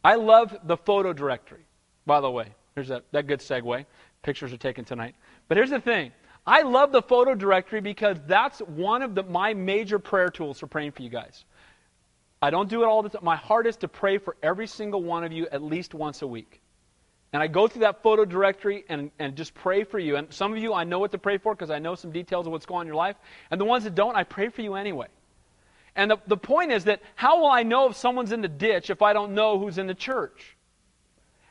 I 0.06 0.16
love 0.16 0.56
the 0.64 0.78
photo 0.78 1.14
directory, 1.14 1.66
by 2.06 2.22
the 2.22 2.30
way. 2.30 2.50
Here's 2.76 2.90
that, 2.90 3.06
that 3.12 3.26
good 3.26 3.40
segue. 3.40 3.88
Pictures 4.22 4.54
are 4.54 4.58
taken 4.58 4.86
tonight. 4.86 5.16
But 5.48 5.58
here's 5.58 5.72
the 5.72 5.80
thing 5.80 6.12
I 6.46 6.62
love 6.62 6.92
the 6.92 7.02
photo 7.02 7.34
directory 7.34 7.82
because 7.82 8.18
that's 8.28 8.60
one 8.60 9.02
of 9.02 9.16
the, 9.16 9.24
my 9.24 9.56
major 9.56 9.98
prayer 9.98 10.30
tools 10.30 10.60
for 10.60 10.68
praying 10.68 10.92
for 10.92 11.02
you 11.02 11.10
guys. 11.10 11.44
I 12.40 12.52
don't 12.52 12.70
do 12.70 12.84
it 12.84 12.86
all 12.86 13.02
the 13.02 13.10
time. 13.10 13.24
My 13.24 13.36
heart 13.36 13.66
is 13.66 13.78
to 13.78 13.88
pray 13.88 14.20
for 14.20 14.38
every 14.44 14.68
single 14.68 15.02
one 15.02 15.24
of 15.24 15.32
you 15.32 15.48
at 15.52 15.64
least 15.64 15.96
once 15.96 16.22
a 16.22 16.28
week. 16.28 16.62
And 17.34 17.42
I 17.42 17.48
go 17.48 17.68
through 17.68 17.82
that 17.82 18.04
photo 18.04 18.26
directory 18.26 18.86
and, 18.88 19.10
and 19.18 19.36
just 19.36 19.56
pray 19.56 19.86
for 19.86 19.98
you. 19.98 20.18
And 20.18 20.32
some 20.32 20.54
of 20.54 20.60
you, 20.60 20.72
I 20.72 20.84
know 20.84 21.00
what 21.00 21.14
to 21.14 21.18
pray 21.18 21.40
for 21.40 21.56
because 21.56 21.72
I 21.72 21.80
know 21.80 21.96
some 21.96 22.12
details 22.12 22.46
of 22.46 22.52
what's 22.52 22.68
going 22.68 22.82
on 22.82 22.86
in 22.86 22.88
your 22.90 22.96
life. 22.96 23.16
And 23.50 23.60
the 23.60 23.66
ones 23.66 23.86
that 23.86 23.96
don't, 23.96 24.16
I 24.16 24.24
pray 24.24 24.50
for 24.50 24.62
you 24.62 24.76
anyway. 24.76 25.08
And 25.96 26.12
the, 26.12 26.18
the 26.28 26.38
point 26.38 26.72
is 26.72 26.84
that 26.86 27.02
how 27.16 27.40
will 27.40 27.50
I 27.50 27.64
know 27.64 27.90
if 27.90 27.96
someone's 27.96 28.32
in 28.32 28.42
the 28.42 28.48
ditch 28.48 28.90
if 28.90 29.02
I 29.02 29.14
don't 29.14 29.34
know 29.34 29.58
who's 29.58 29.78
in 29.78 29.88
the 29.88 29.94
church? 29.94 30.56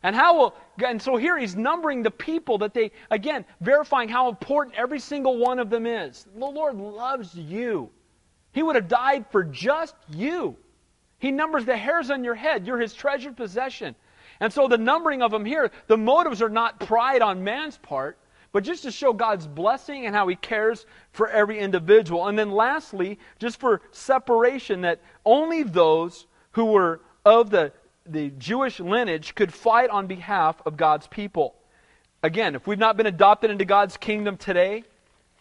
And 0.03 0.15
how 0.15 0.37
will, 0.37 0.55
and 0.85 1.01
so 1.01 1.17
here 1.17 1.39
he's 1.39 1.57
numbering 1.57 2.03
the 2.03 2.11
people 2.11 2.59
that 2.59 2.75
they, 2.75 2.91
again, 3.11 3.47
verifying 3.63 4.11
how 4.11 4.29
important 4.29 4.77
every 4.77 5.01
single 5.01 5.39
one 5.39 5.59
of 5.59 5.71
them 5.71 5.87
is. 5.87 6.27
The 6.35 6.45
Lord 6.45 6.77
loves 6.77 7.35
you. 7.35 7.89
He 8.53 8.63
would 8.63 8.77
have 8.77 8.87
died 8.87 9.25
for 9.31 9.43
just 9.43 9.95
you. 10.11 10.59
He 11.19 11.31
numbers 11.31 11.65
the 11.65 11.77
hairs 11.77 12.11
on 12.11 12.23
your 12.23 12.35
head. 12.35 12.67
You're 12.67 12.79
his 12.79 12.93
treasured 12.93 13.35
possession. 13.35 13.95
And 14.41 14.53
so 14.53 14.69
the 14.69 14.77
numbering 14.77 15.23
of 15.23 15.31
them 15.31 15.47
here, 15.47 15.71
the 15.87 15.97
motives 15.97 16.43
are 16.43 16.51
not 16.51 16.81
pride 16.81 17.23
on 17.23 17.43
man's 17.43 17.79
part, 17.79 18.19
but 18.55 18.63
just 18.63 18.85
to 18.85 18.93
show 18.93 19.13
God's 19.13 19.49
blessing 19.49 20.07
and 20.07 20.15
how 20.15 20.29
he 20.29 20.37
cares 20.37 20.87
for 21.11 21.29
every 21.29 21.59
individual. 21.59 22.29
And 22.29 22.39
then 22.39 22.53
lastly, 22.53 23.19
just 23.41 23.59
for 23.59 23.83
separation, 23.91 24.83
that 24.83 25.01
only 25.25 25.65
those 25.65 26.29
who 26.53 26.67
were 26.67 27.01
of 27.25 27.51
the, 27.51 27.73
the 28.07 28.31
Jewish 28.39 28.79
lineage 28.79 29.35
could 29.35 29.53
fight 29.53 29.91
on 29.91 30.07
behalf 30.07 30.63
of 30.65 30.77
God's 30.77 31.09
people. 31.09 31.57
Again, 32.23 32.55
if 32.55 32.65
we've 32.65 32.79
not 32.79 32.97
been 32.97 33.07
adopted 33.07 33.51
into 33.51 33.65
God's 33.65 33.97
kingdom 33.97 34.37
today, 34.37 34.85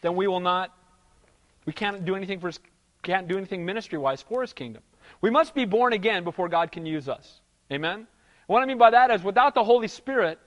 then 0.02 0.16
we 0.16 0.28
will 0.28 0.40
not, 0.40 0.76
we 1.68 1.74
can't 1.74 2.06
do 2.06 2.16
anything 2.16 2.40
for 2.40 2.48
his, 2.48 2.60
can't 3.04 3.28
do 3.28 3.38
anything 3.38 3.64
ministry 3.64 4.00
wise 4.00 4.24
for 4.24 4.42
his 4.42 4.54
kingdom. 4.54 4.82
We 5.22 5.30
must 5.30 5.54
be 5.54 5.66
born 5.66 5.94
again 5.94 6.24
before 6.24 6.50
God 6.50 6.72
can 6.72 6.88
use 6.88 7.08
us. 7.08 7.42
Amen? 7.72 8.08
What 8.48 8.64
I 8.64 8.66
mean 8.66 8.80
by 8.80 8.90
that 8.90 9.12
is 9.12 9.22
without 9.22 9.54
the 9.54 9.64
Holy 9.64 9.88
Spirit, 9.88 10.40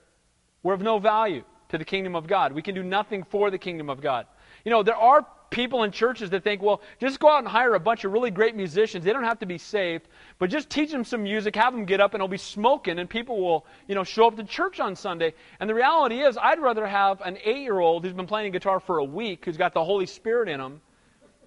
we're 0.63 0.73
of 0.73 0.81
no 0.81 0.99
value 0.99 1.45
to 1.69 1.77
the 1.77 1.85
kingdom 1.85 2.15
of 2.15 2.27
God. 2.27 2.53
We 2.53 2.61
can 2.61 2.75
do 2.75 2.83
nothing 2.83 3.23
for 3.23 3.51
the 3.51 3.57
kingdom 3.57 3.89
of 3.89 4.01
God. 4.01 4.27
You 4.63 4.71
know, 4.71 4.83
there 4.83 4.95
are 4.95 5.25
people 5.49 5.83
in 5.83 5.91
churches 5.91 6.29
that 6.31 6.43
think, 6.43 6.61
well, 6.61 6.81
just 6.99 7.19
go 7.19 7.29
out 7.29 7.39
and 7.39 7.47
hire 7.47 7.73
a 7.75 7.79
bunch 7.79 8.03
of 8.03 8.11
really 8.11 8.31
great 8.31 8.55
musicians. 8.55 9.05
They 9.05 9.13
don't 9.13 9.23
have 9.23 9.39
to 9.39 9.45
be 9.45 9.57
saved, 9.57 10.07
but 10.39 10.49
just 10.49 10.69
teach 10.69 10.91
them 10.91 11.05
some 11.05 11.23
music, 11.23 11.55
have 11.55 11.73
them 11.73 11.85
get 11.85 12.01
up, 12.01 12.13
and 12.13 12.19
they'll 12.19 12.27
be 12.27 12.37
smoking, 12.37 12.99
and 12.99 13.09
people 13.09 13.41
will, 13.41 13.65
you 13.87 13.95
know, 13.95 14.03
show 14.03 14.27
up 14.27 14.35
to 14.35 14.43
church 14.43 14.81
on 14.81 14.95
Sunday. 14.95 15.33
And 15.59 15.69
the 15.69 15.75
reality 15.75 16.19
is, 16.19 16.37
I'd 16.37 16.59
rather 16.59 16.85
have 16.85 17.21
an 17.21 17.37
eight-year-old 17.43 18.03
who's 18.03 18.13
been 18.13 18.27
playing 18.27 18.51
guitar 18.51 18.79
for 18.81 18.97
a 18.97 19.05
week, 19.05 19.45
who's 19.45 19.57
got 19.57 19.73
the 19.73 19.83
Holy 19.83 20.05
Spirit 20.05 20.49
in 20.49 20.59
him, 20.59 20.81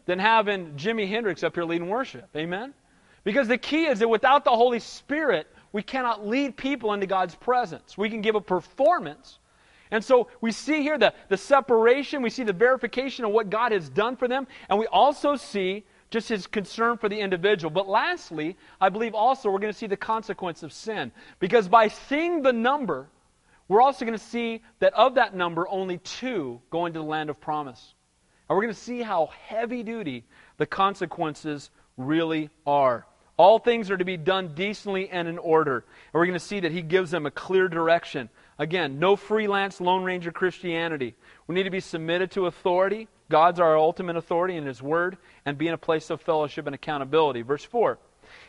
than 0.06 0.18
having 0.18 0.76
Jimi 0.76 1.06
Hendrix 1.06 1.42
up 1.42 1.54
here 1.54 1.64
leading 1.64 1.88
worship. 1.88 2.28
Amen? 2.34 2.72
Because 3.22 3.48
the 3.48 3.58
key 3.58 3.84
is 3.84 3.98
that 3.98 4.08
without 4.08 4.44
the 4.44 4.50
Holy 4.50 4.80
Spirit, 4.80 5.46
we 5.72 5.82
cannot 5.82 6.26
lead 6.26 6.56
people 6.56 6.94
into 6.94 7.06
God's 7.06 7.34
presence. 7.34 7.98
We 7.98 8.08
can 8.08 8.22
give 8.22 8.34
a 8.34 8.40
performance. 8.40 9.38
And 9.90 10.04
so 10.04 10.28
we 10.40 10.52
see 10.52 10.82
here 10.82 10.98
the, 10.98 11.12
the 11.28 11.36
separation, 11.36 12.22
we 12.22 12.30
see 12.30 12.44
the 12.44 12.52
verification 12.52 13.24
of 13.24 13.32
what 13.32 13.50
God 13.50 13.72
has 13.72 13.88
done 13.88 14.16
for 14.16 14.28
them, 14.28 14.46
and 14.68 14.78
we 14.78 14.86
also 14.86 15.36
see 15.36 15.84
just 16.10 16.28
his 16.28 16.46
concern 16.46 16.98
for 16.98 17.08
the 17.08 17.18
individual. 17.18 17.70
But 17.70 17.88
lastly, 17.88 18.56
I 18.80 18.88
believe 18.88 19.14
also 19.14 19.50
we're 19.50 19.60
going 19.60 19.72
to 19.72 19.78
see 19.78 19.86
the 19.86 19.96
consequence 19.96 20.62
of 20.62 20.72
sin. 20.72 21.12
Because 21.38 21.68
by 21.68 21.88
seeing 21.88 22.42
the 22.42 22.52
number, 22.52 23.08
we're 23.68 23.80
also 23.80 24.04
going 24.04 24.18
to 24.18 24.24
see 24.24 24.62
that 24.80 24.92
of 24.94 25.14
that 25.14 25.34
number, 25.34 25.68
only 25.68 25.98
two 25.98 26.60
go 26.70 26.86
into 26.86 26.98
the 26.98 27.04
land 27.04 27.30
of 27.30 27.40
promise. 27.40 27.94
And 28.48 28.56
we're 28.56 28.62
going 28.62 28.74
to 28.74 28.80
see 28.80 29.02
how 29.02 29.30
heavy 29.46 29.84
duty 29.84 30.24
the 30.56 30.66
consequences 30.66 31.70
really 31.96 32.50
are. 32.66 33.06
All 33.36 33.60
things 33.60 33.90
are 33.90 33.96
to 33.96 34.04
be 34.04 34.16
done 34.16 34.54
decently 34.54 35.08
and 35.08 35.28
in 35.28 35.38
order. 35.38 35.76
And 35.76 36.18
we're 36.18 36.26
going 36.26 36.38
to 36.38 36.44
see 36.44 36.60
that 36.60 36.72
he 36.72 36.82
gives 36.82 37.12
them 37.12 37.26
a 37.26 37.30
clear 37.30 37.68
direction. 37.68 38.28
Again, 38.60 38.98
no 38.98 39.16
freelance 39.16 39.80
Lone 39.80 40.04
Ranger 40.04 40.30
Christianity. 40.30 41.14
We 41.46 41.54
need 41.54 41.62
to 41.62 41.70
be 41.70 41.80
submitted 41.80 42.30
to 42.32 42.44
authority. 42.44 43.08
God's 43.30 43.58
our 43.58 43.78
ultimate 43.78 44.16
authority 44.16 44.54
in 44.56 44.66
His 44.66 44.82
Word, 44.82 45.16
and 45.46 45.56
be 45.56 45.66
in 45.66 45.72
a 45.72 45.78
place 45.78 46.10
of 46.10 46.20
fellowship 46.20 46.66
and 46.66 46.74
accountability. 46.74 47.40
Verse 47.40 47.64
4 47.64 47.98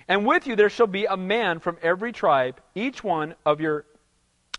And 0.09 0.25
with 0.25 0.47
you 0.47 0.57
there 0.57 0.69
shall 0.69 0.87
be 0.87 1.05
a 1.05 1.15
man 1.15 1.59
from 1.59 1.77
every 1.81 2.11
tribe, 2.11 2.59
each 2.75 3.05
one 3.05 3.35
of, 3.45 3.61
your, 3.61 3.85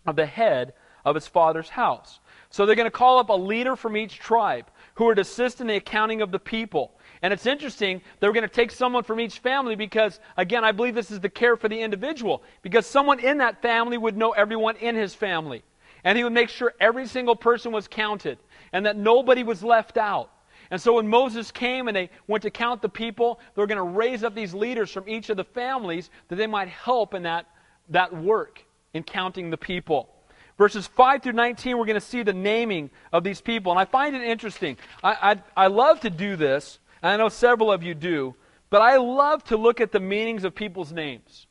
of 0.07 0.15
the 0.15 0.25
head 0.25 0.73
of 1.05 1.13
his 1.13 1.27
father's 1.27 1.69
house. 1.69 2.19
So 2.49 2.65
they're 2.65 2.75
going 2.75 2.87
to 2.87 2.91
call 2.91 3.19
up 3.19 3.29
a 3.29 3.33
leader 3.33 3.75
from 3.75 3.95
each 3.95 4.17
tribe 4.17 4.65
who 4.95 5.07
are 5.07 5.13
to 5.13 5.21
assist 5.21 5.61
in 5.61 5.67
the 5.67 5.75
accounting 5.75 6.23
of 6.23 6.31
the 6.31 6.39
people. 6.39 6.97
And 7.23 7.31
it's 7.31 7.45
interesting, 7.45 8.01
they're 8.19 8.33
going 8.33 8.43
to 8.43 8.53
take 8.53 8.69
someone 8.69 9.03
from 9.03 9.21
each 9.21 9.39
family 9.39 9.77
because, 9.77 10.19
again, 10.35 10.65
I 10.65 10.73
believe 10.73 10.93
this 10.93 11.09
is 11.09 11.21
the 11.21 11.29
care 11.29 11.55
for 11.55 11.69
the 11.69 11.79
individual. 11.79 12.43
Because 12.61 12.85
someone 12.85 13.21
in 13.21 13.37
that 13.37 13.61
family 13.61 13.97
would 13.97 14.17
know 14.17 14.31
everyone 14.31 14.75
in 14.75 14.95
his 14.95 15.15
family. 15.15 15.63
And 16.03 16.17
he 16.17 16.25
would 16.25 16.33
make 16.33 16.49
sure 16.49 16.73
every 16.81 17.07
single 17.07 17.37
person 17.37 17.71
was 17.71 17.87
counted 17.87 18.39
and 18.73 18.85
that 18.85 18.97
nobody 18.97 19.41
was 19.41 19.63
left 19.63 19.97
out. 19.97 20.31
And 20.69 20.81
so 20.81 20.95
when 20.95 21.07
Moses 21.07 21.49
came 21.49 21.87
and 21.87 21.95
they 21.95 22.09
went 22.27 22.43
to 22.43 22.49
count 22.49 22.81
the 22.81 22.89
people, 22.89 23.39
they 23.55 23.61
were 23.61 23.67
going 23.67 23.77
to 23.77 23.97
raise 23.97 24.25
up 24.25 24.35
these 24.35 24.53
leaders 24.53 24.91
from 24.91 25.07
each 25.07 25.29
of 25.29 25.37
the 25.37 25.45
families 25.45 26.09
that 26.27 26.35
they 26.35 26.47
might 26.47 26.67
help 26.67 27.13
in 27.13 27.23
that, 27.23 27.45
that 27.87 28.13
work 28.13 28.65
in 28.93 29.01
counting 29.01 29.49
the 29.49 29.57
people. 29.57 30.09
Verses 30.57 30.87
5 30.87 31.23
through 31.23 31.33
19, 31.33 31.77
we're 31.77 31.85
going 31.85 31.95
to 31.95 32.01
see 32.01 32.21
the 32.21 32.33
naming 32.33 32.89
of 33.13 33.23
these 33.23 33.39
people. 33.39 33.71
And 33.71 33.79
I 33.79 33.85
find 33.85 34.13
it 34.13 34.23
interesting. 34.23 34.77
I, 35.01 35.39
I, 35.55 35.65
I 35.65 35.67
love 35.67 36.01
to 36.01 36.09
do 36.09 36.35
this 36.35 36.79
I 37.03 37.17
know 37.17 37.29
several 37.29 37.71
of 37.71 37.83
you 37.83 37.93
do, 37.93 38.35
but 38.69 38.81
I 38.81 38.97
love 38.97 39.43
to 39.45 39.57
look 39.57 39.81
at 39.81 39.91
the 39.91 39.99
meanings 39.99 40.43
of 40.45 40.55
people's 40.55 40.91
names 40.91 41.47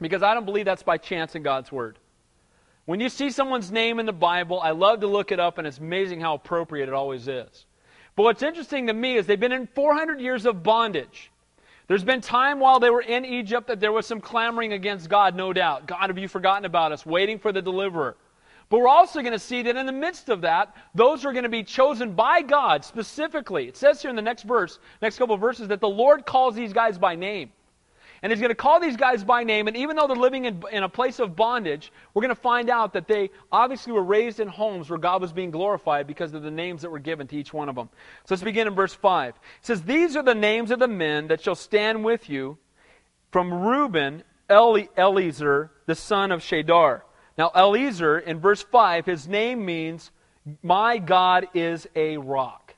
because 0.00 0.22
I 0.22 0.34
don't 0.34 0.44
believe 0.44 0.66
that's 0.66 0.82
by 0.82 0.98
chance 0.98 1.34
in 1.34 1.42
God's 1.42 1.72
Word. 1.72 1.98
When 2.84 3.00
you 3.00 3.08
see 3.08 3.30
someone's 3.30 3.70
name 3.70 4.00
in 4.00 4.06
the 4.06 4.12
Bible, 4.12 4.60
I 4.60 4.70
love 4.70 5.00
to 5.00 5.06
look 5.06 5.32
it 5.32 5.40
up, 5.40 5.58
and 5.58 5.66
it's 5.66 5.78
amazing 5.78 6.20
how 6.20 6.34
appropriate 6.34 6.88
it 6.88 6.94
always 6.94 7.28
is. 7.28 7.66
But 8.16 8.24
what's 8.24 8.42
interesting 8.42 8.86
to 8.88 8.92
me 8.92 9.16
is 9.16 9.26
they've 9.26 9.38
been 9.38 9.52
in 9.52 9.66
400 9.68 10.20
years 10.20 10.44
of 10.44 10.62
bondage. 10.62 11.30
There's 11.86 12.04
been 12.04 12.20
time 12.20 12.60
while 12.60 12.80
they 12.80 12.90
were 12.90 13.00
in 13.00 13.24
Egypt 13.24 13.66
that 13.68 13.80
there 13.80 13.92
was 13.92 14.06
some 14.06 14.20
clamoring 14.20 14.72
against 14.72 15.08
God, 15.08 15.34
no 15.34 15.52
doubt. 15.52 15.86
God, 15.86 16.08
have 16.08 16.18
you 16.18 16.28
forgotten 16.28 16.64
about 16.64 16.92
us? 16.92 17.04
Waiting 17.06 17.38
for 17.38 17.52
the 17.52 17.62
deliverer. 17.62 18.16
But 18.70 18.78
we're 18.78 18.88
also 18.88 19.20
going 19.20 19.32
to 19.32 19.38
see 19.38 19.62
that 19.62 19.76
in 19.76 19.84
the 19.84 19.92
midst 19.92 20.28
of 20.28 20.42
that, 20.42 20.74
those 20.94 21.24
are 21.24 21.32
going 21.32 21.42
to 21.42 21.50
be 21.50 21.64
chosen 21.64 22.12
by 22.12 22.40
God 22.40 22.84
specifically. 22.84 23.66
It 23.66 23.76
says 23.76 24.00
here 24.00 24.10
in 24.10 24.16
the 24.16 24.22
next 24.22 24.44
verse, 24.44 24.78
next 25.02 25.18
couple 25.18 25.34
of 25.34 25.40
verses, 25.40 25.68
that 25.68 25.80
the 25.80 25.88
Lord 25.88 26.24
calls 26.24 26.54
these 26.54 26.72
guys 26.72 26.96
by 26.96 27.16
name. 27.16 27.50
And 28.22 28.30
He's 28.30 28.40
going 28.40 28.50
to 28.50 28.54
call 28.54 28.78
these 28.78 28.96
guys 28.96 29.24
by 29.24 29.42
name, 29.42 29.66
and 29.66 29.76
even 29.76 29.96
though 29.96 30.06
they're 30.06 30.14
living 30.14 30.44
in, 30.44 30.62
in 30.70 30.84
a 30.84 30.88
place 30.88 31.18
of 31.18 31.34
bondage, 31.34 31.90
we're 32.14 32.22
going 32.22 32.34
to 32.34 32.40
find 32.40 32.70
out 32.70 32.92
that 32.92 33.08
they 33.08 33.30
obviously 33.50 33.92
were 33.92 34.04
raised 34.04 34.38
in 34.38 34.46
homes 34.46 34.88
where 34.88 34.98
God 35.00 35.20
was 35.20 35.32
being 35.32 35.50
glorified 35.50 36.06
because 36.06 36.32
of 36.32 36.42
the 36.42 36.50
names 36.50 36.82
that 36.82 36.90
were 36.90 36.98
given 37.00 37.26
to 37.26 37.36
each 37.36 37.52
one 37.52 37.68
of 37.68 37.74
them. 37.74 37.88
So 38.26 38.34
let's 38.34 38.44
begin 38.44 38.68
in 38.68 38.74
verse 38.74 38.94
5. 38.94 39.34
It 39.34 39.42
says, 39.62 39.82
These 39.82 40.14
are 40.16 40.22
the 40.22 40.34
names 40.34 40.70
of 40.70 40.78
the 40.78 40.86
men 40.86 41.26
that 41.28 41.40
shall 41.42 41.56
stand 41.56 42.04
with 42.04 42.30
you 42.30 42.58
from 43.32 43.52
Reuben, 43.52 44.22
Eli- 44.48 44.88
Eliezer, 44.96 45.72
the 45.86 45.96
son 45.96 46.30
of 46.30 46.40
Shedeur. 46.40 47.02
Now, 47.38 47.50
Eliezer, 47.56 48.18
in 48.18 48.40
verse 48.40 48.62
5, 48.62 49.06
his 49.06 49.28
name 49.28 49.64
means, 49.64 50.10
My 50.62 50.98
God 50.98 51.48
is 51.54 51.86
a 51.94 52.18
rock. 52.18 52.74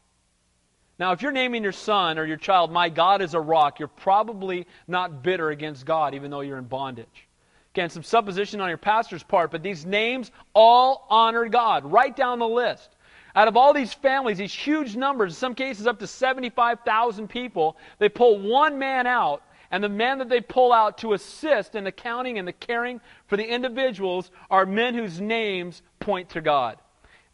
Now, 0.99 1.13
if 1.13 1.23
you're 1.23 1.33
naming 1.33 1.63
your 1.63 1.73
son 1.73 2.19
or 2.19 2.25
your 2.25 2.37
child, 2.37 2.71
My 2.71 2.89
God 2.89 3.23
is 3.23 3.35
a 3.35 3.41
rock, 3.41 3.79
you're 3.79 3.89
probably 3.89 4.67
not 4.87 5.23
bitter 5.23 5.51
against 5.51 5.85
God, 5.85 6.15
even 6.15 6.31
though 6.31 6.43
you're 6.43 6.59
in 6.59 6.65
bondage. 6.65 7.29
Again, 7.75 7.89
some 7.89 8.03
supposition 8.03 8.61
on 8.61 8.69
your 8.69 8.79
pastor's 8.79 9.23
part, 9.23 9.51
but 9.51 9.63
these 9.63 9.87
names 9.87 10.31
all 10.55 11.07
honor 11.09 11.49
God. 11.49 11.91
Write 11.91 12.17
down 12.17 12.39
the 12.39 12.47
list. 12.47 12.91
Out 13.35 13.49
of 13.49 13.57
all 13.57 13.73
these 13.73 13.95
families, 13.95 14.37
these 14.37 14.53
huge 14.53 14.95
numbers, 14.95 15.33
in 15.33 15.37
some 15.37 15.55
cases 15.55 15.87
up 15.87 15.99
to 16.01 16.07
75,000 16.07 17.29
people, 17.29 17.79
they 17.99 18.11
pull 18.11 18.39
one 18.39 18.79
man 18.79 19.07
out 19.07 19.43
and 19.73 19.83
the 19.83 19.89
men 19.89 20.19
that 20.19 20.29
they 20.29 20.41
pull 20.41 20.73
out 20.73 20.99
to 20.99 21.15
assist 21.15 21.75
in 21.75 21.83
the 21.83 21.91
counting 21.91 22.39
and 22.39 22.47
the 22.47 22.53
caring 22.53 23.01
for 23.27 23.37
the 23.37 23.47
individuals 23.47 24.31
are 24.51 24.65
men 24.65 24.95
whose 24.95 25.21
names 25.21 25.83
point 25.99 26.29
to 26.31 26.41
God. 26.41 26.79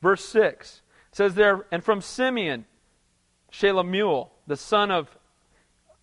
Verse 0.01 0.24
6 0.24 0.80
says 1.12 1.34
there, 1.34 1.66
and 1.70 1.84
from 1.84 2.01
Simeon, 2.01 2.64
Shelumiel, 3.53 4.30
the 4.47 4.57
son 4.57 4.91
of 4.91 5.14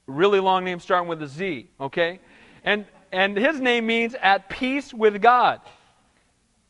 really 0.06 0.40
long 0.40 0.64
name 0.66 0.80
starting 0.80 1.08
with 1.08 1.24
a 1.24 1.28
Z, 1.28 1.70
okay? 1.80 2.20
And 2.64 2.86
and 3.12 3.38
his 3.38 3.62
name 3.62 3.86
means 3.86 4.14
at 4.22 4.50
peace 4.50 4.94
with 4.94 5.22
God. 5.22 5.62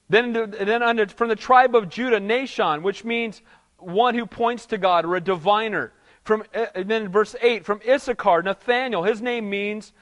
Then, 0.10 0.34
then 0.34 0.84
under, 0.84 1.08
from 1.08 1.30
the 1.30 1.36
tribe 1.36 1.76
of 1.76 1.90
Judah, 1.90 2.20
Nahshon, 2.20 2.84
which 2.84 3.04
means 3.04 3.42
one 3.78 4.14
who 4.14 4.28
points 4.28 4.68
to 4.68 4.78
God 4.78 5.06
or 5.06 5.16
a 5.16 5.22
diviner. 5.22 5.92
From, 6.26 6.44
uh, 6.54 6.66
and 6.74 6.90
then 6.90 7.08
verse 7.10 7.36
8, 7.40 7.66
from 7.66 7.80
Issachar, 7.88 8.42
Nathaniel, 8.42 9.04
his 9.04 9.22
name 9.22 9.50
means 9.50 9.94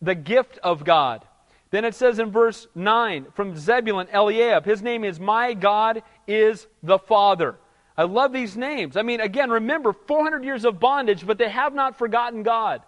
the 0.00 0.14
gift 0.14 0.58
of 0.62 0.84
God. 0.84 1.26
Then 1.70 1.84
it 1.84 1.96
says 1.96 2.20
in 2.20 2.30
verse 2.30 2.68
9, 2.76 3.26
from 3.34 3.56
Zebulun, 3.56 4.06
Eliab, 4.12 4.64
his 4.64 4.80
name 4.80 5.02
is 5.02 5.18
My 5.18 5.52
God 5.52 6.04
is 6.28 6.68
the 6.84 6.98
Father. 6.98 7.56
I 7.96 8.04
love 8.04 8.32
these 8.32 8.56
names. 8.56 8.96
I 8.96 9.02
mean, 9.02 9.20
again, 9.20 9.50
remember, 9.50 9.92
400 9.92 10.44
years 10.44 10.64
of 10.64 10.78
bondage, 10.78 11.26
but 11.26 11.38
they 11.38 11.48
have 11.48 11.74
not 11.74 11.98
forgotten 11.98 12.44
God. 12.44 12.82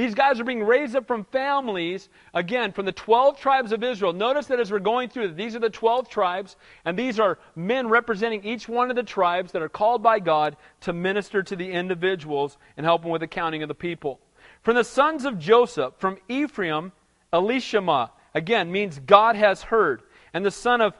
These 0.00 0.14
guys 0.14 0.40
are 0.40 0.44
being 0.44 0.62
raised 0.62 0.96
up 0.96 1.06
from 1.06 1.24
families, 1.24 2.08
again, 2.32 2.72
from 2.72 2.86
the 2.86 2.92
12 2.92 3.38
tribes 3.38 3.70
of 3.70 3.84
Israel. 3.84 4.14
Notice 4.14 4.46
that 4.46 4.58
as 4.58 4.72
we're 4.72 4.78
going 4.78 5.10
through, 5.10 5.34
these 5.34 5.54
are 5.54 5.58
the 5.58 5.68
12 5.68 6.08
tribes, 6.08 6.56
and 6.86 6.98
these 6.98 7.20
are 7.20 7.38
men 7.54 7.86
representing 7.86 8.42
each 8.42 8.66
one 8.66 8.88
of 8.88 8.96
the 8.96 9.02
tribes 9.02 9.52
that 9.52 9.60
are 9.60 9.68
called 9.68 10.02
by 10.02 10.18
God 10.18 10.56
to 10.80 10.94
minister 10.94 11.42
to 11.42 11.54
the 11.54 11.70
individuals 11.70 12.56
and 12.78 12.86
help 12.86 13.02
them 13.02 13.10
with 13.10 13.20
the 13.20 13.26
counting 13.26 13.62
of 13.62 13.68
the 13.68 13.74
people. 13.74 14.20
From 14.62 14.76
the 14.76 14.84
sons 14.84 15.26
of 15.26 15.38
Joseph, 15.38 15.92
from 15.98 16.16
Ephraim, 16.30 16.92
Elishama, 17.30 18.08
again, 18.34 18.72
means 18.72 19.00
God 19.00 19.36
has 19.36 19.64
heard. 19.64 20.00
And 20.32 20.46
the 20.46 20.50
son 20.50 20.80
of 20.80 20.94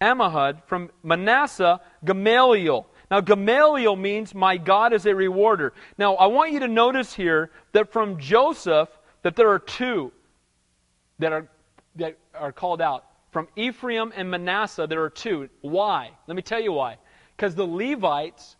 Ammihud, 0.00 0.62
from 0.66 0.92
Manasseh, 1.02 1.80
Gamaliel. 2.04 2.86
Now, 3.14 3.20
Gamaliel 3.20 3.94
means 3.94 4.34
my 4.34 4.56
God 4.56 4.92
is 4.92 5.06
a 5.06 5.14
rewarder. 5.14 5.72
Now, 5.96 6.16
I 6.16 6.26
want 6.26 6.50
you 6.50 6.58
to 6.58 6.66
notice 6.66 7.14
here 7.14 7.52
that 7.70 7.92
from 7.92 8.18
Joseph, 8.18 8.88
that 9.22 9.36
there 9.36 9.50
are 9.50 9.60
two 9.60 10.10
that 11.20 11.30
are, 11.32 11.46
that 11.94 12.18
are 12.34 12.50
called 12.50 12.80
out. 12.80 13.04
From 13.30 13.46
Ephraim 13.54 14.12
and 14.16 14.28
Manasseh, 14.28 14.88
there 14.88 15.04
are 15.04 15.10
two. 15.10 15.48
Why? 15.60 16.10
Let 16.26 16.34
me 16.34 16.42
tell 16.42 16.60
you 16.60 16.72
why. 16.72 16.98
Because 17.36 17.54
the 17.54 17.64
Levites 17.64 18.56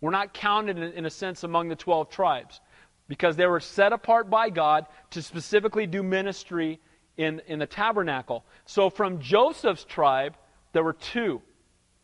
were 0.00 0.10
not 0.10 0.32
counted, 0.32 0.78
in, 0.78 1.04
a 1.04 1.10
sense, 1.10 1.44
among 1.44 1.68
the 1.68 1.76
12 1.76 2.08
tribes. 2.08 2.62
Because 3.06 3.36
they 3.36 3.44
were 3.44 3.60
set 3.60 3.92
apart 3.92 4.30
by 4.30 4.48
God 4.48 4.86
to 5.10 5.20
specifically 5.20 5.86
do 5.86 6.02
ministry 6.02 6.80
in, 7.18 7.42
in 7.46 7.58
the 7.58 7.66
tabernacle. 7.66 8.46
So 8.64 8.88
from 8.88 9.20
Joseph's 9.20 9.84
tribe, 9.84 10.38
there 10.72 10.84
were 10.84 10.94
two, 10.94 11.42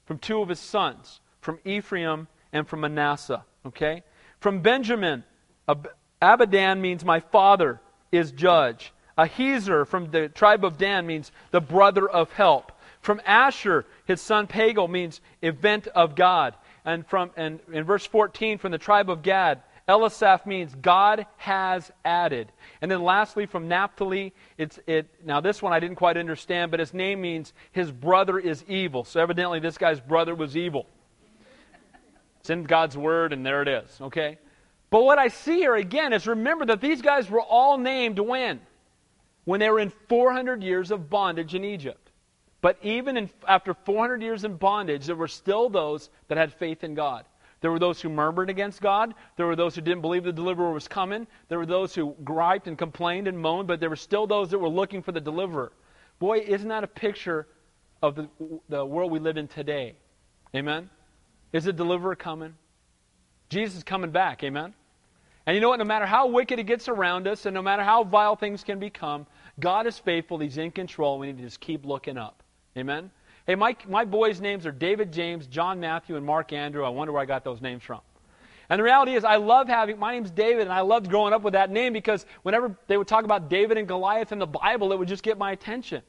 from 0.04 0.18
two 0.18 0.42
of 0.42 0.50
his 0.50 0.60
sons 0.60 1.20
from 1.46 1.60
Ephraim 1.64 2.26
and 2.52 2.66
from 2.66 2.80
Manasseh. 2.80 3.44
Okay? 3.64 4.02
From 4.40 4.62
Benjamin, 4.62 5.22
Ab- 5.68 5.88
Abidan 6.20 6.80
means 6.80 7.04
my 7.04 7.20
father 7.20 7.80
is 8.10 8.32
judge. 8.32 8.92
Ahiezer 9.16 9.86
from 9.86 10.10
the 10.10 10.28
tribe 10.28 10.64
of 10.64 10.76
Dan 10.76 11.06
means 11.06 11.30
the 11.52 11.60
brother 11.60 12.08
of 12.08 12.32
help. 12.32 12.72
From 13.00 13.22
Asher, 13.24 13.86
his 14.06 14.20
son 14.20 14.48
Pagiel 14.48 14.90
means 14.90 15.20
event 15.40 15.86
of 15.86 16.16
God. 16.16 16.56
and 16.84 17.06
from 17.06 17.30
and 17.36 17.60
in 17.72 17.84
verse 17.84 18.04
14 18.04 18.58
from 18.58 18.72
the 18.72 18.78
tribe 18.78 19.08
of 19.08 19.22
Gad, 19.22 19.62
Eliasaph 19.88 20.46
means 20.46 20.74
God 20.74 21.26
has 21.36 21.92
added. 22.04 22.50
And 22.82 22.90
then 22.90 23.04
lastly 23.04 23.46
from 23.46 23.68
Naphtali, 23.68 24.34
it's 24.58 24.80
it 24.88 25.08
now 25.24 25.40
this 25.40 25.62
one 25.62 25.72
I 25.72 25.78
didn't 25.78 25.96
quite 25.96 26.16
understand, 26.16 26.72
but 26.72 26.80
his 26.80 26.92
name 26.92 27.20
means 27.20 27.52
his 27.70 27.92
brother 27.92 28.36
is 28.36 28.64
evil. 28.66 29.04
So 29.04 29.20
evidently 29.20 29.60
this 29.60 29.78
guy's 29.78 30.00
brother 30.00 30.34
was 30.34 30.56
evil. 30.56 30.86
It's 32.46 32.50
in 32.52 32.62
God's 32.62 32.96
word 32.96 33.32
and 33.32 33.44
there 33.44 33.60
it 33.60 33.66
is, 33.66 34.00
okay? 34.00 34.38
But 34.90 35.02
what 35.02 35.18
I 35.18 35.26
see 35.26 35.56
here 35.56 35.74
again 35.74 36.12
is 36.12 36.28
remember 36.28 36.64
that 36.66 36.80
these 36.80 37.02
guys 37.02 37.28
were 37.28 37.40
all 37.40 37.76
named 37.76 38.20
when? 38.20 38.60
When 39.46 39.58
they 39.58 39.68
were 39.68 39.80
in 39.80 39.90
400 40.08 40.62
years 40.62 40.92
of 40.92 41.10
bondage 41.10 41.56
in 41.56 41.64
Egypt. 41.64 42.12
But 42.60 42.78
even 42.82 43.16
in, 43.16 43.30
after 43.48 43.74
400 43.74 44.22
years 44.22 44.44
in 44.44 44.54
bondage, 44.54 45.06
there 45.06 45.16
were 45.16 45.26
still 45.26 45.68
those 45.68 46.08
that 46.28 46.38
had 46.38 46.52
faith 46.52 46.84
in 46.84 46.94
God. 46.94 47.24
There 47.62 47.72
were 47.72 47.80
those 47.80 48.00
who 48.00 48.10
murmured 48.10 48.48
against 48.48 48.80
God. 48.80 49.14
There 49.36 49.46
were 49.46 49.56
those 49.56 49.74
who 49.74 49.80
didn't 49.80 50.02
believe 50.02 50.22
the 50.22 50.32
deliverer 50.32 50.72
was 50.72 50.86
coming. 50.86 51.26
There 51.48 51.58
were 51.58 51.66
those 51.66 51.96
who 51.96 52.14
griped 52.22 52.68
and 52.68 52.78
complained 52.78 53.26
and 53.26 53.36
moaned, 53.36 53.66
but 53.66 53.80
there 53.80 53.90
were 53.90 53.96
still 53.96 54.28
those 54.28 54.50
that 54.50 54.58
were 54.60 54.68
looking 54.68 55.02
for 55.02 55.10
the 55.10 55.20
deliverer. 55.20 55.72
Boy, 56.20 56.44
isn't 56.46 56.68
that 56.68 56.84
a 56.84 56.86
picture 56.86 57.48
of 58.02 58.14
the, 58.14 58.28
the 58.68 58.86
world 58.86 59.10
we 59.10 59.18
live 59.18 59.36
in 59.36 59.48
today? 59.48 59.96
Amen? 60.54 60.90
Is 61.52 61.64
the 61.64 61.72
deliverer 61.72 62.16
coming? 62.16 62.54
Jesus 63.48 63.78
is 63.78 63.84
coming 63.84 64.10
back. 64.10 64.42
Amen? 64.42 64.74
And 65.46 65.54
you 65.54 65.60
know 65.60 65.68
what? 65.68 65.78
No 65.78 65.84
matter 65.84 66.06
how 66.06 66.26
wicked 66.26 66.58
it 66.58 66.64
gets 66.64 66.88
around 66.88 67.28
us 67.28 67.46
and 67.46 67.54
no 67.54 67.62
matter 67.62 67.84
how 67.84 68.02
vile 68.02 68.34
things 68.34 68.64
can 68.64 68.78
become, 68.80 69.26
God 69.60 69.86
is 69.86 69.98
faithful. 69.98 70.38
He's 70.38 70.58
in 70.58 70.72
control. 70.72 71.18
We 71.18 71.28
need 71.28 71.38
to 71.38 71.44
just 71.44 71.60
keep 71.60 71.86
looking 71.86 72.18
up. 72.18 72.42
Amen? 72.76 73.10
Hey, 73.46 73.54
my, 73.54 73.76
my 73.88 74.04
boys' 74.04 74.40
names 74.40 74.66
are 74.66 74.72
David 74.72 75.12
James, 75.12 75.46
John 75.46 75.78
Matthew, 75.78 76.16
and 76.16 76.26
Mark 76.26 76.52
Andrew. 76.52 76.84
I 76.84 76.88
wonder 76.88 77.12
where 77.12 77.22
I 77.22 77.26
got 77.26 77.44
those 77.44 77.60
names 77.60 77.84
from. 77.84 78.00
And 78.68 78.80
the 78.80 78.82
reality 78.82 79.14
is, 79.14 79.24
I 79.24 79.36
love 79.36 79.68
having, 79.68 80.00
my 80.00 80.12
name's 80.12 80.32
David, 80.32 80.62
and 80.62 80.72
I 80.72 80.80
loved 80.80 81.08
growing 81.08 81.32
up 81.32 81.42
with 81.42 81.52
that 81.52 81.70
name 81.70 81.92
because 81.92 82.26
whenever 82.42 82.76
they 82.88 82.96
would 82.96 83.06
talk 83.06 83.24
about 83.24 83.48
David 83.48 83.78
and 83.78 83.86
Goliath 83.86 84.32
in 84.32 84.40
the 84.40 84.46
Bible, 84.46 84.92
it 84.92 84.98
would 84.98 85.06
just 85.06 85.22
get 85.22 85.38
my 85.38 85.52
attention. 85.52 86.02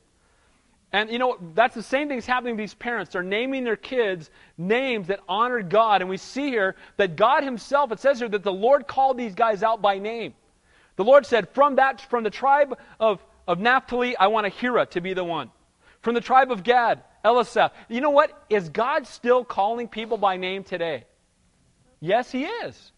And 0.93 1.09
you 1.09 1.19
know, 1.19 1.37
that's 1.53 1.75
the 1.75 1.83
same 1.83 2.07
thing 2.07 2.17
that's 2.17 2.27
happening 2.27 2.55
to 2.55 2.61
these 2.61 2.73
parents. 2.73 3.13
They're 3.13 3.23
naming 3.23 3.63
their 3.63 3.75
kids 3.75 4.29
names 4.57 5.07
that 5.07 5.19
honor 5.27 5.61
God. 5.61 6.01
And 6.01 6.09
we 6.09 6.17
see 6.17 6.49
here 6.49 6.75
that 6.95 7.15
God 7.15 7.43
Himself, 7.43 7.91
it 7.91 7.99
says 7.99 8.19
here 8.19 8.29
that 8.29 8.43
the 8.43 8.53
Lord 8.53 8.87
called 8.87 9.17
these 9.17 9.35
guys 9.35 9.63
out 9.63 9.81
by 9.81 9.99
name. 9.99 10.33
The 10.95 11.03
Lord 11.03 11.25
said, 11.25 11.49
From 11.49 11.75
that, 11.75 12.01
from 12.01 12.23
the 12.23 12.29
tribe 12.29 12.77
of, 12.99 13.23
of 13.47 13.59
Naphtali, 13.59 14.15
I 14.17 14.27
want 14.27 14.47
Ahira 14.47 14.89
to 14.91 15.01
be 15.01 15.13
the 15.13 15.23
one. 15.23 15.51
From 16.01 16.15
the 16.15 16.21
tribe 16.21 16.51
of 16.51 16.63
Gad, 16.63 17.03
Eliasaph. 17.25 17.71
You 17.89 18.01
know 18.01 18.09
what? 18.09 18.45
Is 18.49 18.69
God 18.69 19.05
still 19.05 19.43
calling 19.43 19.87
people 19.87 20.17
by 20.17 20.37
name 20.37 20.63
today? 20.63 21.03
Yes, 21.99 22.31
He 22.31 22.45
is. 22.45 22.91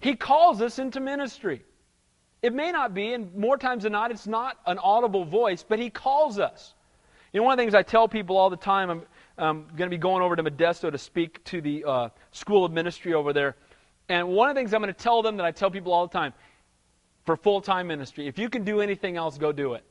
He 0.00 0.16
calls 0.16 0.60
us 0.60 0.78
into 0.78 1.00
ministry. 1.00 1.62
It 2.46 2.54
may 2.54 2.70
not 2.70 2.94
be, 2.94 3.12
and 3.12 3.34
more 3.34 3.58
times 3.58 3.82
than 3.82 3.90
not, 3.90 4.12
it's 4.12 4.28
not 4.28 4.56
an 4.66 4.78
audible 4.78 5.24
voice, 5.24 5.64
but 5.68 5.80
He 5.80 5.90
calls 5.90 6.38
us. 6.38 6.74
You 7.32 7.40
know, 7.40 7.44
one 7.44 7.54
of 7.54 7.56
the 7.56 7.62
things 7.64 7.74
I 7.74 7.82
tell 7.82 8.06
people 8.06 8.36
all 8.36 8.50
the 8.50 8.56
time, 8.56 8.88
I'm, 8.88 9.02
I'm 9.36 9.62
going 9.76 9.90
to 9.90 9.96
be 9.96 9.98
going 9.98 10.22
over 10.22 10.36
to 10.36 10.44
Modesto 10.44 10.92
to 10.92 10.96
speak 10.96 11.42
to 11.46 11.60
the 11.60 11.84
uh, 11.84 12.08
School 12.30 12.64
of 12.64 12.70
Ministry 12.70 13.14
over 13.14 13.32
there. 13.32 13.56
And 14.08 14.28
one 14.28 14.48
of 14.48 14.54
the 14.54 14.60
things 14.60 14.72
I'm 14.72 14.80
going 14.80 14.94
to 14.94 14.98
tell 14.98 15.22
them 15.22 15.38
that 15.38 15.44
I 15.44 15.50
tell 15.50 15.72
people 15.72 15.92
all 15.92 16.06
the 16.06 16.12
time 16.12 16.32
for 17.24 17.36
full 17.36 17.60
time 17.60 17.88
ministry 17.88 18.28
if 18.28 18.38
you 18.38 18.48
can 18.48 18.62
do 18.62 18.80
anything 18.80 19.16
else, 19.16 19.38
go 19.38 19.50
do 19.50 19.74
it. 19.74 19.82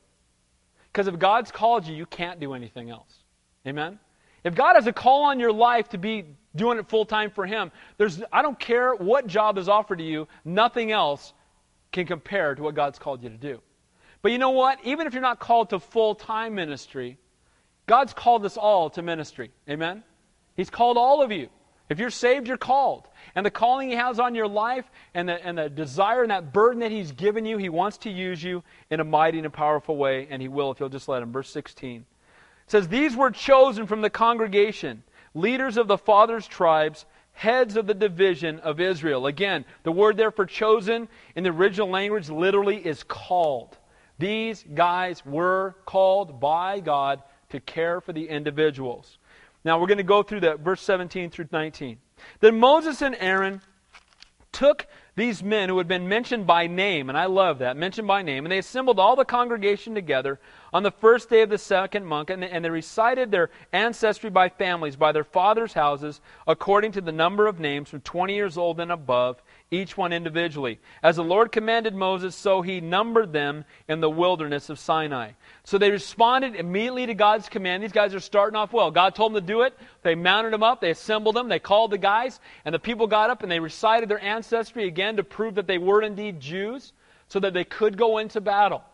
Because 0.90 1.08
if 1.08 1.18
God's 1.18 1.50
called 1.52 1.86
you, 1.86 1.94
you 1.94 2.06
can't 2.06 2.40
do 2.40 2.54
anything 2.54 2.88
else. 2.88 3.18
Amen? 3.66 3.98
If 4.44 4.54
God 4.54 4.76
has 4.76 4.86
a 4.86 4.94
call 4.94 5.24
on 5.24 5.38
your 5.38 5.52
life 5.52 5.90
to 5.90 5.98
be 5.98 6.24
doing 6.54 6.78
it 6.78 6.88
full 6.88 7.04
time 7.04 7.30
for 7.30 7.44
Him, 7.44 7.70
there's, 7.98 8.22
I 8.32 8.40
don't 8.40 8.58
care 8.58 8.94
what 8.94 9.26
job 9.26 9.58
is 9.58 9.68
offered 9.68 9.98
to 9.98 10.04
you, 10.04 10.26
nothing 10.42 10.90
else 10.90 11.34
can 11.92 12.06
compare 12.06 12.54
to 12.54 12.62
what 12.62 12.74
God's 12.74 12.98
called 12.98 13.22
you 13.22 13.30
to 13.30 13.36
do. 13.36 13.60
But 14.22 14.32
you 14.32 14.38
know 14.38 14.50
what? 14.50 14.78
Even 14.84 15.06
if 15.06 15.12
you're 15.12 15.22
not 15.22 15.38
called 15.38 15.70
to 15.70 15.80
full 15.80 16.14
time 16.14 16.54
ministry, 16.54 17.18
God's 17.86 18.12
called 18.12 18.44
us 18.44 18.56
all 18.56 18.90
to 18.90 19.02
ministry. 19.02 19.50
Amen? 19.68 20.02
He's 20.56 20.70
called 20.70 20.96
all 20.96 21.22
of 21.22 21.30
you. 21.30 21.48
If 21.88 22.00
you're 22.00 22.10
saved, 22.10 22.48
you're 22.48 22.56
called. 22.56 23.06
And 23.34 23.46
the 23.46 23.50
calling 23.50 23.90
He 23.90 23.94
has 23.94 24.18
on 24.18 24.34
your 24.34 24.48
life 24.48 24.84
and 25.14 25.28
the, 25.28 25.46
and 25.46 25.56
the 25.56 25.68
desire 25.68 26.22
and 26.22 26.30
that 26.32 26.52
burden 26.52 26.80
that 26.80 26.90
He's 26.90 27.12
given 27.12 27.46
you, 27.46 27.58
He 27.58 27.68
wants 27.68 27.98
to 27.98 28.10
use 28.10 28.42
you 28.42 28.64
in 28.90 28.98
a 28.98 29.04
mighty 29.04 29.38
and 29.38 29.46
a 29.46 29.50
powerful 29.50 29.96
way, 29.96 30.26
and 30.28 30.42
He 30.42 30.48
will 30.48 30.72
if 30.72 30.80
you'll 30.80 30.88
just 30.88 31.08
let 31.08 31.22
Him. 31.22 31.32
Verse 31.32 31.50
16 31.50 32.04
says, 32.66 32.88
These 32.88 33.16
were 33.16 33.30
chosen 33.30 33.86
from 33.86 34.00
the 34.00 34.10
congregation, 34.10 35.04
leaders 35.34 35.76
of 35.76 35.86
the 35.86 35.98
fathers' 35.98 36.48
tribes, 36.48 37.06
heads 37.36 37.76
of 37.76 37.86
the 37.86 37.94
division 37.94 38.58
of 38.60 38.80
Israel. 38.80 39.26
Again, 39.26 39.66
the 39.82 39.92
word 39.92 40.16
there 40.16 40.30
for 40.30 40.46
chosen 40.46 41.06
in 41.36 41.44
the 41.44 41.50
original 41.50 41.90
language 41.90 42.30
literally 42.30 42.78
is 42.78 43.04
called. 43.04 43.76
These 44.18 44.64
guys 44.74 45.24
were 45.26 45.76
called 45.84 46.40
by 46.40 46.80
God 46.80 47.22
to 47.50 47.60
care 47.60 48.00
for 48.00 48.14
the 48.14 48.26
individuals. 48.26 49.18
Now 49.64 49.78
we're 49.78 49.86
going 49.86 49.98
to 49.98 50.02
go 50.04 50.22
through 50.22 50.40
that, 50.40 50.60
verse 50.60 50.80
17 50.80 51.28
through 51.28 51.48
19. 51.52 51.98
Then 52.40 52.58
Moses 52.58 53.02
and 53.02 53.14
Aaron 53.20 53.60
took 54.50 54.86
these 55.16 55.42
men 55.42 55.70
who 55.70 55.78
had 55.78 55.88
been 55.88 56.08
mentioned 56.08 56.46
by 56.46 56.66
name, 56.66 57.08
and 57.08 57.16
I 57.16 57.24
love 57.24 57.60
that, 57.60 57.76
mentioned 57.76 58.06
by 58.06 58.20
name, 58.20 58.44
and 58.44 58.52
they 58.52 58.58
assembled 58.58 59.00
all 59.00 59.16
the 59.16 59.24
congregation 59.24 59.94
together 59.94 60.38
on 60.74 60.82
the 60.82 60.90
first 60.90 61.30
day 61.30 61.40
of 61.40 61.48
the 61.48 61.56
second 61.56 62.04
month, 62.04 62.28
and 62.28 62.42
they, 62.42 62.50
and 62.50 62.62
they 62.62 62.68
recited 62.68 63.30
their 63.30 63.50
ancestry 63.72 64.28
by 64.28 64.50
families, 64.50 64.94
by 64.94 65.12
their 65.12 65.24
fathers' 65.24 65.72
houses, 65.72 66.20
according 66.46 66.92
to 66.92 67.00
the 67.00 67.12
number 67.12 67.46
of 67.46 67.58
names 67.58 67.88
from 67.88 68.02
20 68.02 68.34
years 68.34 68.58
old 68.58 68.78
and 68.78 68.92
above, 68.92 69.42
each 69.70 69.96
one 69.96 70.12
individually. 70.12 70.78
As 71.02 71.16
the 71.16 71.24
Lord 71.24 71.50
commanded 71.50 71.94
Moses, 71.94 72.36
so 72.36 72.62
he 72.62 72.80
numbered 72.80 73.32
them 73.32 73.64
in 73.88 74.00
the 74.00 74.10
wilderness 74.10 74.70
of 74.70 74.78
Sinai. 74.78 75.32
So 75.64 75.76
they 75.76 75.90
responded 75.90 76.54
immediately 76.54 77.06
to 77.06 77.14
God's 77.14 77.48
command. 77.48 77.82
These 77.82 77.92
guys 77.92 78.14
are 78.14 78.20
starting 78.20 78.56
off 78.56 78.72
well. 78.72 78.90
God 78.90 79.14
told 79.14 79.34
them 79.34 79.42
to 79.42 79.52
do 79.52 79.62
it. 79.62 79.76
They 80.02 80.14
mounted 80.14 80.52
them 80.52 80.62
up. 80.62 80.80
They 80.80 80.90
assembled 80.90 81.34
them. 81.34 81.48
They 81.48 81.58
called 81.58 81.90
the 81.90 81.98
guys. 81.98 82.38
And 82.64 82.74
the 82.74 82.78
people 82.78 83.06
got 83.08 83.30
up 83.30 83.42
and 83.42 83.50
they 83.50 83.60
recited 83.60 84.08
their 84.08 84.22
ancestry 84.22 84.86
again 84.86 85.16
to 85.16 85.24
prove 85.24 85.56
that 85.56 85.66
they 85.66 85.78
were 85.78 86.02
indeed 86.02 86.40
Jews 86.40 86.92
so 87.28 87.40
that 87.40 87.52
they 87.52 87.64
could 87.64 87.98
go 87.98 88.18
into 88.18 88.40
battle. 88.40 88.84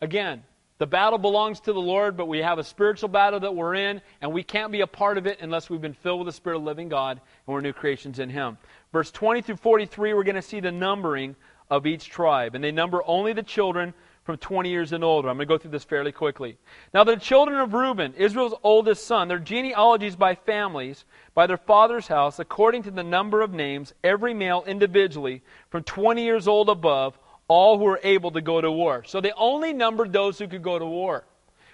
Again, 0.00 0.42
the 0.78 0.86
battle 0.86 1.18
belongs 1.18 1.60
to 1.60 1.72
the 1.72 1.80
Lord, 1.80 2.16
but 2.16 2.28
we 2.28 2.38
have 2.38 2.58
a 2.58 2.64
spiritual 2.64 3.08
battle 3.08 3.40
that 3.40 3.54
we're 3.54 3.74
in, 3.74 4.02
and 4.20 4.32
we 4.32 4.42
can't 4.42 4.70
be 4.70 4.82
a 4.82 4.86
part 4.86 5.16
of 5.16 5.26
it 5.26 5.38
unless 5.40 5.70
we've 5.70 5.80
been 5.80 5.94
filled 5.94 6.20
with 6.20 6.26
the 6.26 6.32
Spirit 6.32 6.56
of 6.56 6.62
the 6.62 6.66
living 6.66 6.88
God 6.88 7.20
and 7.46 7.54
we're 7.54 7.62
new 7.62 7.72
creations 7.72 8.18
in 8.18 8.28
Him. 8.28 8.58
Verse 8.92 9.10
20 9.10 9.40
through 9.40 9.56
43, 9.56 10.12
we're 10.12 10.22
going 10.22 10.36
to 10.36 10.42
see 10.42 10.60
the 10.60 10.72
numbering 10.72 11.34
of 11.70 11.86
each 11.86 12.10
tribe. 12.10 12.54
And 12.54 12.62
they 12.62 12.72
number 12.72 13.02
only 13.06 13.32
the 13.32 13.42
children 13.42 13.94
from 14.24 14.36
20 14.36 14.68
years 14.68 14.92
and 14.92 15.04
older. 15.04 15.28
I'm 15.28 15.36
going 15.36 15.46
to 15.46 15.54
go 15.54 15.56
through 15.56 15.70
this 15.70 15.84
fairly 15.84 16.12
quickly. 16.12 16.58
Now, 16.92 17.04
the 17.04 17.16
children 17.16 17.60
of 17.60 17.72
Reuben, 17.72 18.12
Israel's 18.14 18.54
oldest 18.62 19.06
son, 19.06 19.28
their 19.28 19.38
genealogies 19.38 20.16
by 20.16 20.34
families, 20.34 21.04
by 21.32 21.46
their 21.46 21.56
father's 21.56 22.08
house, 22.08 22.38
according 22.38 22.82
to 22.82 22.90
the 22.90 23.04
number 23.04 23.40
of 23.40 23.52
names, 23.52 23.94
every 24.02 24.34
male 24.34 24.64
individually, 24.66 25.42
from 25.70 25.84
20 25.84 26.22
years 26.22 26.48
old 26.48 26.68
above, 26.68 27.16
all 27.48 27.78
who 27.78 27.84
were 27.84 28.00
able 28.02 28.30
to 28.32 28.40
go 28.40 28.60
to 28.60 28.70
war. 28.70 29.04
So 29.04 29.20
they 29.20 29.32
only 29.32 29.72
numbered 29.72 30.12
those 30.12 30.38
who 30.38 30.48
could 30.48 30.62
go 30.62 30.78
to 30.78 30.86
war. 30.86 31.24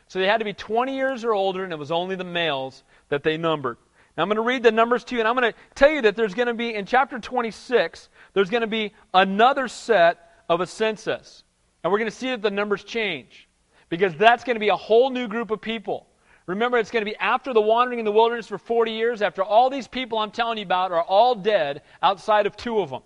So 0.08 0.18
they 0.18 0.26
had 0.26 0.38
to 0.38 0.44
be 0.44 0.52
20 0.52 0.94
years 0.94 1.24
or 1.24 1.32
older, 1.32 1.64
and 1.64 1.72
it 1.72 1.78
was 1.78 1.90
only 1.90 2.16
the 2.16 2.24
males 2.24 2.84
that 3.08 3.22
they 3.22 3.38
numbered. 3.38 3.78
Now 4.16 4.24
I'm 4.24 4.28
going 4.28 4.36
to 4.36 4.42
read 4.42 4.62
the 4.62 4.72
numbers 4.72 5.04
to 5.04 5.14
you, 5.14 5.20
and 5.20 5.28
I'm 5.28 5.34
going 5.34 5.52
to 5.52 5.58
tell 5.74 5.90
you 5.90 6.02
that 6.02 6.16
there's 6.16 6.34
going 6.34 6.48
to 6.48 6.54
be, 6.54 6.74
in 6.74 6.84
chapter 6.84 7.18
26, 7.18 8.10
there's 8.34 8.50
going 8.50 8.60
to 8.60 8.66
be 8.66 8.92
another 9.14 9.68
set 9.68 10.18
of 10.48 10.60
a 10.60 10.66
census. 10.66 11.44
And 11.82 11.90
we're 11.90 11.98
going 11.98 12.10
to 12.10 12.16
see 12.16 12.28
that 12.30 12.42
the 12.42 12.50
numbers 12.50 12.84
change. 12.84 13.48
Because 13.88 14.14
that's 14.14 14.44
going 14.44 14.56
to 14.56 14.60
be 14.60 14.68
a 14.68 14.76
whole 14.76 15.10
new 15.10 15.28
group 15.28 15.50
of 15.50 15.60
people. 15.60 16.06
Remember, 16.46 16.76
it's 16.76 16.90
going 16.90 17.04
to 17.04 17.10
be 17.10 17.16
after 17.16 17.52
the 17.54 17.60
wandering 17.60 17.98
in 17.98 18.04
the 18.04 18.12
wilderness 18.12 18.46
for 18.46 18.58
40 18.58 18.92
years, 18.92 19.22
after 19.22 19.42
all 19.42 19.70
these 19.70 19.88
people 19.88 20.18
I'm 20.18 20.30
telling 20.30 20.58
you 20.58 20.64
about 20.64 20.92
are 20.92 21.02
all 21.02 21.34
dead 21.34 21.82
outside 22.02 22.46
of 22.46 22.56
two 22.56 22.80
of 22.80 22.90
them. 22.90 23.02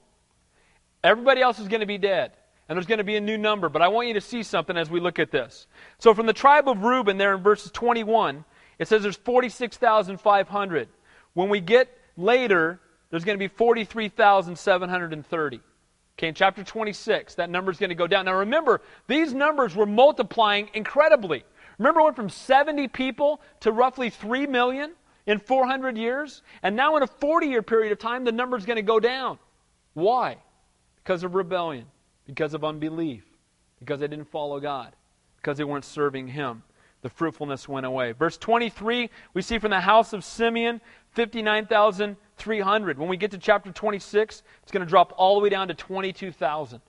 Everybody 1.05 1.41
else 1.41 1.59
is 1.59 1.69
going 1.69 1.81
to 1.81 1.87
be 1.87 1.99
dead 1.99 2.33
and 2.69 2.77
there's 2.77 2.87
going 2.87 2.99
to 2.99 3.05
be 3.05 3.17
a 3.17 3.21
new 3.21 3.39
number. 3.39 3.69
But 3.69 3.83
I 3.83 3.89
want 3.89 4.09
you 4.09 4.15
to 4.15 4.21
see 4.21 4.43
something 4.43 4.77
as 4.77 4.91
we 4.91 5.01
look 5.01 5.19
at 5.19 5.31
this. 5.31 5.67
So, 5.99 6.15
from 6.15 6.27
the 6.27 6.33
tribe 6.33 6.69
of 6.69 6.83
Reuben, 6.83 7.19
there 7.19 7.35
in 7.35 7.43
verses 7.43 7.71
21, 7.73 8.45
it 8.79 8.89
says 8.89 9.03
there's 9.03 9.17
46,500. 9.17 10.89
When 11.35 11.49
we 11.49 11.61
get 11.61 11.89
later, 12.17 12.81
there's 13.11 13.25
going 13.25 13.39
to 13.39 13.43
be 13.43 13.49
43,730. 13.49 15.61
Okay, 16.19 16.29
in 16.29 16.35
chapter 16.35 16.65
26, 16.65 17.35
that 17.35 17.51
number 17.51 17.71
is 17.71 17.79
going 17.79 17.91
to 17.91 17.95
go 17.95 18.07
down. 18.07 18.25
Now 18.25 18.39
remember, 18.39 18.81
these 19.07 19.35
numbers 19.35 19.77
were 19.77 19.87
multiplying 19.87 20.71
incredibly. 20.73 21.45
Remember, 21.79 22.01
it 22.01 22.05
went 22.05 22.17
from 22.17 22.31
70 22.31 22.89
people 22.89 23.43
to 23.61 23.71
roughly 23.71 24.09
3 24.09 24.47
million 24.47 24.93
in 25.27 25.39
400 25.39 25.99
years? 25.99 26.43
And 26.63 26.75
now, 26.75 26.97
in 26.97 27.03
a 27.03 27.07
40 27.07 27.47
year 27.47 27.63
period 27.63 27.93
of 27.93 27.99
time, 27.99 28.25
the 28.25 28.33
number 28.33 28.57
is 28.57 28.65
going 28.65 28.77
to 28.77 28.83
go 28.83 28.99
down. 28.99 29.39
Why? 29.93 30.39
Because 30.97 31.23
of 31.23 31.35
rebellion 31.35 31.85
because 32.27 32.55
of 32.55 32.65
unbelief, 32.65 33.25
because 33.79 34.01
they 34.01 34.09
didn't 34.09 34.31
follow 34.31 34.61
God, 34.61 34.95
because 35.37 35.59
they 35.59 35.65
weren't 35.65 35.85
serving 35.85 36.29
Him. 36.29 36.63
the 37.03 37.11
fruitfulness 37.11 37.69
went 37.69 37.87
away. 37.87 38.13
Verse 38.13 38.37
23, 38.37 39.11
we 39.33 39.43
see 39.43 39.59
from 39.59 39.71
the 39.71 39.81
house 39.81 40.13
of 40.13 40.25
Simeon, 40.25 40.81
59,300. 41.13 42.99
When 42.99 43.09
we 43.09 43.17
get 43.17 43.31
to 43.31 43.39
chapter 43.39 43.71
26, 43.71 44.43
it's 44.63 44.73
going 44.73 44.85
to 44.85 44.91
drop 44.91 45.13
all 45.17 45.37
the 45.37 45.41
way 45.41 45.49
down 45.49 45.69
to 45.69 45.75
22,000. 45.75 46.81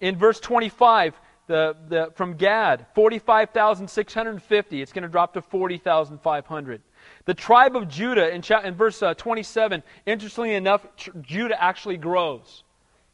In 0.00 0.16
verse 0.16 0.40
25, 0.40 1.20
the, 1.48 1.76
the, 1.88 2.12
from 2.14 2.34
Gad, 2.34 2.86
45,650. 2.94 4.80
It's 4.80 4.92
going 4.92 5.02
to 5.02 5.08
drop 5.08 5.34
to 5.34 5.42
40,500. 5.42 6.82
The 7.24 7.34
tribe 7.34 7.76
of 7.76 7.88
Judah, 7.88 8.32
in, 8.32 8.42
cha- 8.42 8.62
in 8.62 8.74
verse 8.74 9.02
uh, 9.02 9.12
27, 9.14 9.82
interestingly 10.06 10.54
enough, 10.54 10.86
tr- 10.96 11.10
Judah 11.20 11.62
actually 11.62 11.98
grows. 11.98 12.64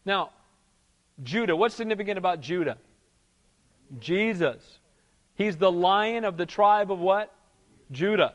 Now, 0.05 0.31
Judah, 1.23 1.57
what's 1.57 1.75
significant 1.75 2.19
about 2.19 2.41
Judah? 2.41 2.79
Jesus. 3.99 4.79
He's 5.35 5.57
the 5.57 5.71
lion 5.71 6.25
of 6.25 6.37
the 6.37 6.47
tribe 6.47 6.91
of 6.91 6.99
what? 6.99 7.35
Judah. 7.91 8.35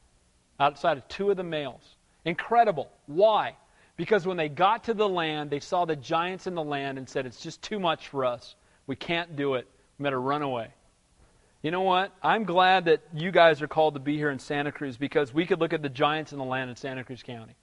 outside 0.59 0.97
of 0.99 1.07
two 1.09 1.31
of 1.31 1.37
the 1.37 1.43
males. 1.43 1.97
Incredible. 2.25 2.91
Why? 3.07 3.57
Because 3.97 4.27
when 4.27 4.37
they 4.37 4.49
got 4.49 4.85
to 4.85 4.95
the 4.95 5.09
land, 5.09 5.51
they 5.51 5.61
saw 5.61 5.85
the 5.85 5.97
giants 5.97 6.47
in 6.47 6.55
the 6.55 6.63
land 6.63 6.99
and 6.99 7.09
said, 7.09 7.27
It's 7.27 7.41
just 7.41 7.63
too 7.63 7.79
much 7.79 8.09
for 8.09 8.25
us. 8.25 8.55
We 8.87 8.97
can't 8.97 9.37
do 9.37 9.55
it. 9.55 9.67
We 9.99 10.05
better 10.05 10.21
run 10.21 10.43
away. 10.43 10.69
You 11.63 11.71
know 11.71 11.83
what? 11.83 12.13
I'm 12.23 12.45
glad 12.45 12.85
that 12.85 13.01
you 13.15 13.33
guys 13.33 13.63
are 13.63 13.69
called 13.69 13.95
to 13.95 14.01
be 14.01 14.17
here 14.17 14.31
in 14.31 14.39
Santa 14.39 14.71
Cruz 14.71 14.97
because 14.97 15.33
we 15.33 15.47
could 15.47 15.59
look 15.59 15.73
at 15.73 15.83
the 15.83 15.89
giants 15.89 16.33
in 16.33 16.39
the 16.39 16.45
land 16.45 16.71
in 16.71 16.77
Santa 16.77 17.03
Cruz 17.03 17.23
County. 17.23 17.55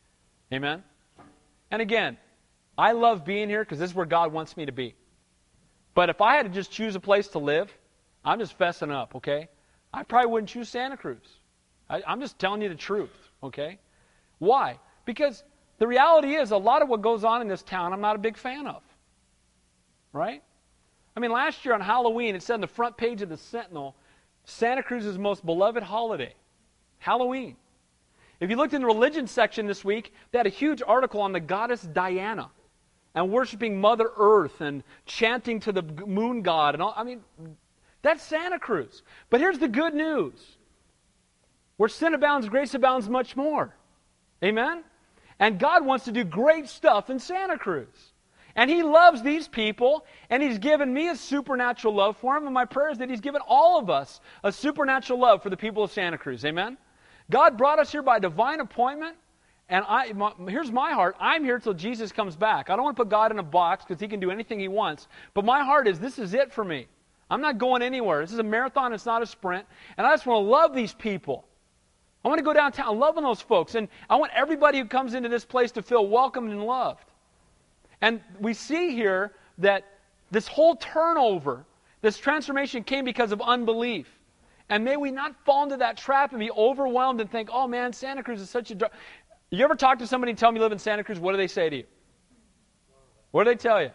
Amen? 0.51 0.83
And 1.71 1.81
again, 1.81 2.17
I 2.77 2.91
love 2.93 3.23
being 3.23 3.49
here 3.49 3.63
because 3.63 3.79
this 3.79 3.91
is 3.91 3.95
where 3.95 4.05
God 4.05 4.33
wants 4.33 4.57
me 4.57 4.65
to 4.65 4.71
be. 4.71 4.95
But 5.93 6.09
if 6.09 6.21
I 6.21 6.35
had 6.35 6.43
to 6.43 6.51
just 6.51 6.71
choose 6.71 6.95
a 6.95 6.99
place 6.99 7.27
to 7.29 7.39
live, 7.39 7.71
I'm 8.25 8.39
just 8.39 8.57
fessing 8.57 8.91
up, 8.91 9.15
okay? 9.15 9.49
I 9.93 10.03
probably 10.03 10.31
wouldn't 10.31 10.49
choose 10.49 10.69
Santa 10.69 10.97
Cruz. 10.97 11.27
I, 11.89 12.01
I'm 12.07 12.19
just 12.19 12.39
telling 12.39 12.61
you 12.61 12.69
the 12.69 12.75
truth, 12.75 13.11
okay? 13.43 13.79
Why? 14.39 14.79
Because 15.05 15.43
the 15.77 15.87
reality 15.87 16.35
is, 16.35 16.51
a 16.51 16.57
lot 16.57 16.81
of 16.81 16.89
what 16.89 17.01
goes 17.01 17.23
on 17.23 17.41
in 17.41 17.47
this 17.47 17.63
town, 17.63 17.93
I'm 17.93 18.01
not 18.01 18.15
a 18.15 18.19
big 18.19 18.37
fan 18.37 18.67
of. 18.67 18.81
Right? 20.13 20.41
I 21.15 21.19
mean, 21.19 21.31
last 21.31 21.65
year 21.65 21.73
on 21.73 21.81
Halloween, 21.81 22.35
it 22.35 22.43
said 22.43 22.55
on 22.55 22.61
the 22.61 22.67
front 22.67 22.97
page 22.97 23.21
of 23.21 23.29
the 23.29 23.37
Sentinel, 23.37 23.95
Santa 24.45 24.83
Cruz's 24.83 25.17
most 25.17 25.45
beloved 25.45 25.83
holiday, 25.83 26.33
Halloween. 26.99 27.55
If 28.39 28.49
you 28.49 28.55
looked 28.55 28.73
in 28.73 28.81
the 28.81 28.87
religion 28.87 29.27
section 29.27 29.67
this 29.67 29.85
week, 29.85 30.13
they 30.31 30.39
had 30.39 30.47
a 30.47 30.51
huge 30.51 30.81
article 30.85 31.21
on 31.21 31.31
the 31.31 31.39
goddess 31.39 31.81
Diana 31.81 32.49
and 33.15 33.31
worshiping 33.31 33.79
Mother 33.79 34.09
Earth 34.17 34.59
and 34.61 34.83
chanting 35.05 35.59
to 35.61 35.71
the 35.71 35.81
moon 35.81 36.41
god 36.41 36.73
and 36.73 36.81
all. 36.83 36.93
I 36.97 37.03
mean, 37.03 37.21
that's 38.03 38.21
Santa 38.21 38.59
Cruz. 38.59 39.01
But 39.31 39.39
here's 39.39 39.57
the 39.57 39.67
good 39.67 39.95
news 39.95 40.57
where 41.77 41.89
sin 41.89 42.13
abounds, 42.13 42.47
grace 42.47 42.75
abounds 42.75 43.09
much 43.09 43.35
more. 43.35 43.75
Amen? 44.43 44.83
And 45.39 45.57
God 45.57 45.85
wants 45.85 46.05
to 46.05 46.11
do 46.11 46.23
great 46.23 46.69
stuff 46.69 47.09
in 47.09 47.17
Santa 47.17 47.57
Cruz. 47.57 48.13
And 48.55 48.69
He 48.69 48.83
loves 48.83 49.23
these 49.23 49.47
people, 49.47 50.05
and 50.29 50.43
He's 50.43 50.59
given 50.59 50.93
me 50.93 51.09
a 51.09 51.15
supernatural 51.15 51.95
love 51.95 52.17
for 52.17 52.35
them. 52.35 52.45
And 52.45 52.53
my 52.53 52.65
prayer 52.65 52.91
is 52.91 52.99
that 52.99 53.09
He's 53.09 53.21
given 53.21 53.41
all 53.47 53.79
of 53.79 53.89
us 53.89 54.21
a 54.43 54.51
supernatural 54.51 55.19
love 55.19 55.41
for 55.41 55.49
the 55.49 55.57
people 55.57 55.83
of 55.83 55.91
Santa 55.91 56.17
Cruz. 56.17 56.45
Amen? 56.45 56.77
God 57.31 57.57
brought 57.57 57.79
us 57.79 57.91
here 57.91 58.03
by 58.03 58.19
divine 58.19 58.59
appointment. 58.59 59.15
And 59.69 59.85
I, 59.87 60.11
my, 60.11 60.33
here's 60.49 60.71
my 60.71 60.91
heart. 60.91 61.15
I'm 61.19 61.43
here 61.43 61.57
till 61.57 61.73
Jesus 61.73 62.11
comes 62.11 62.35
back. 62.35 62.69
I 62.69 62.75
don't 62.75 62.83
want 62.83 62.97
to 62.97 63.01
put 63.01 63.09
God 63.09 63.31
in 63.31 63.39
a 63.39 63.43
box 63.43 63.85
because 63.85 63.99
He 63.99 64.09
can 64.09 64.19
do 64.19 64.29
anything 64.29 64.59
He 64.59 64.67
wants. 64.67 65.07
But 65.33 65.45
my 65.45 65.63
heart 65.63 65.87
is 65.87 65.99
this 65.99 66.19
is 66.19 66.33
it 66.33 66.51
for 66.51 66.65
me. 66.65 66.87
I'm 67.33 67.41
not 67.41 67.57
going 67.57 67.81
anywhere. 67.81 68.21
This 68.21 68.31
is 68.31 68.37
a 68.37 68.43
marathon, 68.43 68.93
it's 68.93 69.07
not 69.07 69.23
a 69.23 69.25
sprint. 69.25 69.65
And 69.97 70.05
I 70.05 70.11
just 70.11 70.27
want 70.27 70.45
to 70.45 70.47
love 70.47 70.75
these 70.75 70.93
people. 70.93 71.47
I 72.23 72.27
want 72.27 72.37
to 72.37 72.43
go 72.43 72.53
downtown 72.53 72.99
loving 72.99 73.23
those 73.23 73.41
folks. 73.41 73.73
And 73.73 73.87
I 74.07 74.17
want 74.17 74.31
everybody 74.35 74.77
who 74.77 74.85
comes 74.85 75.15
into 75.15 75.29
this 75.29 75.43
place 75.43 75.71
to 75.71 75.81
feel 75.81 76.05
welcomed 76.05 76.51
and 76.51 76.63
loved. 76.63 77.09
And 78.01 78.21
we 78.39 78.53
see 78.53 78.91
here 78.91 79.31
that 79.57 79.83
this 80.29 80.47
whole 80.47 80.75
turnover, 80.75 81.65
this 82.03 82.19
transformation 82.19 82.83
came 82.83 83.03
because 83.03 83.31
of 83.31 83.41
unbelief. 83.41 84.07
And 84.69 84.85
may 84.85 84.95
we 84.95 85.09
not 85.09 85.35
fall 85.43 85.63
into 85.63 85.77
that 85.77 85.97
trap 85.97 86.33
and 86.33 86.39
be 86.39 86.51
overwhelmed 86.51 87.19
and 87.19 87.31
think, 87.31 87.49
oh 87.51 87.67
man, 87.67 87.93
Santa 87.93 88.21
Cruz 88.21 88.41
is 88.41 88.49
such 88.51 88.69
a. 88.69 88.75
Dr-. 88.75 88.95
You 89.49 89.63
ever 89.63 89.75
talk 89.75 89.97
to 89.99 90.07
somebody 90.07 90.29
and 90.29 90.37
tell 90.37 90.49
them 90.49 90.55
you 90.57 90.61
live 90.61 90.71
in 90.71 90.77
Santa 90.77 91.03
Cruz? 91.03 91.19
What 91.19 91.31
do 91.31 91.37
they 91.37 91.47
say 91.47 91.67
to 91.67 91.77
you? 91.77 91.83
What 93.31 93.45
do 93.45 93.49
they 93.49 93.55
tell 93.55 93.81
you? 93.81 93.89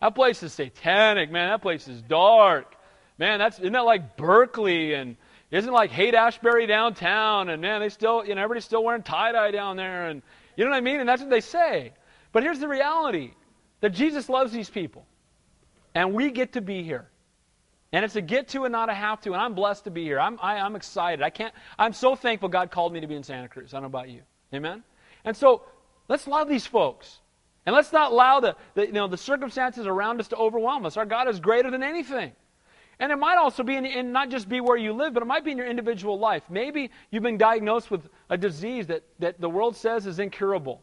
That 0.00 0.14
place 0.14 0.42
is 0.42 0.52
satanic, 0.52 1.30
man. 1.30 1.48
That 1.48 1.62
place 1.62 1.88
is 1.88 2.02
dark. 2.02 2.74
Man, 3.18 3.38
that's 3.38 3.58
isn't 3.58 3.72
that 3.72 3.84
like 3.84 4.16
Berkeley 4.16 4.94
and 4.94 5.16
isn't 5.50 5.72
like 5.72 5.90
Haight 5.90 6.14
Ashbury 6.14 6.66
downtown, 6.66 7.48
and 7.48 7.62
man, 7.62 7.80
they 7.80 7.88
still, 7.88 8.24
you 8.24 8.34
know, 8.34 8.42
everybody's 8.42 8.64
still 8.64 8.84
wearing 8.84 9.02
tie 9.02 9.32
dye 9.32 9.50
down 9.50 9.76
there, 9.76 10.08
and 10.08 10.22
you 10.56 10.64
know 10.64 10.70
what 10.70 10.76
I 10.76 10.80
mean? 10.80 11.00
And 11.00 11.08
that's 11.08 11.22
what 11.22 11.30
they 11.30 11.40
say. 11.40 11.92
But 12.32 12.42
here's 12.42 12.58
the 12.58 12.68
reality 12.68 13.32
that 13.80 13.90
Jesus 13.90 14.28
loves 14.28 14.52
these 14.52 14.68
people, 14.68 15.06
and 15.94 16.12
we 16.12 16.30
get 16.30 16.54
to 16.54 16.60
be 16.60 16.82
here. 16.82 17.08
And 17.92 18.04
it's 18.04 18.16
a 18.16 18.20
get 18.20 18.48
to 18.48 18.64
and 18.64 18.72
not 18.72 18.90
a 18.90 18.94
have 18.94 19.20
to, 19.22 19.32
and 19.32 19.40
I'm 19.40 19.54
blessed 19.54 19.84
to 19.84 19.90
be 19.90 20.02
here. 20.02 20.18
I'm, 20.20 20.38
I, 20.42 20.56
am 20.56 20.62
i 20.62 20.66
am 20.66 20.76
excited. 20.76 21.22
I 21.22 21.30
can't, 21.30 21.54
I'm 21.78 21.92
so 21.92 22.16
thankful 22.16 22.48
God 22.48 22.70
called 22.70 22.92
me 22.92 23.00
to 23.00 23.06
be 23.06 23.14
in 23.14 23.22
Santa 23.22 23.48
Cruz. 23.48 23.72
I 23.72 23.76
don't 23.76 23.84
know 23.84 23.98
about 23.98 24.10
you. 24.10 24.22
Amen? 24.52 24.82
And 25.24 25.36
so 25.36 25.62
let's 26.08 26.26
love 26.26 26.48
these 26.48 26.66
folks. 26.66 27.20
And 27.66 27.74
let's 27.74 27.92
not 27.92 28.12
allow 28.12 28.38
the, 28.38 28.56
the, 28.74 28.86
you 28.86 28.92
know, 28.92 29.08
the 29.08 29.16
circumstances 29.16 29.86
around 29.86 30.20
us 30.20 30.28
to 30.28 30.36
overwhelm 30.36 30.86
us. 30.86 30.96
Our 30.96 31.04
God 31.04 31.28
is 31.28 31.40
greater 31.40 31.70
than 31.70 31.82
anything. 31.82 32.32
And 32.98 33.12
it 33.12 33.16
might 33.16 33.36
also 33.36 33.62
be 33.62 33.76
in, 33.76 33.84
in, 33.84 34.12
not 34.12 34.30
just 34.30 34.48
be 34.48 34.60
where 34.60 34.76
you 34.76 34.92
live, 34.92 35.12
but 35.12 35.22
it 35.22 35.26
might 35.26 35.44
be 35.44 35.50
in 35.50 35.58
your 35.58 35.66
individual 35.66 36.18
life. 36.18 36.44
Maybe 36.48 36.90
you've 37.10 37.24
been 37.24 37.36
diagnosed 37.36 37.90
with 37.90 38.08
a 38.30 38.38
disease 38.38 38.86
that, 38.86 39.02
that 39.18 39.40
the 39.40 39.50
world 39.50 39.76
says 39.76 40.06
is 40.06 40.18
incurable. 40.18 40.80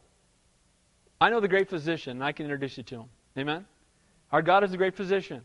I 1.20 1.30
know 1.30 1.40
the 1.40 1.48
great 1.48 1.70
physician, 1.70 2.18
and 2.18 2.24
I 2.24 2.34
can 2.34 2.46
introduce 2.46 2.78
you 2.78 2.84
to 2.84 2.96
him. 2.96 3.06
Amen? 3.38 3.66
Our 4.32 4.42
God 4.42 4.64
is 4.64 4.74
a 4.74 4.78
great 4.78 4.96
physician. 4.96 5.42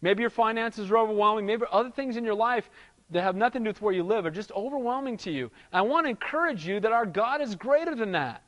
Maybe 0.00 0.22
your 0.22 0.30
finances 0.30 0.90
are 0.90 0.96
overwhelming. 0.96 1.44
Maybe 1.44 1.64
other 1.70 1.90
things 1.90 2.16
in 2.16 2.24
your 2.24 2.34
life 2.34 2.70
that 3.10 3.22
have 3.22 3.36
nothing 3.36 3.62
to 3.62 3.66
do 3.66 3.70
with 3.70 3.82
where 3.82 3.94
you 3.94 4.02
live 4.02 4.26
are 4.26 4.30
just 4.30 4.50
overwhelming 4.52 5.18
to 5.18 5.30
you. 5.30 5.50
I 5.72 5.82
want 5.82 6.06
to 6.06 6.10
encourage 6.10 6.66
you 6.66 6.80
that 6.80 6.92
our 6.92 7.06
God 7.06 7.40
is 7.40 7.54
greater 7.54 7.94
than 7.94 8.12
that. 8.12 8.42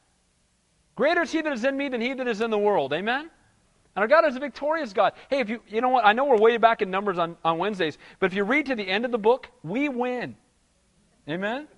Greater 1.00 1.22
is 1.22 1.32
He 1.32 1.40
that 1.40 1.52
is 1.54 1.64
in 1.64 1.78
me 1.78 1.88
than 1.88 2.02
He 2.02 2.12
that 2.12 2.28
is 2.28 2.42
in 2.42 2.50
the 2.50 2.58
world. 2.58 2.92
Amen? 2.92 3.22
And 3.22 4.02
our 4.02 4.06
God 4.06 4.26
is 4.26 4.36
a 4.36 4.38
victorious 4.38 4.92
God. 4.92 5.14
Hey, 5.30 5.40
if 5.40 5.48
you, 5.48 5.62
you 5.66 5.80
know 5.80 5.88
what? 5.88 6.04
I 6.04 6.12
know 6.12 6.26
we're 6.26 6.36
way 6.36 6.58
back 6.58 6.82
in 6.82 6.90
Numbers 6.90 7.16
on, 7.16 7.38
on 7.42 7.56
Wednesdays, 7.56 7.96
but 8.18 8.26
if 8.26 8.34
you 8.34 8.44
read 8.44 8.66
to 8.66 8.74
the 8.74 8.86
end 8.86 9.06
of 9.06 9.10
the 9.10 9.16
book, 9.16 9.48
we 9.62 9.88
win. 9.88 10.36
Amen? 11.26 11.68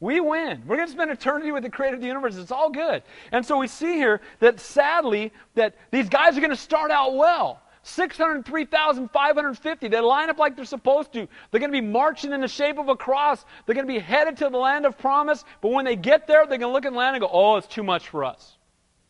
We 0.00 0.18
win. 0.18 0.62
We're 0.66 0.76
going 0.76 0.88
to 0.88 0.94
spend 0.94 1.10
eternity 1.10 1.52
with 1.52 1.62
the 1.62 1.68
creator 1.68 1.96
of 1.96 2.00
the 2.00 2.06
universe. 2.06 2.36
It's 2.36 2.50
all 2.50 2.70
good. 2.70 3.02
And 3.32 3.44
so 3.44 3.58
we 3.58 3.68
see 3.68 3.96
here 3.96 4.22
that 4.38 4.60
sadly, 4.60 5.30
that 5.56 5.76
these 5.90 6.08
guys 6.08 6.38
are 6.38 6.40
going 6.40 6.48
to 6.48 6.56
start 6.56 6.90
out 6.90 7.16
well. 7.16 7.60
603,550. 7.82 9.88
They 9.88 10.00
line 10.00 10.30
up 10.30 10.38
like 10.38 10.56
they're 10.56 10.64
supposed 10.64 11.12
to. 11.12 11.28
They're 11.50 11.60
going 11.60 11.70
to 11.70 11.78
be 11.78 11.86
marching 11.86 12.32
in 12.32 12.40
the 12.40 12.48
shape 12.48 12.78
of 12.78 12.88
a 12.88 12.96
cross. 12.96 13.44
They're 13.66 13.74
going 13.74 13.86
to 13.86 13.92
be 13.92 13.98
headed 13.98 14.38
to 14.38 14.48
the 14.48 14.56
land 14.56 14.86
of 14.86 14.96
promise. 14.96 15.44
But 15.60 15.72
when 15.72 15.84
they 15.84 15.96
get 15.96 16.26
there, 16.26 16.46
they're 16.46 16.56
going 16.56 16.70
to 16.70 16.72
look 16.72 16.86
at 16.86 16.92
the 16.92 16.98
land 16.98 17.16
and 17.16 17.20
go, 17.20 17.28
oh, 17.30 17.56
it's 17.56 17.66
too 17.66 17.82
much 17.82 18.08
for 18.08 18.24
us. 18.24 18.53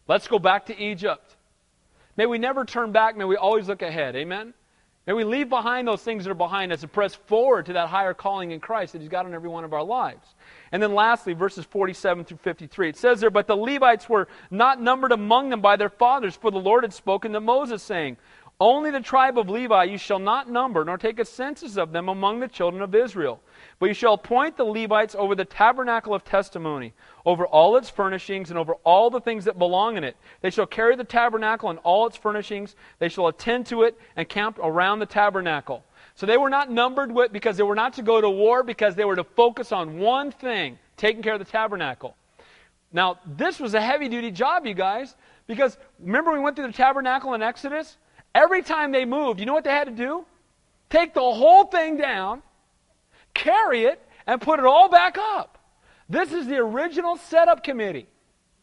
Let's 0.06 0.28
go 0.28 0.38
back 0.38 0.66
to 0.66 0.78
Egypt. 0.78 1.36
May 2.16 2.26
we 2.26 2.38
never 2.38 2.64
turn 2.64 2.92
back. 2.92 3.16
May 3.16 3.24
we 3.24 3.36
always 3.36 3.68
look 3.68 3.82
ahead. 3.82 4.16
Amen? 4.16 4.54
May 5.06 5.12
we 5.12 5.24
leave 5.24 5.50
behind 5.50 5.86
those 5.86 6.02
things 6.02 6.24
that 6.24 6.30
are 6.30 6.34
behind 6.34 6.72
us 6.72 6.82
and 6.82 6.90
press 6.90 7.14
forward 7.14 7.66
to 7.66 7.74
that 7.74 7.88
higher 7.88 8.14
calling 8.14 8.52
in 8.52 8.60
Christ 8.60 8.94
that 8.94 9.02
He's 9.02 9.10
got 9.10 9.26
in 9.26 9.34
every 9.34 9.50
one 9.50 9.64
of 9.64 9.74
our 9.74 9.82
lives. 9.82 10.34
And 10.72 10.82
then 10.82 10.94
lastly, 10.94 11.34
verses 11.34 11.66
47 11.66 12.24
through 12.24 12.38
53. 12.38 12.88
It 12.88 12.96
says 12.96 13.20
there, 13.20 13.30
But 13.30 13.46
the 13.46 13.56
Levites 13.56 14.08
were 14.08 14.28
not 14.50 14.80
numbered 14.80 15.12
among 15.12 15.50
them 15.50 15.60
by 15.60 15.76
their 15.76 15.90
fathers, 15.90 16.36
for 16.36 16.50
the 16.50 16.58
Lord 16.58 16.84
had 16.84 16.94
spoken 16.94 17.32
to 17.32 17.40
Moses, 17.40 17.82
saying, 17.82 18.16
Only 18.58 18.90
the 18.90 19.00
tribe 19.00 19.38
of 19.38 19.50
Levi 19.50 19.84
you 19.84 19.98
shall 19.98 20.18
not 20.18 20.48
number, 20.48 20.82
nor 20.86 20.96
take 20.96 21.18
a 21.18 21.24
census 21.26 21.76
of 21.76 21.92
them 21.92 22.08
among 22.08 22.40
the 22.40 22.48
children 22.48 22.82
of 22.82 22.94
Israel. 22.94 23.42
But 23.78 23.86
you 23.86 23.94
shall 23.94 24.14
appoint 24.14 24.56
the 24.56 24.64
Levites 24.64 25.14
over 25.14 25.34
the 25.34 25.44
tabernacle 25.44 26.14
of 26.14 26.24
testimony, 26.24 26.94
over 27.24 27.46
all 27.46 27.76
its 27.76 27.88
furnishings, 27.88 28.50
and 28.50 28.58
over 28.58 28.74
all 28.84 29.10
the 29.10 29.20
things 29.20 29.44
that 29.46 29.58
belong 29.58 29.96
in 29.96 30.04
it. 30.04 30.16
They 30.42 30.50
shall 30.50 30.66
carry 30.66 30.94
the 30.96 31.04
tabernacle 31.04 31.70
and 31.70 31.78
all 31.80 32.06
its 32.06 32.16
furnishings. 32.16 32.76
They 32.98 33.08
shall 33.08 33.28
attend 33.28 33.66
to 33.66 33.82
it 33.82 33.98
and 34.16 34.28
camp 34.28 34.58
around 34.62 34.98
the 34.98 35.06
tabernacle. 35.06 35.84
So 36.14 36.26
they 36.26 36.36
were 36.36 36.50
not 36.50 36.70
numbered 36.70 37.10
with 37.10 37.32
because 37.32 37.56
they 37.56 37.62
were 37.62 37.74
not 37.74 37.94
to 37.94 38.02
go 38.02 38.20
to 38.20 38.28
war, 38.28 38.62
because 38.62 38.94
they 38.94 39.04
were 39.04 39.16
to 39.16 39.24
focus 39.24 39.72
on 39.72 39.98
one 39.98 40.30
thing 40.30 40.78
taking 40.96 41.22
care 41.22 41.34
of 41.34 41.38
the 41.38 41.44
tabernacle. 41.44 42.16
Now, 42.92 43.18
this 43.26 43.58
was 43.58 43.74
a 43.74 43.80
heavy 43.80 44.08
duty 44.08 44.30
job, 44.30 44.66
you 44.66 44.74
guys, 44.74 45.16
because 45.46 45.76
remember 45.98 46.32
we 46.32 46.38
went 46.38 46.56
through 46.56 46.68
the 46.68 46.72
tabernacle 46.72 47.34
in 47.34 47.42
Exodus? 47.42 47.96
Every 48.34 48.62
time 48.62 48.92
they 48.92 49.04
moved, 49.04 49.40
you 49.40 49.46
know 49.46 49.54
what 49.54 49.64
they 49.64 49.70
had 49.70 49.86
to 49.86 49.94
do? 49.94 50.24
Take 50.90 51.14
the 51.14 51.20
whole 51.20 51.64
thing 51.64 51.96
down 51.96 52.42
carry 53.34 53.84
it, 53.84 54.00
and 54.26 54.40
put 54.40 54.58
it 54.58 54.64
all 54.64 54.88
back 54.88 55.18
up. 55.18 55.53
This 56.08 56.32
is 56.32 56.46
the 56.46 56.56
original 56.56 57.16
setup 57.16 57.64
committee, 57.64 58.06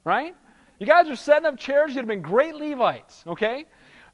right? 0.03 0.35
You 0.79 0.85
guys 0.85 1.09
are 1.09 1.15
setting 1.15 1.45
up 1.45 1.57
chairs. 1.57 1.89
You'd 1.89 2.01
have 2.01 2.07
been 2.07 2.21
great 2.21 2.55
Levites, 2.55 3.23
okay? 3.27 3.65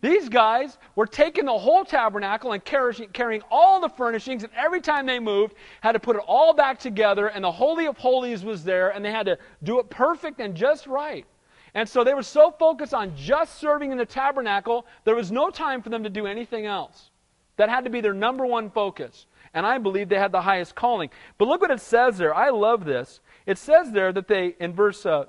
These 0.02 0.30
guys 0.30 0.78
were 0.96 1.08
taking 1.08 1.46
the 1.46 1.58
whole 1.58 1.84
tabernacle 1.84 2.52
and 2.54 2.64
carrying 2.64 3.42
all 3.50 3.80
the 3.80 3.90
furnishings, 3.90 4.44
and 4.44 4.54
every 4.56 4.80
time 4.80 5.06
they 5.06 5.20
moved, 5.20 5.56
had 5.82 5.94
to 5.94 6.00
put 6.00 6.16
it 6.16 6.22
all 6.28 6.54
back 6.54 6.78
together, 6.78 7.28
and 7.28 7.44
the 7.44 7.52
Holy 7.52 7.88
of 7.88 7.98
Holies 7.98 8.46
was 8.46 8.64
there, 8.64 8.90
and 8.90 9.04
they 9.04 9.12
had 9.12 9.26
to 9.26 9.38
do 9.64 9.80
it 9.80 9.90
perfect 9.90 10.40
and 10.40 10.56
just 10.56 10.86
right. 10.86 11.26
And 11.74 11.88
so 11.90 12.04
they 12.04 12.14
were 12.14 12.24
so 12.24 12.52
focused 12.52 12.94
on 12.94 13.16
just 13.16 13.60
serving 13.60 13.92
in 13.92 13.98
the 13.98 14.06
tabernacle, 14.06 14.86
there 15.04 15.16
was 15.16 15.32
no 15.32 15.50
time 15.50 15.82
for 15.82 15.90
them 15.90 16.04
to 16.04 16.10
do 16.10 16.28
anything 16.28 16.66
else. 16.66 17.10
That 17.58 17.70
had 17.70 17.86
to 17.86 17.90
be 17.90 18.02
their 18.02 18.14
number 18.14 18.46
one 18.46 18.70
focus 18.70 19.26
and 19.58 19.66
I 19.66 19.80
believe 19.80 20.08
they 20.08 20.20
had 20.20 20.32
the 20.32 20.44
highest 20.44 20.76
calling. 20.76 21.10
But 21.40 21.48
look 21.48 21.62
what 21.62 21.72
it 21.72 21.82
says 21.82 22.20
there. 22.20 22.32
I 22.32 22.52
love 22.52 22.86
this. 22.86 23.22
It 23.48 23.58
says 23.58 23.92
there 23.92 24.14
that 24.14 24.28
they, 24.28 24.56
in 24.60 24.72
verse 24.72 25.04
uh, 25.04 25.26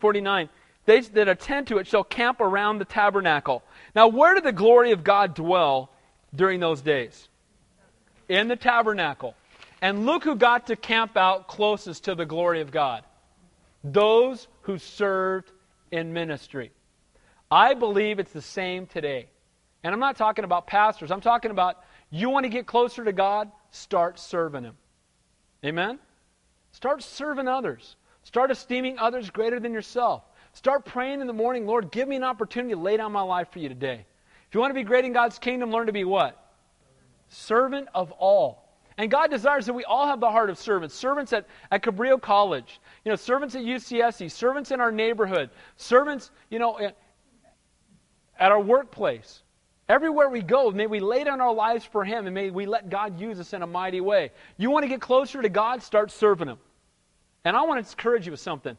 49, 0.00 0.50
they 0.84 1.00
that 1.00 1.28
attend 1.28 1.68
to 1.68 1.78
it 1.78 1.86
shall 1.86 2.04
camp 2.04 2.42
around 2.42 2.78
the 2.78 2.84
tabernacle. 2.84 3.62
Now, 3.94 4.08
where 4.08 4.34
did 4.34 4.44
the 4.44 4.52
glory 4.52 4.92
of 4.92 5.02
God 5.02 5.34
dwell 5.34 5.90
during 6.34 6.60
those 6.60 6.82
days? 6.82 7.30
In 8.28 8.48
the 8.48 8.56
tabernacle. 8.56 9.34
And 9.80 10.04
look 10.04 10.24
who 10.24 10.36
got 10.36 10.66
to 10.66 10.76
camp 10.76 11.16
out 11.16 11.48
closest 11.48 12.04
to 12.04 12.14
the 12.14 12.26
glory 12.26 12.60
of 12.60 12.70
God 12.70 13.02
those 13.82 14.46
who 14.62 14.76
served 14.76 15.50
in 15.90 16.12
ministry. 16.12 16.70
I 17.50 17.72
believe 17.72 18.18
it's 18.18 18.32
the 18.32 18.42
same 18.42 18.86
today. 18.86 19.28
And 19.82 19.94
I'm 19.94 20.00
not 20.00 20.16
talking 20.16 20.44
about 20.44 20.66
pastors, 20.66 21.10
I'm 21.10 21.22
talking 21.22 21.50
about 21.50 21.78
you 22.10 22.30
want 22.30 22.44
to 22.44 22.50
get 22.50 22.66
closer 22.66 23.04
to 23.04 23.12
God? 23.12 23.50
Start 23.70 24.18
serving 24.18 24.64
Him. 24.64 24.76
Amen? 25.64 25.98
Start 26.72 27.02
serving 27.02 27.48
others. 27.48 27.96
Start 28.22 28.50
esteeming 28.50 28.98
others 28.98 29.30
greater 29.30 29.58
than 29.58 29.72
yourself. 29.72 30.22
Start 30.52 30.84
praying 30.84 31.20
in 31.20 31.26
the 31.26 31.32
morning, 31.32 31.66
Lord, 31.66 31.90
give 31.90 32.08
me 32.08 32.16
an 32.16 32.24
opportunity 32.24 32.74
to 32.74 32.80
lay 32.80 32.96
down 32.96 33.12
my 33.12 33.22
life 33.22 33.48
for 33.52 33.58
you 33.58 33.68
today. 33.68 34.04
If 34.48 34.54
you 34.54 34.60
want 34.60 34.70
to 34.70 34.74
be 34.74 34.82
great 34.82 35.04
in 35.04 35.12
God's 35.12 35.38
kingdom, 35.38 35.70
learn 35.70 35.86
to 35.86 35.92
be 35.92 36.04
what? 36.04 36.52
Servant 37.28 37.88
of 37.94 38.12
all. 38.12 38.68
And 38.96 39.10
God 39.10 39.30
desires 39.30 39.66
that 39.66 39.74
we 39.74 39.84
all 39.84 40.06
have 40.06 40.20
the 40.20 40.30
heart 40.30 40.50
of 40.50 40.58
servants. 40.58 40.94
Servants 40.94 41.32
at, 41.32 41.46
at 41.70 41.82
Cabrillo 41.82 42.20
College, 42.20 42.80
you 43.04 43.10
know, 43.10 43.16
servants 43.16 43.54
at 43.54 43.62
UCSC, 43.62 44.30
servants 44.30 44.72
in 44.72 44.80
our 44.80 44.90
neighborhood, 44.90 45.50
servants, 45.76 46.32
you 46.50 46.58
know, 46.58 46.78
at 46.78 48.52
our 48.52 48.60
workplace. 48.60 49.42
Everywhere 49.88 50.28
we 50.28 50.42
go, 50.42 50.70
may 50.70 50.86
we 50.86 51.00
lay 51.00 51.24
down 51.24 51.40
our 51.40 51.54
lives 51.54 51.84
for 51.84 52.04
Him 52.04 52.26
and 52.26 52.34
may 52.34 52.50
we 52.50 52.66
let 52.66 52.90
God 52.90 53.18
use 53.18 53.40
us 53.40 53.54
in 53.54 53.62
a 53.62 53.66
mighty 53.66 54.02
way. 54.02 54.32
You 54.58 54.70
want 54.70 54.84
to 54.84 54.88
get 54.88 55.00
closer 55.00 55.40
to 55.40 55.48
God? 55.48 55.82
Start 55.82 56.10
serving 56.10 56.48
Him. 56.48 56.58
And 57.44 57.56
I 57.56 57.62
want 57.62 57.84
to 57.84 57.90
encourage 57.90 58.26
you 58.26 58.32
with 58.32 58.40
something. 58.40 58.76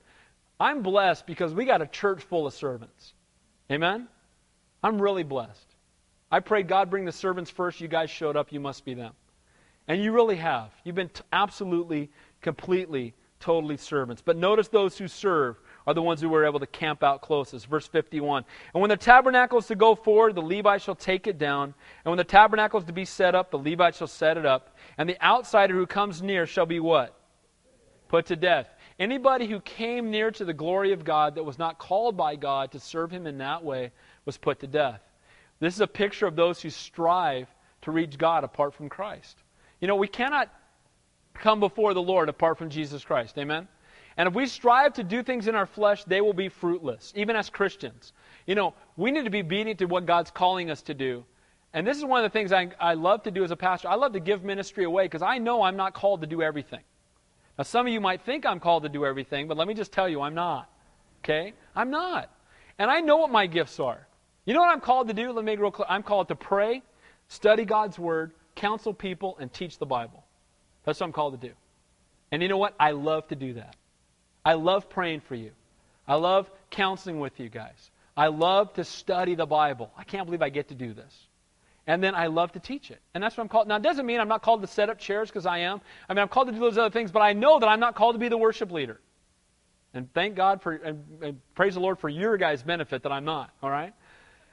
I'm 0.59 0.83
blessed 0.83 1.25
because 1.25 1.53
we 1.53 1.65
got 1.65 1.81
a 1.81 1.87
church 1.87 2.21
full 2.21 2.45
of 2.45 2.53
servants. 2.53 3.13
Amen? 3.71 4.07
I'm 4.83 5.01
really 5.01 5.23
blessed. 5.23 5.65
I 6.31 6.41
prayed 6.41 6.67
God 6.67 6.91
bring 6.91 7.05
the 7.05 7.11
servants 7.11 7.49
first. 7.49 7.81
You 7.81 7.87
guys 7.87 8.11
showed 8.11 8.37
up. 8.37 8.51
You 8.51 8.59
must 8.59 8.85
be 8.85 8.93
them. 8.93 9.13
And 9.87 10.03
you 10.03 10.11
really 10.11 10.35
have. 10.35 10.69
You've 10.83 10.95
been 10.95 11.09
t- 11.09 11.23
absolutely, 11.33 12.11
completely, 12.41 13.15
totally 13.39 13.77
servants. 13.77 14.21
But 14.23 14.37
notice 14.37 14.67
those 14.67 14.97
who 14.97 15.07
serve 15.07 15.59
are 15.89 15.93
the 15.95 16.03
ones 16.03 16.21
who 16.21 16.29
were 16.29 16.45
able 16.45 16.59
to 16.59 16.67
camp 16.67 17.01
out 17.03 17.23
closest. 17.23 17.65
Verse 17.65 17.87
51. 17.87 18.45
And 18.75 18.81
when 18.81 18.91
the 18.91 18.95
tabernacle 18.95 19.57
is 19.57 19.65
to 19.67 19.75
go 19.75 19.95
forward, 19.95 20.35
the 20.35 20.41
Levite 20.41 20.83
shall 20.83 20.93
take 20.93 21.25
it 21.25 21.39
down. 21.39 21.73
And 22.05 22.11
when 22.11 22.19
the 22.19 22.23
tabernacle 22.23 22.79
is 22.79 22.85
to 22.85 22.93
be 22.93 23.05
set 23.05 23.33
up, 23.33 23.49
the 23.49 23.57
Levite 23.57 23.95
shall 23.95 24.05
set 24.05 24.37
it 24.37 24.45
up. 24.45 24.77
And 24.99 25.09
the 25.09 25.19
outsider 25.19 25.73
who 25.73 25.87
comes 25.87 26.21
near 26.21 26.45
shall 26.45 26.67
be 26.67 26.79
what? 26.79 27.19
Put 28.07 28.27
to 28.27 28.35
death. 28.35 28.69
Anybody 28.99 29.47
who 29.47 29.61
came 29.61 30.11
near 30.11 30.29
to 30.29 30.45
the 30.45 30.53
glory 30.53 30.91
of 30.91 31.03
God 31.03 31.33
that 31.33 31.43
was 31.43 31.57
not 31.57 31.79
called 31.79 32.15
by 32.15 32.35
God 32.35 32.71
to 32.73 32.79
serve 32.79 33.09
him 33.09 33.25
in 33.25 33.39
that 33.39 33.63
way 33.63 33.91
was 34.25 34.37
put 34.37 34.59
to 34.59 34.67
death. 34.67 35.01
This 35.59 35.73
is 35.73 35.81
a 35.81 35.87
picture 35.87 36.27
of 36.27 36.35
those 36.35 36.61
who 36.61 36.69
strive 36.69 37.47
to 37.81 37.89
reach 37.89 38.15
God 38.15 38.43
apart 38.43 38.75
from 38.75 38.89
Christ. 38.89 39.41
You 39.81 39.87
know, 39.87 39.95
we 39.95 40.07
cannot 40.07 40.53
come 41.33 41.59
before 41.59 41.95
the 41.95 42.01
Lord 42.01 42.29
apart 42.29 42.59
from 42.59 42.69
Jesus 42.69 43.03
Christ. 43.03 43.39
Amen? 43.39 43.67
And 44.19 44.27
if 44.27 44.33
we 44.33 44.47
strive 44.47 44.95
to 44.95 45.03
do 45.05 45.23
things 45.23 45.47
in 45.47 45.55
our 45.55 45.65
flesh, 45.65 46.03
they 46.03 46.19
will 46.19 46.33
be 46.33 46.49
fruitless, 46.49 47.13
even 47.15 47.37
as 47.37 47.49
Christians. 47.49 48.11
You 48.45 48.53
know, 48.53 48.73
we 48.97 49.11
need 49.11 49.23
to 49.23 49.29
be 49.29 49.39
obedient 49.39 49.79
to 49.79 49.85
what 49.85 50.05
God's 50.05 50.29
calling 50.29 50.69
us 50.69 50.81
to 50.83 50.93
do. 50.93 51.23
And 51.73 51.87
this 51.87 51.95
is 51.95 52.03
one 52.03 52.25
of 52.25 52.29
the 52.29 52.37
things 52.37 52.51
I, 52.51 52.69
I 52.81 52.95
love 52.95 53.23
to 53.23 53.31
do 53.31 53.45
as 53.45 53.51
a 53.51 53.55
pastor. 53.55 53.87
I 53.87 53.95
love 53.95 54.11
to 54.11 54.19
give 54.19 54.43
ministry 54.43 54.83
away 54.83 55.05
because 55.05 55.21
I 55.21 55.37
know 55.37 55.61
I'm 55.61 55.77
not 55.77 55.93
called 55.93 56.19
to 56.19 56.27
do 56.27 56.41
everything. 56.41 56.81
Now, 57.57 57.63
some 57.63 57.87
of 57.87 57.93
you 57.93 58.01
might 58.01 58.21
think 58.25 58.45
I'm 58.45 58.59
called 58.59 58.83
to 58.83 58.89
do 58.89 59.05
everything, 59.05 59.47
but 59.47 59.55
let 59.55 59.69
me 59.69 59.73
just 59.73 59.93
tell 59.93 60.09
you, 60.09 60.21
I'm 60.21 60.35
not. 60.35 60.69
Okay? 61.23 61.53
I'm 61.73 61.89
not. 61.89 62.29
And 62.77 62.91
I 62.91 62.99
know 62.99 63.15
what 63.15 63.31
my 63.31 63.47
gifts 63.47 63.79
are. 63.79 64.05
You 64.43 64.53
know 64.53 64.59
what 64.59 64.73
I'm 64.73 64.81
called 64.81 65.07
to 65.07 65.13
do? 65.13 65.31
Let 65.31 65.45
me 65.45 65.53
make 65.53 65.61
real 65.61 65.71
clear. 65.71 65.87
I'm 65.87 66.03
called 66.03 66.27
to 66.27 66.35
pray, 66.35 66.83
study 67.29 67.63
God's 67.63 67.97
Word, 67.97 68.33
counsel 68.55 68.93
people, 68.93 69.37
and 69.39 69.53
teach 69.53 69.77
the 69.77 69.85
Bible. 69.85 70.25
That's 70.83 70.99
what 70.99 71.07
I'm 71.07 71.13
called 71.13 71.39
to 71.39 71.47
do. 71.47 71.53
And 72.33 72.41
you 72.41 72.49
know 72.49 72.57
what? 72.57 72.75
I 72.77 72.91
love 72.91 73.25
to 73.29 73.35
do 73.35 73.53
that. 73.53 73.77
I 74.43 74.53
love 74.53 74.89
praying 74.89 75.21
for 75.21 75.35
you. 75.35 75.51
I 76.07 76.15
love 76.15 76.49
counseling 76.69 77.19
with 77.19 77.39
you 77.39 77.49
guys. 77.49 77.91
I 78.17 78.27
love 78.27 78.73
to 78.73 78.83
study 78.83 79.35
the 79.35 79.45
Bible. 79.45 79.91
I 79.97 80.03
can't 80.03 80.25
believe 80.25 80.41
I 80.41 80.49
get 80.49 80.69
to 80.69 80.75
do 80.75 80.93
this. 80.93 81.27
And 81.87 82.03
then 82.03 82.13
I 82.13 82.27
love 82.27 82.51
to 82.51 82.59
teach 82.59 82.91
it. 82.91 82.99
And 83.13 83.23
that's 83.23 83.37
what 83.37 83.43
I'm 83.43 83.49
called. 83.49 83.67
Now, 83.67 83.77
it 83.77 83.81
doesn't 83.81 84.05
mean 84.05 84.19
I'm 84.19 84.27
not 84.27 84.41
called 84.41 84.61
to 84.61 84.67
set 84.67 84.89
up 84.89 84.99
chairs 84.99 85.29
because 85.29 85.45
I 85.45 85.59
am. 85.59 85.81
I 86.07 86.13
mean, 86.13 86.21
I'm 86.21 86.27
called 86.27 86.47
to 86.47 86.53
do 86.53 86.59
those 86.59 86.77
other 86.77 86.91
things, 86.91 87.11
but 87.11 87.21
I 87.21 87.33
know 87.33 87.59
that 87.59 87.67
I'm 87.67 87.79
not 87.79 87.95
called 87.95 88.15
to 88.15 88.19
be 88.19 88.29
the 88.29 88.37
worship 88.37 88.71
leader. 88.71 88.99
And 89.93 90.11
thank 90.13 90.35
God 90.35 90.61
for, 90.61 90.73
and, 90.73 91.03
and 91.21 91.41
praise 91.55 91.73
the 91.73 91.79
Lord 91.79 91.97
for 91.97 92.09
your 92.09 92.37
guys' 92.37 92.61
benefit 92.61 93.03
that 93.03 93.11
I'm 93.11 93.25
not, 93.25 93.51
all 93.63 93.71
right? 93.71 93.93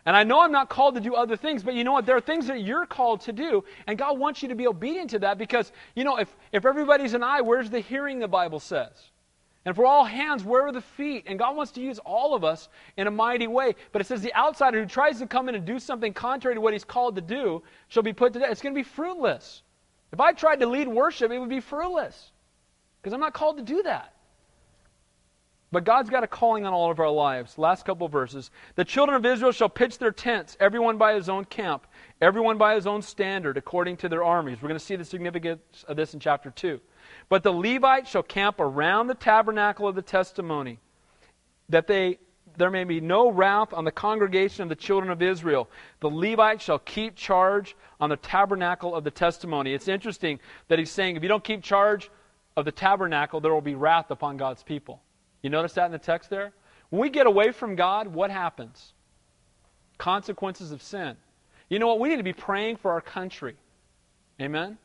And 0.07 0.16
I 0.16 0.22
know 0.22 0.41
I'm 0.41 0.53
not 0.53 0.70
called 0.70 0.95
to 0.95 1.01
do 1.01 1.14
other 1.14 1.37
things, 1.37 1.62
but 1.62 1.74
you 1.74 1.84
know 1.84 1.93
what? 1.93 2.07
There 2.07 2.16
are 2.16 2.20
things 2.22 2.47
that 2.47 2.62
you're 2.62 2.87
called 2.87 3.22
to 3.22 3.32
do, 3.32 3.64
and 3.87 3.99
God 3.99 4.18
wants 4.18 4.41
you 4.41 4.49
to 4.49 4.55
be 4.55 4.66
obedient 4.66 5.11
to 5.11 5.18
that 5.18 5.37
because, 5.37 5.72
you 5.95 6.05
know, 6.05 6.16
if, 6.16 6.34
if 6.53 6.64
everybody's 6.64 7.12
an 7.12 7.22
eye, 7.22 7.41
where's 7.41 7.68
the 7.68 7.80
hearing, 7.80 8.20
the 8.20 8.28
Bible 8.28 8.61
says? 8.61 8.93
And 9.67 9.75
for 9.75 9.85
all 9.85 10.05
hands, 10.05 10.45
where 10.45 10.64
are 10.64 10.73
the 10.73 10.81
feet? 10.81 11.25
And 11.27 11.41
God 11.41 11.57
wants 11.57 11.73
to 11.73 11.81
use 11.81 11.99
all 11.99 12.35
of 12.35 12.45
us 12.45 12.69
in 12.97 13.09
a 13.09 13.11
mighty 13.11 13.49
way. 13.49 13.75
But 13.91 14.01
it 14.01 14.07
says 14.07 14.23
the 14.23 14.35
outsider 14.35 14.81
who 14.81 14.87
tries 14.87 15.19
to 15.19 15.27
come 15.27 15.49
in 15.49 15.57
and 15.57 15.64
do 15.64 15.81
something 15.81 16.14
contrary 16.14 16.55
to 16.55 16.61
what 16.61 16.73
he's 16.73 16.85
called 16.85 17.17
to 17.17 17.21
do 17.21 17.64
shall 17.89 18.05
be 18.05 18.12
put 18.12 18.33
to 18.35 18.39
death. 18.39 18.53
It's 18.53 18.62
going 18.62 18.77
to 18.77 18.79
be 18.79 18.85
fruitless. 18.85 19.62
If 20.12 20.21
I 20.21 20.33
tried 20.33 20.61
to 20.61 20.67
lead 20.67 20.87
worship, 20.87 21.33
it 21.33 21.41
would 21.41 21.49
be 21.49 21.59
fruitless 21.59 22.31
because 23.03 23.12
I'm 23.12 23.19
not 23.19 23.35
called 23.35 23.57
to 23.57 23.64
do 23.64 23.83
that. 23.83 24.12
But 25.73 25.83
God's 25.83 26.11
got 26.11 26.23
a 26.23 26.29
calling 26.29 26.64
on 26.64 26.73
all 26.73 26.93
of 26.93 27.01
our 27.01 27.11
lives. 27.11 27.59
Last 27.59 27.85
couple 27.85 28.07
verses. 28.07 28.53
The 28.77 28.85
children 28.85 29.17
of 29.17 29.27
Israel 29.27 29.51
shall 29.51 29.69
pitch 29.69 29.99
their 29.99 30.12
tents, 30.12 30.57
everyone 30.61 30.97
by 30.97 31.14
his 31.14 31.29
own 31.29 31.45
camp, 31.45 31.89
everyone 32.21 32.57
by 32.57 32.77
his 32.77 32.87
own 32.87 33.03
standard, 33.03 33.57
according 33.57 33.97
to 33.99 34.09
their 34.09 34.23
armies. 34.23 34.62
We're 34.62 34.69
going 34.69 34.79
to 34.79 34.85
see 34.85 34.95
the 34.95 35.05
significance 35.05 35.85
of 35.89 35.97
this 35.97 36.14
in 36.14 36.21
chapter 36.21 36.51
2. 36.53 36.81
But 37.29 37.43
the 37.43 37.53
Levites 37.53 38.11
shall 38.11 38.22
camp 38.22 38.61
around 38.61 39.09
the 39.09 39.14
tabernacle 39.14 39.89
of 39.89 39.95
the 39.95 40.03
testimony, 40.03 40.79
that 41.68 41.87
they 41.87 42.18
there 42.57 42.70
may 42.70 42.85
be 42.85 43.01
no 43.01 43.31
wrath 43.31 43.72
on 43.74 43.85
the 43.85 43.93
congregation 43.93 44.62
of 44.62 44.68
the 44.68 44.77
children 44.77 45.11
of 45.11 45.20
Israel. 45.20 45.68
The 46.01 46.09
Levites 46.09 46.64
shall 46.64 46.79
keep 46.79 47.14
charge 47.14 47.77
on 48.01 48.09
the 48.11 48.16
tabernacle 48.16 48.95
of 48.95 49.05
the 49.05 49.11
testimony. 49.11 49.74
It's 49.74 49.89
interesting 49.89 50.41
that 50.68 50.79
he's 50.79 50.91
saying 50.91 51.16
if 51.16 51.22
you 51.22 51.29
don't 51.29 51.45
keep 51.45 51.62
charge 51.62 52.11
of 52.57 52.64
the 52.64 52.72
tabernacle, 52.72 53.41
there 53.41 53.53
will 53.53 53.61
be 53.61 53.74
wrath 53.74 54.11
upon 54.11 54.37
God's 54.37 54.62
people. 54.62 55.03
You 55.43 55.51
notice 55.51 55.74
that 55.74 55.87
in 55.87 55.93
the 55.93 55.99
text 55.99 56.31
there? 56.31 56.53
When 56.91 57.03
we 57.03 57.11
get 57.11 57.27
away 57.27 57.53
from 57.53 57.77
God, 57.77 58.09
what 58.09 58.31
happens? 58.31 58.95
Consequences 59.99 60.72
of 60.72 60.83
sin. 60.83 61.16
You 61.68 61.79
know 61.79 61.89
what? 61.89 62.01
We 62.01 62.09
need 62.09 62.16
to 62.16 62.22
be 62.22 62.33
praying 62.33 62.77
for 62.77 62.93
our 62.93 63.01
country. 63.01 63.57
Amen? 64.41 64.79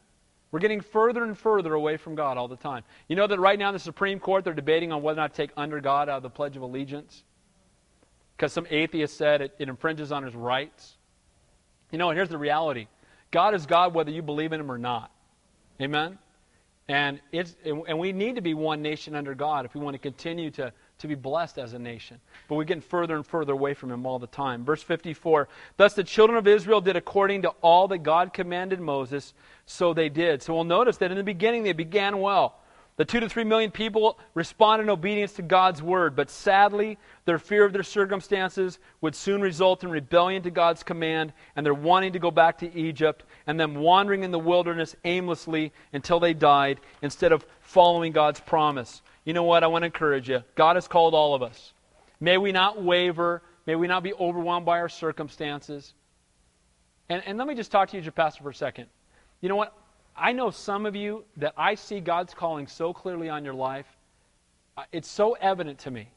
We're 0.51 0.59
getting 0.59 0.81
further 0.81 1.23
and 1.23 1.37
further 1.37 1.73
away 1.73 1.97
from 1.97 2.15
God 2.15 2.37
all 2.37 2.47
the 2.47 2.57
time. 2.57 2.83
You 3.07 3.15
know 3.15 3.27
that 3.27 3.39
right 3.39 3.57
now 3.57 3.69
in 3.69 3.73
the 3.73 3.79
Supreme 3.79 4.19
Court, 4.19 4.43
they're 4.43 4.53
debating 4.53 4.91
on 4.91 5.01
whether 5.01 5.19
or 5.19 5.23
not 5.23 5.33
to 5.33 5.37
take 5.37 5.51
under 5.55 5.79
God 5.79 6.09
out 6.09 6.17
of 6.17 6.23
the 6.23 6.29
Pledge 6.29 6.57
of 6.57 6.61
Allegiance? 6.61 7.23
Because 8.35 8.51
some 8.51 8.67
atheist 8.69 9.17
said 9.17 9.41
it, 9.41 9.55
it 9.59 9.69
infringes 9.69 10.11
on 10.11 10.23
his 10.23 10.35
rights. 10.35 10.97
You 11.91 11.97
know, 11.97 12.09
and 12.09 12.17
here's 12.17 12.29
the 12.29 12.37
reality 12.37 12.87
God 13.31 13.53
is 13.53 13.65
God 13.65 13.93
whether 13.93 14.11
you 14.11 14.21
believe 14.21 14.51
in 14.51 14.59
him 14.59 14.71
or 14.71 14.77
not. 14.77 15.11
Amen? 15.79 16.17
And, 16.87 17.21
it's, 17.31 17.55
and 17.63 17.97
we 17.97 18.11
need 18.11 18.35
to 18.35 18.41
be 18.41 18.53
one 18.53 18.81
nation 18.81 19.15
under 19.15 19.33
God 19.33 19.65
if 19.65 19.73
we 19.73 19.79
want 19.79 19.93
to 19.93 19.99
continue 19.99 20.51
to, 20.51 20.73
to 21.01 21.07
be 21.07 21.15
blessed 21.15 21.57
as 21.57 21.73
a 21.73 21.79
nation. 21.79 22.19
But 22.47 22.55
we're 22.55 22.63
getting 22.63 22.81
further 22.81 23.15
and 23.15 23.25
further 23.25 23.53
away 23.53 23.73
from 23.73 23.91
Him 23.91 24.05
all 24.05 24.19
the 24.19 24.27
time. 24.27 24.63
Verse 24.63 24.83
54 24.83 25.47
Thus 25.77 25.93
the 25.93 26.03
children 26.03 26.37
of 26.37 26.47
Israel 26.47 26.81
did 26.81 26.95
according 26.95 27.43
to 27.43 27.49
all 27.61 27.87
that 27.89 27.99
God 27.99 28.33
commanded 28.33 28.79
Moses, 28.79 29.33
so 29.65 29.93
they 29.93 30.09
did. 30.09 30.41
So 30.41 30.53
we'll 30.53 30.63
notice 30.63 30.97
that 30.97 31.11
in 31.11 31.17
the 31.17 31.23
beginning 31.23 31.63
they 31.63 31.73
began 31.73 32.19
well. 32.19 32.55
The 32.97 33.05
two 33.05 33.21
to 33.21 33.29
three 33.29 33.45
million 33.45 33.71
people 33.71 34.19
responded 34.35 34.83
in 34.83 34.89
obedience 34.89 35.33
to 35.33 35.41
God's 35.41 35.81
word, 35.81 36.15
but 36.15 36.29
sadly, 36.29 36.97
their 37.25 37.39
fear 37.39 37.65
of 37.65 37.73
their 37.73 37.83
circumstances 37.83 38.79
would 38.99 39.15
soon 39.15 39.41
result 39.41 39.83
in 39.83 39.89
rebellion 39.89 40.43
to 40.43 40.51
God's 40.51 40.83
command 40.83 41.33
and 41.55 41.65
their 41.65 41.73
wanting 41.73 42.13
to 42.13 42.19
go 42.19 42.31
back 42.31 42.59
to 42.59 42.75
Egypt 42.77 43.23
and 43.47 43.59
them 43.59 43.75
wandering 43.75 44.23
in 44.23 44.31
the 44.31 44.37
wilderness 44.37 44.95
aimlessly 45.05 45.71
until 45.93 46.19
they 46.19 46.33
died 46.33 46.79
instead 47.01 47.31
of 47.31 47.45
following 47.61 48.11
God's 48.11 48.41
promise. 48.41 49.01
You 49.25 49.33
know 49.33 49.43
what? 49.43 49.63
I 49.63 49.67
want 49.67 49.83
to 49.83 49.87
encourage 49.87 50.29
you. 50.29 50.43
God 50.55 50.75
has 50.75 50.87
called 50.87 51.13
all 51.13 51.35
of 51.35 51.43
us. 51.43 51.73
May 52.19 52.37
we 52.37 52.51
not 52.51 52.81
waver. 52.81 53.41
May 53.65 53.75
we 53.75 53.87
not 53.87 54.03
be 54.03 54.13
overwhelmed 54.13 54.65
by 54.65 54.79
our 54.79 54.89
circumstances. 54.89 55.93
And, 57.09 57.21
and 57.25 57.37
let 57.37 57.47
me 57.47 57.55
just 57.55 57.71
talk 57.71 57.89
to 57.89 57.97
you, 57.97 58.03
your 58.03 58.11
pastor, 58.11 58.43
for 58.43 58.49
a 58.49 58.55
second. 58.55 58.87
You 59.41 59.49
know 59.49 59.55
what? 59.55 59.75
I 60.15 60.31
know 60.33 60.49
some 60.49 60.85
of 60.85 60.95
you 60.95 61.23
that 61.37 61.53
I 61.57 61.75
see 61.75 61.99
God's 61.99 62.33
calling 62.33 62.67
so 62.67 62.93
clearly 62.93 63.29
on 63.29 63.45
your 63.45 63.53
life. 63.53 63.85
Uh, 64.77 64.83
it's 64.91 65.09
so 65.09 65.33
evident 65.33 65.79
to 65.79 65.91
me. 65.91 66.09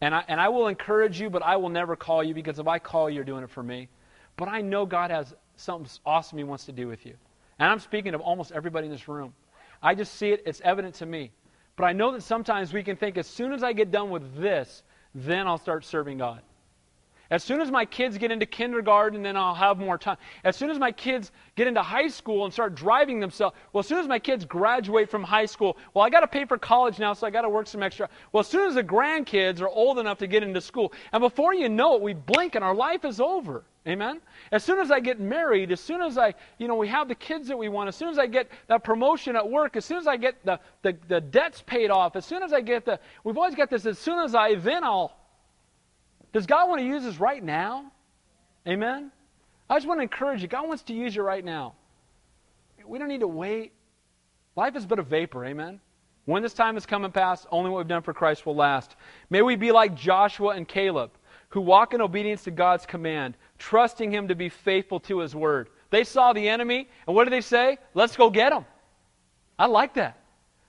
And 0.00 0.14
I, 0.14 0.24
and 0.28 0.40
I 0.40 0.48
will 0.48 0.68
encourage 0.68 1.20
you, 1.20 1.28
but 1.28 1.42
I 1.42 1.56
will 1.56 1.68
never 1.68 1.96
call 1.96 2.22
you 2.22 2.34
because 2.34 2.58
if 2.58 2.68
I 2.68 2.78
call 2.78 3.10
you, 3.10 3.16
you're 3.16 3.24
doing 3.24 3.42
it 3.42 3.50
for 3.50 3.62
me. 3.62 3.88
But 4.36 4.48
I 4.48 4.60
know 4.60 4.86
God 4.86 5.10
has 5.10 5.34
something 5.56 5.90
awesome 6.06 6.38
He 6.38 6.44
wants 6.44 6.66
to 6.66 6.72
do 6.72 6.86
with 6.86 7.04
you. 7.04 7.14
And 7.58 7.70
I'm 7.70 7.80
speaking 7.80 8.14
of 8.14 8.20
almost 8.20 8.52
everybody 8.52 8.86
in 8.86 8.92
this 8.92 9.08
room. 9.08 9.34
I 9.82 9.94
just 9.94 10.14
see 10.14 10.30
it, 10.30 10.42
it's 10.46 10.60
evident 10.62 10.94
to 10.96 11.06
me. 11.06 11.32
But 11.78 11.84
I 11.84 11.92
know 11.92 12.10
that 12.10 12.24
sometimes 12.24 12.72
we 12.72 12.82
can 12.82 12.96
think 12.96 13.16
as 13.16 13.28
soon 13.28 13.52
as 13.52 13.62
I 13.62 13.72
get 13.72 13.92
done 13.92 14.10
with 14.10 14.34
this, 14.34 14.82
then 15.14 15.46
I'll 15.46 15.58
start 15.58 15.84
serving 15.84 16.18
God. 16.18 16.42
As 17.30 17.44
soon 17.44 17.60
as 17.60 17.70
my 17.70 17.84
kids 17.84 18.16
get 18.16 18.30
into 18.30 18.46
kindergarten, 18.46 19.22
then 19.22 19.36
I'll 19.36 19.54
have 19.54 19.78
more 19.78 19.98
time. 19.98 20.16
As 20.44 20.56
soon 20.56 20.70
as 20.70 20.78
my 20.78 20.90
kids 20.90 21.30
get 21.56 21.66
into 21.66 21.82
high 21.82 22.08
school 22.08 22.44
and 22.44 22.52
start 22.52 22.74
driving 22.74 23.20
themselves, 23.20 23.54
well, 23.72 23.80
as 23.80 23.86
soon 23.86 23.98
as 23.98 24.08
my 24.08 24.18
kids 24.18 24.46
graduate 24.46 25.10
from 25.10 25.22
high 25.22 25.44
school, 25.44 25.76
well, 25.92 26.04
I 26.06 26.10
got 26.10 26.20
to 26.20 26.26
pay 26.26 26.46
for 26.46 26.56
college 26.56 26.98
now, 26.98 27.12
so 27.12 27.26
I 27.26 27.30
got 27.30 27.42
to 27.42 27.50
work 27.50 27.66
some 27.66 27.82
extra. 27.82 28.08
Well, 28.32 28.40
as 28.40 28.46
soon 28.46 28.66
as 28.66 28.76
the 28.76 28.84
grandkids 28.84 29.60
are 29.60 29.68
old 29.68 29.98
enough 29.98 30.18
to 30.18 30.26
get 30.26 30.42
into 30.42 30.60
school, 30.62 30.92
and 31.12 31.20
before 31.20 31.52
you 31.52 31.68
know 31.68 31.96
it, 31.96 32.02
we 32.02 32.14
blink 32.14 32.54
and 32.54 32.64
our 32.64 32.74
life 32.74 33.04
is 33.04 33.20
over. 33.20 33.64
Amen? 33.86 34.20
As 34.52 34.64
soon 34.64 34.80
as 34.80 34.90
I 34.90 35.00
get 35.00 35.18
married, 35.18 35.72
as 35.72 35.80
soon 35.80 36.02
as 36.02 36.18
I, 36.18 36.34
you 36.58 36.68
know, 36.68 36.74
we 36.74 36.88
have 36.88 37.08
the 37.08 37.14
kids 37.14 37.48
that 37.48 37.56
we 37.56 37.68
want, 37.70 37.88
as 37.88 37.96
soon 37.96 38.08
as 38.08 38.18
I 38.18 38.26
get 38.26 38.50
that 38.66 38.84
promotion 38.84 39.34
at 39.34 39.48
work, 39.48 39.76
as 39.76 39.84
soon 39.84 39.96
as 39.96 40.06
I 40.06 40.16
get 40.18 40.44
the, 40.44 40.60
the, 40.82 40.96
the 41.08 41.20
debts 41.20 41.62
paid 41.66 41.90
off, 41.90 42.14
as 42.14 42.26
soon 42.26 42.42
as 42.42 42.52
I 42.52 42.60
get 42.60 42.84
the, 42.84 43.00
we've 43.24 43.38
always 43.38 43.54
got 43.54 43.70
this, 43.70 43.86
as 43.86 43.98
soon 43.98 44.18
as 44.18 44.34
I, 44.34 44.56
then 44.56 44.84
I'll, 44.84 45.17
does 46.32 46.46
God 46.46 46.68
want 46.68 46.80
to 46.80 46.86
use 46.86 47.04
us 47.04 47.18
right 47.18 47.42
now? 47.42 47.90
Amen? 48.66 49.10
I 49.70 49.76
just 49.76 49.86
want 49.86 49.98
to 49.98 50.02
encourage 50.02 50.42
you. 50.42 50.48
God 50.48 50.66
wants 50.66 50.82
to 50.84 50.94
use 50.94 51.14
you 51.14 51.22
right 51.22 51.44
now. 51.44 51.74
We 52.86 52.98
don't 52.98 53.08
need 53.08 53.20
to 53.20 53.28
wait. 53.28 53.72
Life 54.56 54.76
is 54.76 54.86
but 54.86 54.98
a 54.98 55.02
vapor. 55.02 55.44
Amen? 55.44 55.80
When 56.24 56.42
this 56.42 56.54
time 56.54 56.74
has 56.74 56.84
come 56.84 57.04
and 57.04 57.14
passed, 57.14 57.46
only 57.50 57.70
what 57.70 57.78
we've 57.78 57.88
done 57.88 58.02
for 58.02 58.12
Christ 58.12 58.44
will 58.44 58.54
last. 58.54 58.96
May 59.30 59.40
we 59.40 59.56
be 59.56 59.72
like 59.72 59.94
Joshua 59.94 60.50
and 60.50 60.68
Caleb, 60.68 61.10
who 61.48 61.60
walk 61.60 61.94
in 61.94 62.02
obedience 62.02 62.44
to 62.44 62.50
God's 62.50 62.84
command, 62.84 63.34
trusting 63.58 64.10
Him 64.10 64.28
to 64.28 64.34
be 64.34 64.50
faithful 64.50 65.00
to 65.00 65.20
His 65.20 65.34
word. 65.34 65.70
They 65.90 66.04
saw 66.04 66.34
the 66.34 66.46
enemy, 66.46 66.88
and 67.06 67.16
what 67.16 67.24
did 67.24 67.32
they 67.32 67.40
say? 67.40 67.78
Let's 67.94 68.16
go 68.16 68.28
get 68.28 68.50
them. 68.50 68.66
I 69.58 69.66
like 69.66 69.94
that. 69.94 70.20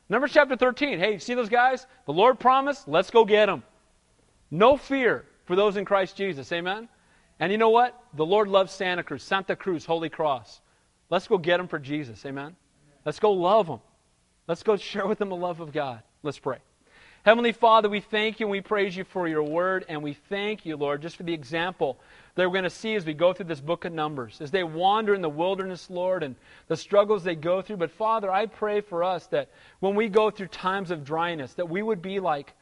Numbers 0.07 0.31
chapter 0.31 0.55
13. 0.55 0.97
Hey, 0.97 1.19
see 1.19 1.33
those 1.33 1.49
guys? 1.49 1.85
The 2.05 2.13
Lord 2.13 2.39
promised, 2.39 2.87
let's 2.87 3.11
go 3.11 3.25
get 3.25 3.47
them. 3.47 3.63
No 4.49 4.77
fear 4.77 5.25
for 5.49 5.55
those 5.55 5.77
in 5.77 5.83
Christ 5.83 6.15
Jesus. 6.15 6.51
Amen? 6.51 6.87
And 7.39 7.51
you 7.51 7.57
know 7.57 7.71
what? 7.71 7.99
The 8.13 8.23
Lord 8.25 8.49
loves 8.49 8.71
Santa 8.71 9.01
Cruz, 9.01 9.23
Santa 9.23 9.55
Cruz, 9.55 9.83
Holy 9.83 10.07
Cross. 10.07 10.61
Let's 11.09 11.27
go 11.27 11.39
get 11.39 11.57
them 11.57 11.67
for 11.67 11.79
Jesus. 11.79 12.23
Amen? 12.23 12.55
Let's 13.03 13.19
go 13.19 13.31
love 13.31 13.65
them. 13.65 13.79
Let's 14.47 14.61
go 14.61 14.77
share 14.77 15.07
with 15.07 15.17
them 15.17 15.29
the 15.29 15.35
love 15.35 15.59
of 15.59 15.73
God. 15.73 16.03
Let's 16.21 16.37
pray. 16.37 16.59
Heavenly 17.23 17.51
Father, 17.51 17.89
we 17.89 17.99
thank 17.99 18.39
you 18.39 18.45
and 18.45 18.51
we 18.51 18.61
praise 18.61 18.95
you 18.95 19.03
for 19.03 19.27
your 19.27 19.41
word, 19.41 19.85
and 19.89 20.03
we 20.03 20.13
thank 20.13 20.67
you, 20.67 20.77
Lord, 20.77 21.01
just 21.01 21.15
for 21.15 21.23
the 21.23 21.33
example 21.33 21.99
that 22.35 22.45
we're 22.45 22.53
going 22.53 22.63
to 22.63 22.69
see 22.69 22.93
as 22.93 23.03
we 23.03 23.15
go 23.15 23.33
through 23.33 23.47
this 23.47 23.59
book 23.59 23.85
of 23.85 23.91
Numbers, 23.91 24.41
as 24.41 24.51
they 24.51 24.63
wander 24.63 25.15
in 25.15 25.23
the 25.23 25.29
wilderness, 25.29 25.89
Lord, 25.89 26.21
and 26.21 26.35
the 26.67 26.77
struggles 26.77 27.23
they 27.23 27.33
go 27.33 27.63
through. 27.63 27.77
But 27.77 27.89
Father, 27.89 28.31
I 28.31 28.45
pray 28.45 28.81
for 28.81 29.03
us 29.03 29.25
that 29.27 29.49
when 29.79 29.95
we 29.95 30.09
go 30.09 30.29
through 30.29 30.49
times 30.49 30.91
of 30.91 31.03
dryness, 31.03 31.55
that 31.55 31.69
we 31.69 31.81
would 31.81 32.03
be 32.03 32.19
like, 32.19 32.53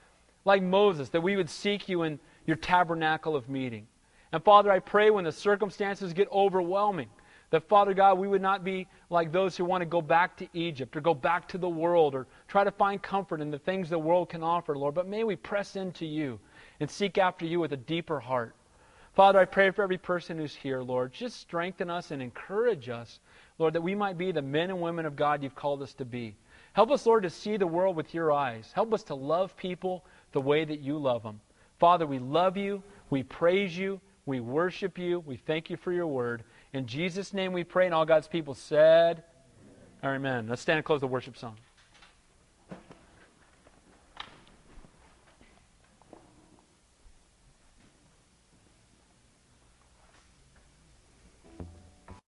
like 0.45 0.63
Moses, 0.63 1.09
that 1.09 1.19
we 1.19 1.35
would 1.35 1.49
seek 1.49 1.89
you 1.89 2.03
in 2.03 2.17
your 2.47 2.55
tabernacle 2.55 3.35
of 3.35 3.47
meeting. 3.49 3.85
And 4.31 4.43
Father, 4.43 4.71
I 4.71 4.79
pray 4.79 5.11
when 5.11 5.25
the 5.25 5.31
circumstances 5.31 6.13
get 6.13 6.31
overwhelming, 6.31 7.09
that 7.51 7.69
Father 7.69 7.93
God, 7.93 8.17
we 8.17 8.27
would 8.27 8.41
not 8.41 8.63
be 8.63 8.87
like 9.09 9.31
those 9.31 9.55
who 9.55 9.63
want 9.63 9.81
to 9.81 9.85
go 9.85 10.01
back 10.01 10.35
to 10.37 10.47
Egypt 10.53 10.97
or 10.97 11.01
go 11.01 11.13
back 11.13 11.47
to 11.49 11.57
the 11.57 11.69
world 11.69 12.15
or 12.15 12.27
try 12.47 12.63
to 12.63 12.71
find 12.71 13.01
comfort 13.01 13.41
in 13.41 13.51
the 13.51 13.59
things 13.59 13.89
the 13.89 13.99
world 13.99 14.29
can 14.29 14.43
offer, 14.43 14.75
Lord. 14.77 14.95
But 14.95 15.07
may 15.07 15.23
we 15.23 15.35
press 15.35 15.75
into 15.75 16.05
you 16.05 16.39
and 16.79 16.89
seek 16.89 17.17
after 17.17 17.45
you 17.45 17.59
with 17.59 17.73
a 17.73 17.77
deeper 17.77 18.19
heart. 18.19 18.55
Father, 19.15 19.39
I 19.39 19.45
pray 19.45 19.71
for 19.71 19.81
every 19.81 19.97
person 19.97 20.37
who's 20.37 20.55
here, 20.55 20.81
Lord. 20.81 21.13
Just 21.13 21.39
strengthen 21.39 21.89
us 21.89 22.11
and 22.11 22.21
encourage 22.21 22.89
us, 22.89 23.19
Lord, 23.57 23.73
that 23.73 23.81
we 23.81 23.95
might 23.95 24.17
be 24.17 24.31
the 24.31 24.41
men 24.41 24.69
and 24.69 24.81
women 24.81 25.05
of 25.05 25.15
God 25.15 25.41
you've 25.41 25.55
called 25.55 25.81
us 25.81 25.93
to 25.95 26.05
be. 26.05 26.35
Help 26.73 26.91
us, 26.91 27.05
Lord, 27.05 27.23
to 27.23 27.29
see 27.29 27.57
the 27.57 27.65
world 27.65 27.95
with 27.95 28.13
your 28.13 28.31
eyes. 28.31 28.71
Help 28.73 28.93
us 28.93 29.03
to 29.05 29.15
love 29.15 29.57
people 29.57 30.05
the 30.33 30.41
way 30.41 30.65
that 30.65 30.81
you 30.81 30.97
love 30.97 31.23
them. 31.23 31.41
Father, 31.79 32.05
we 32.05 32.19
love 32.19 32.57
you. 32.57 32.83
We 33.09 33.23
praise 33.23 33.77
you. 33.77 34.01
We 34.25 34.39
worship 34.39 34.97
you. 34.97 35.19
We 35.19 35.37
thank 35.37 35.69
you 35.69 35.77
for 35.77 35.91
your 35.91 36.07
word. 36.07 36.43
In 36.73 36.85
Jesus' 36.85 37.33
name 37.33 37.53
we 37.53 37.63
pray, 37.63 37.85
and 37.85 37.95
all 37.95 38.05
God's 38.05 38.27
people 38.27 38.53
said, 38.53 39.23
Amen. 40.03 40.15
Amen. 40.15 40.47
Let's 40.47 40.61
stand 40.61 40.77
and 40.77 40.85
close 40.85 41.01
the 41.01 41.07
worship 41.07 41.37
song. 41.37 41.55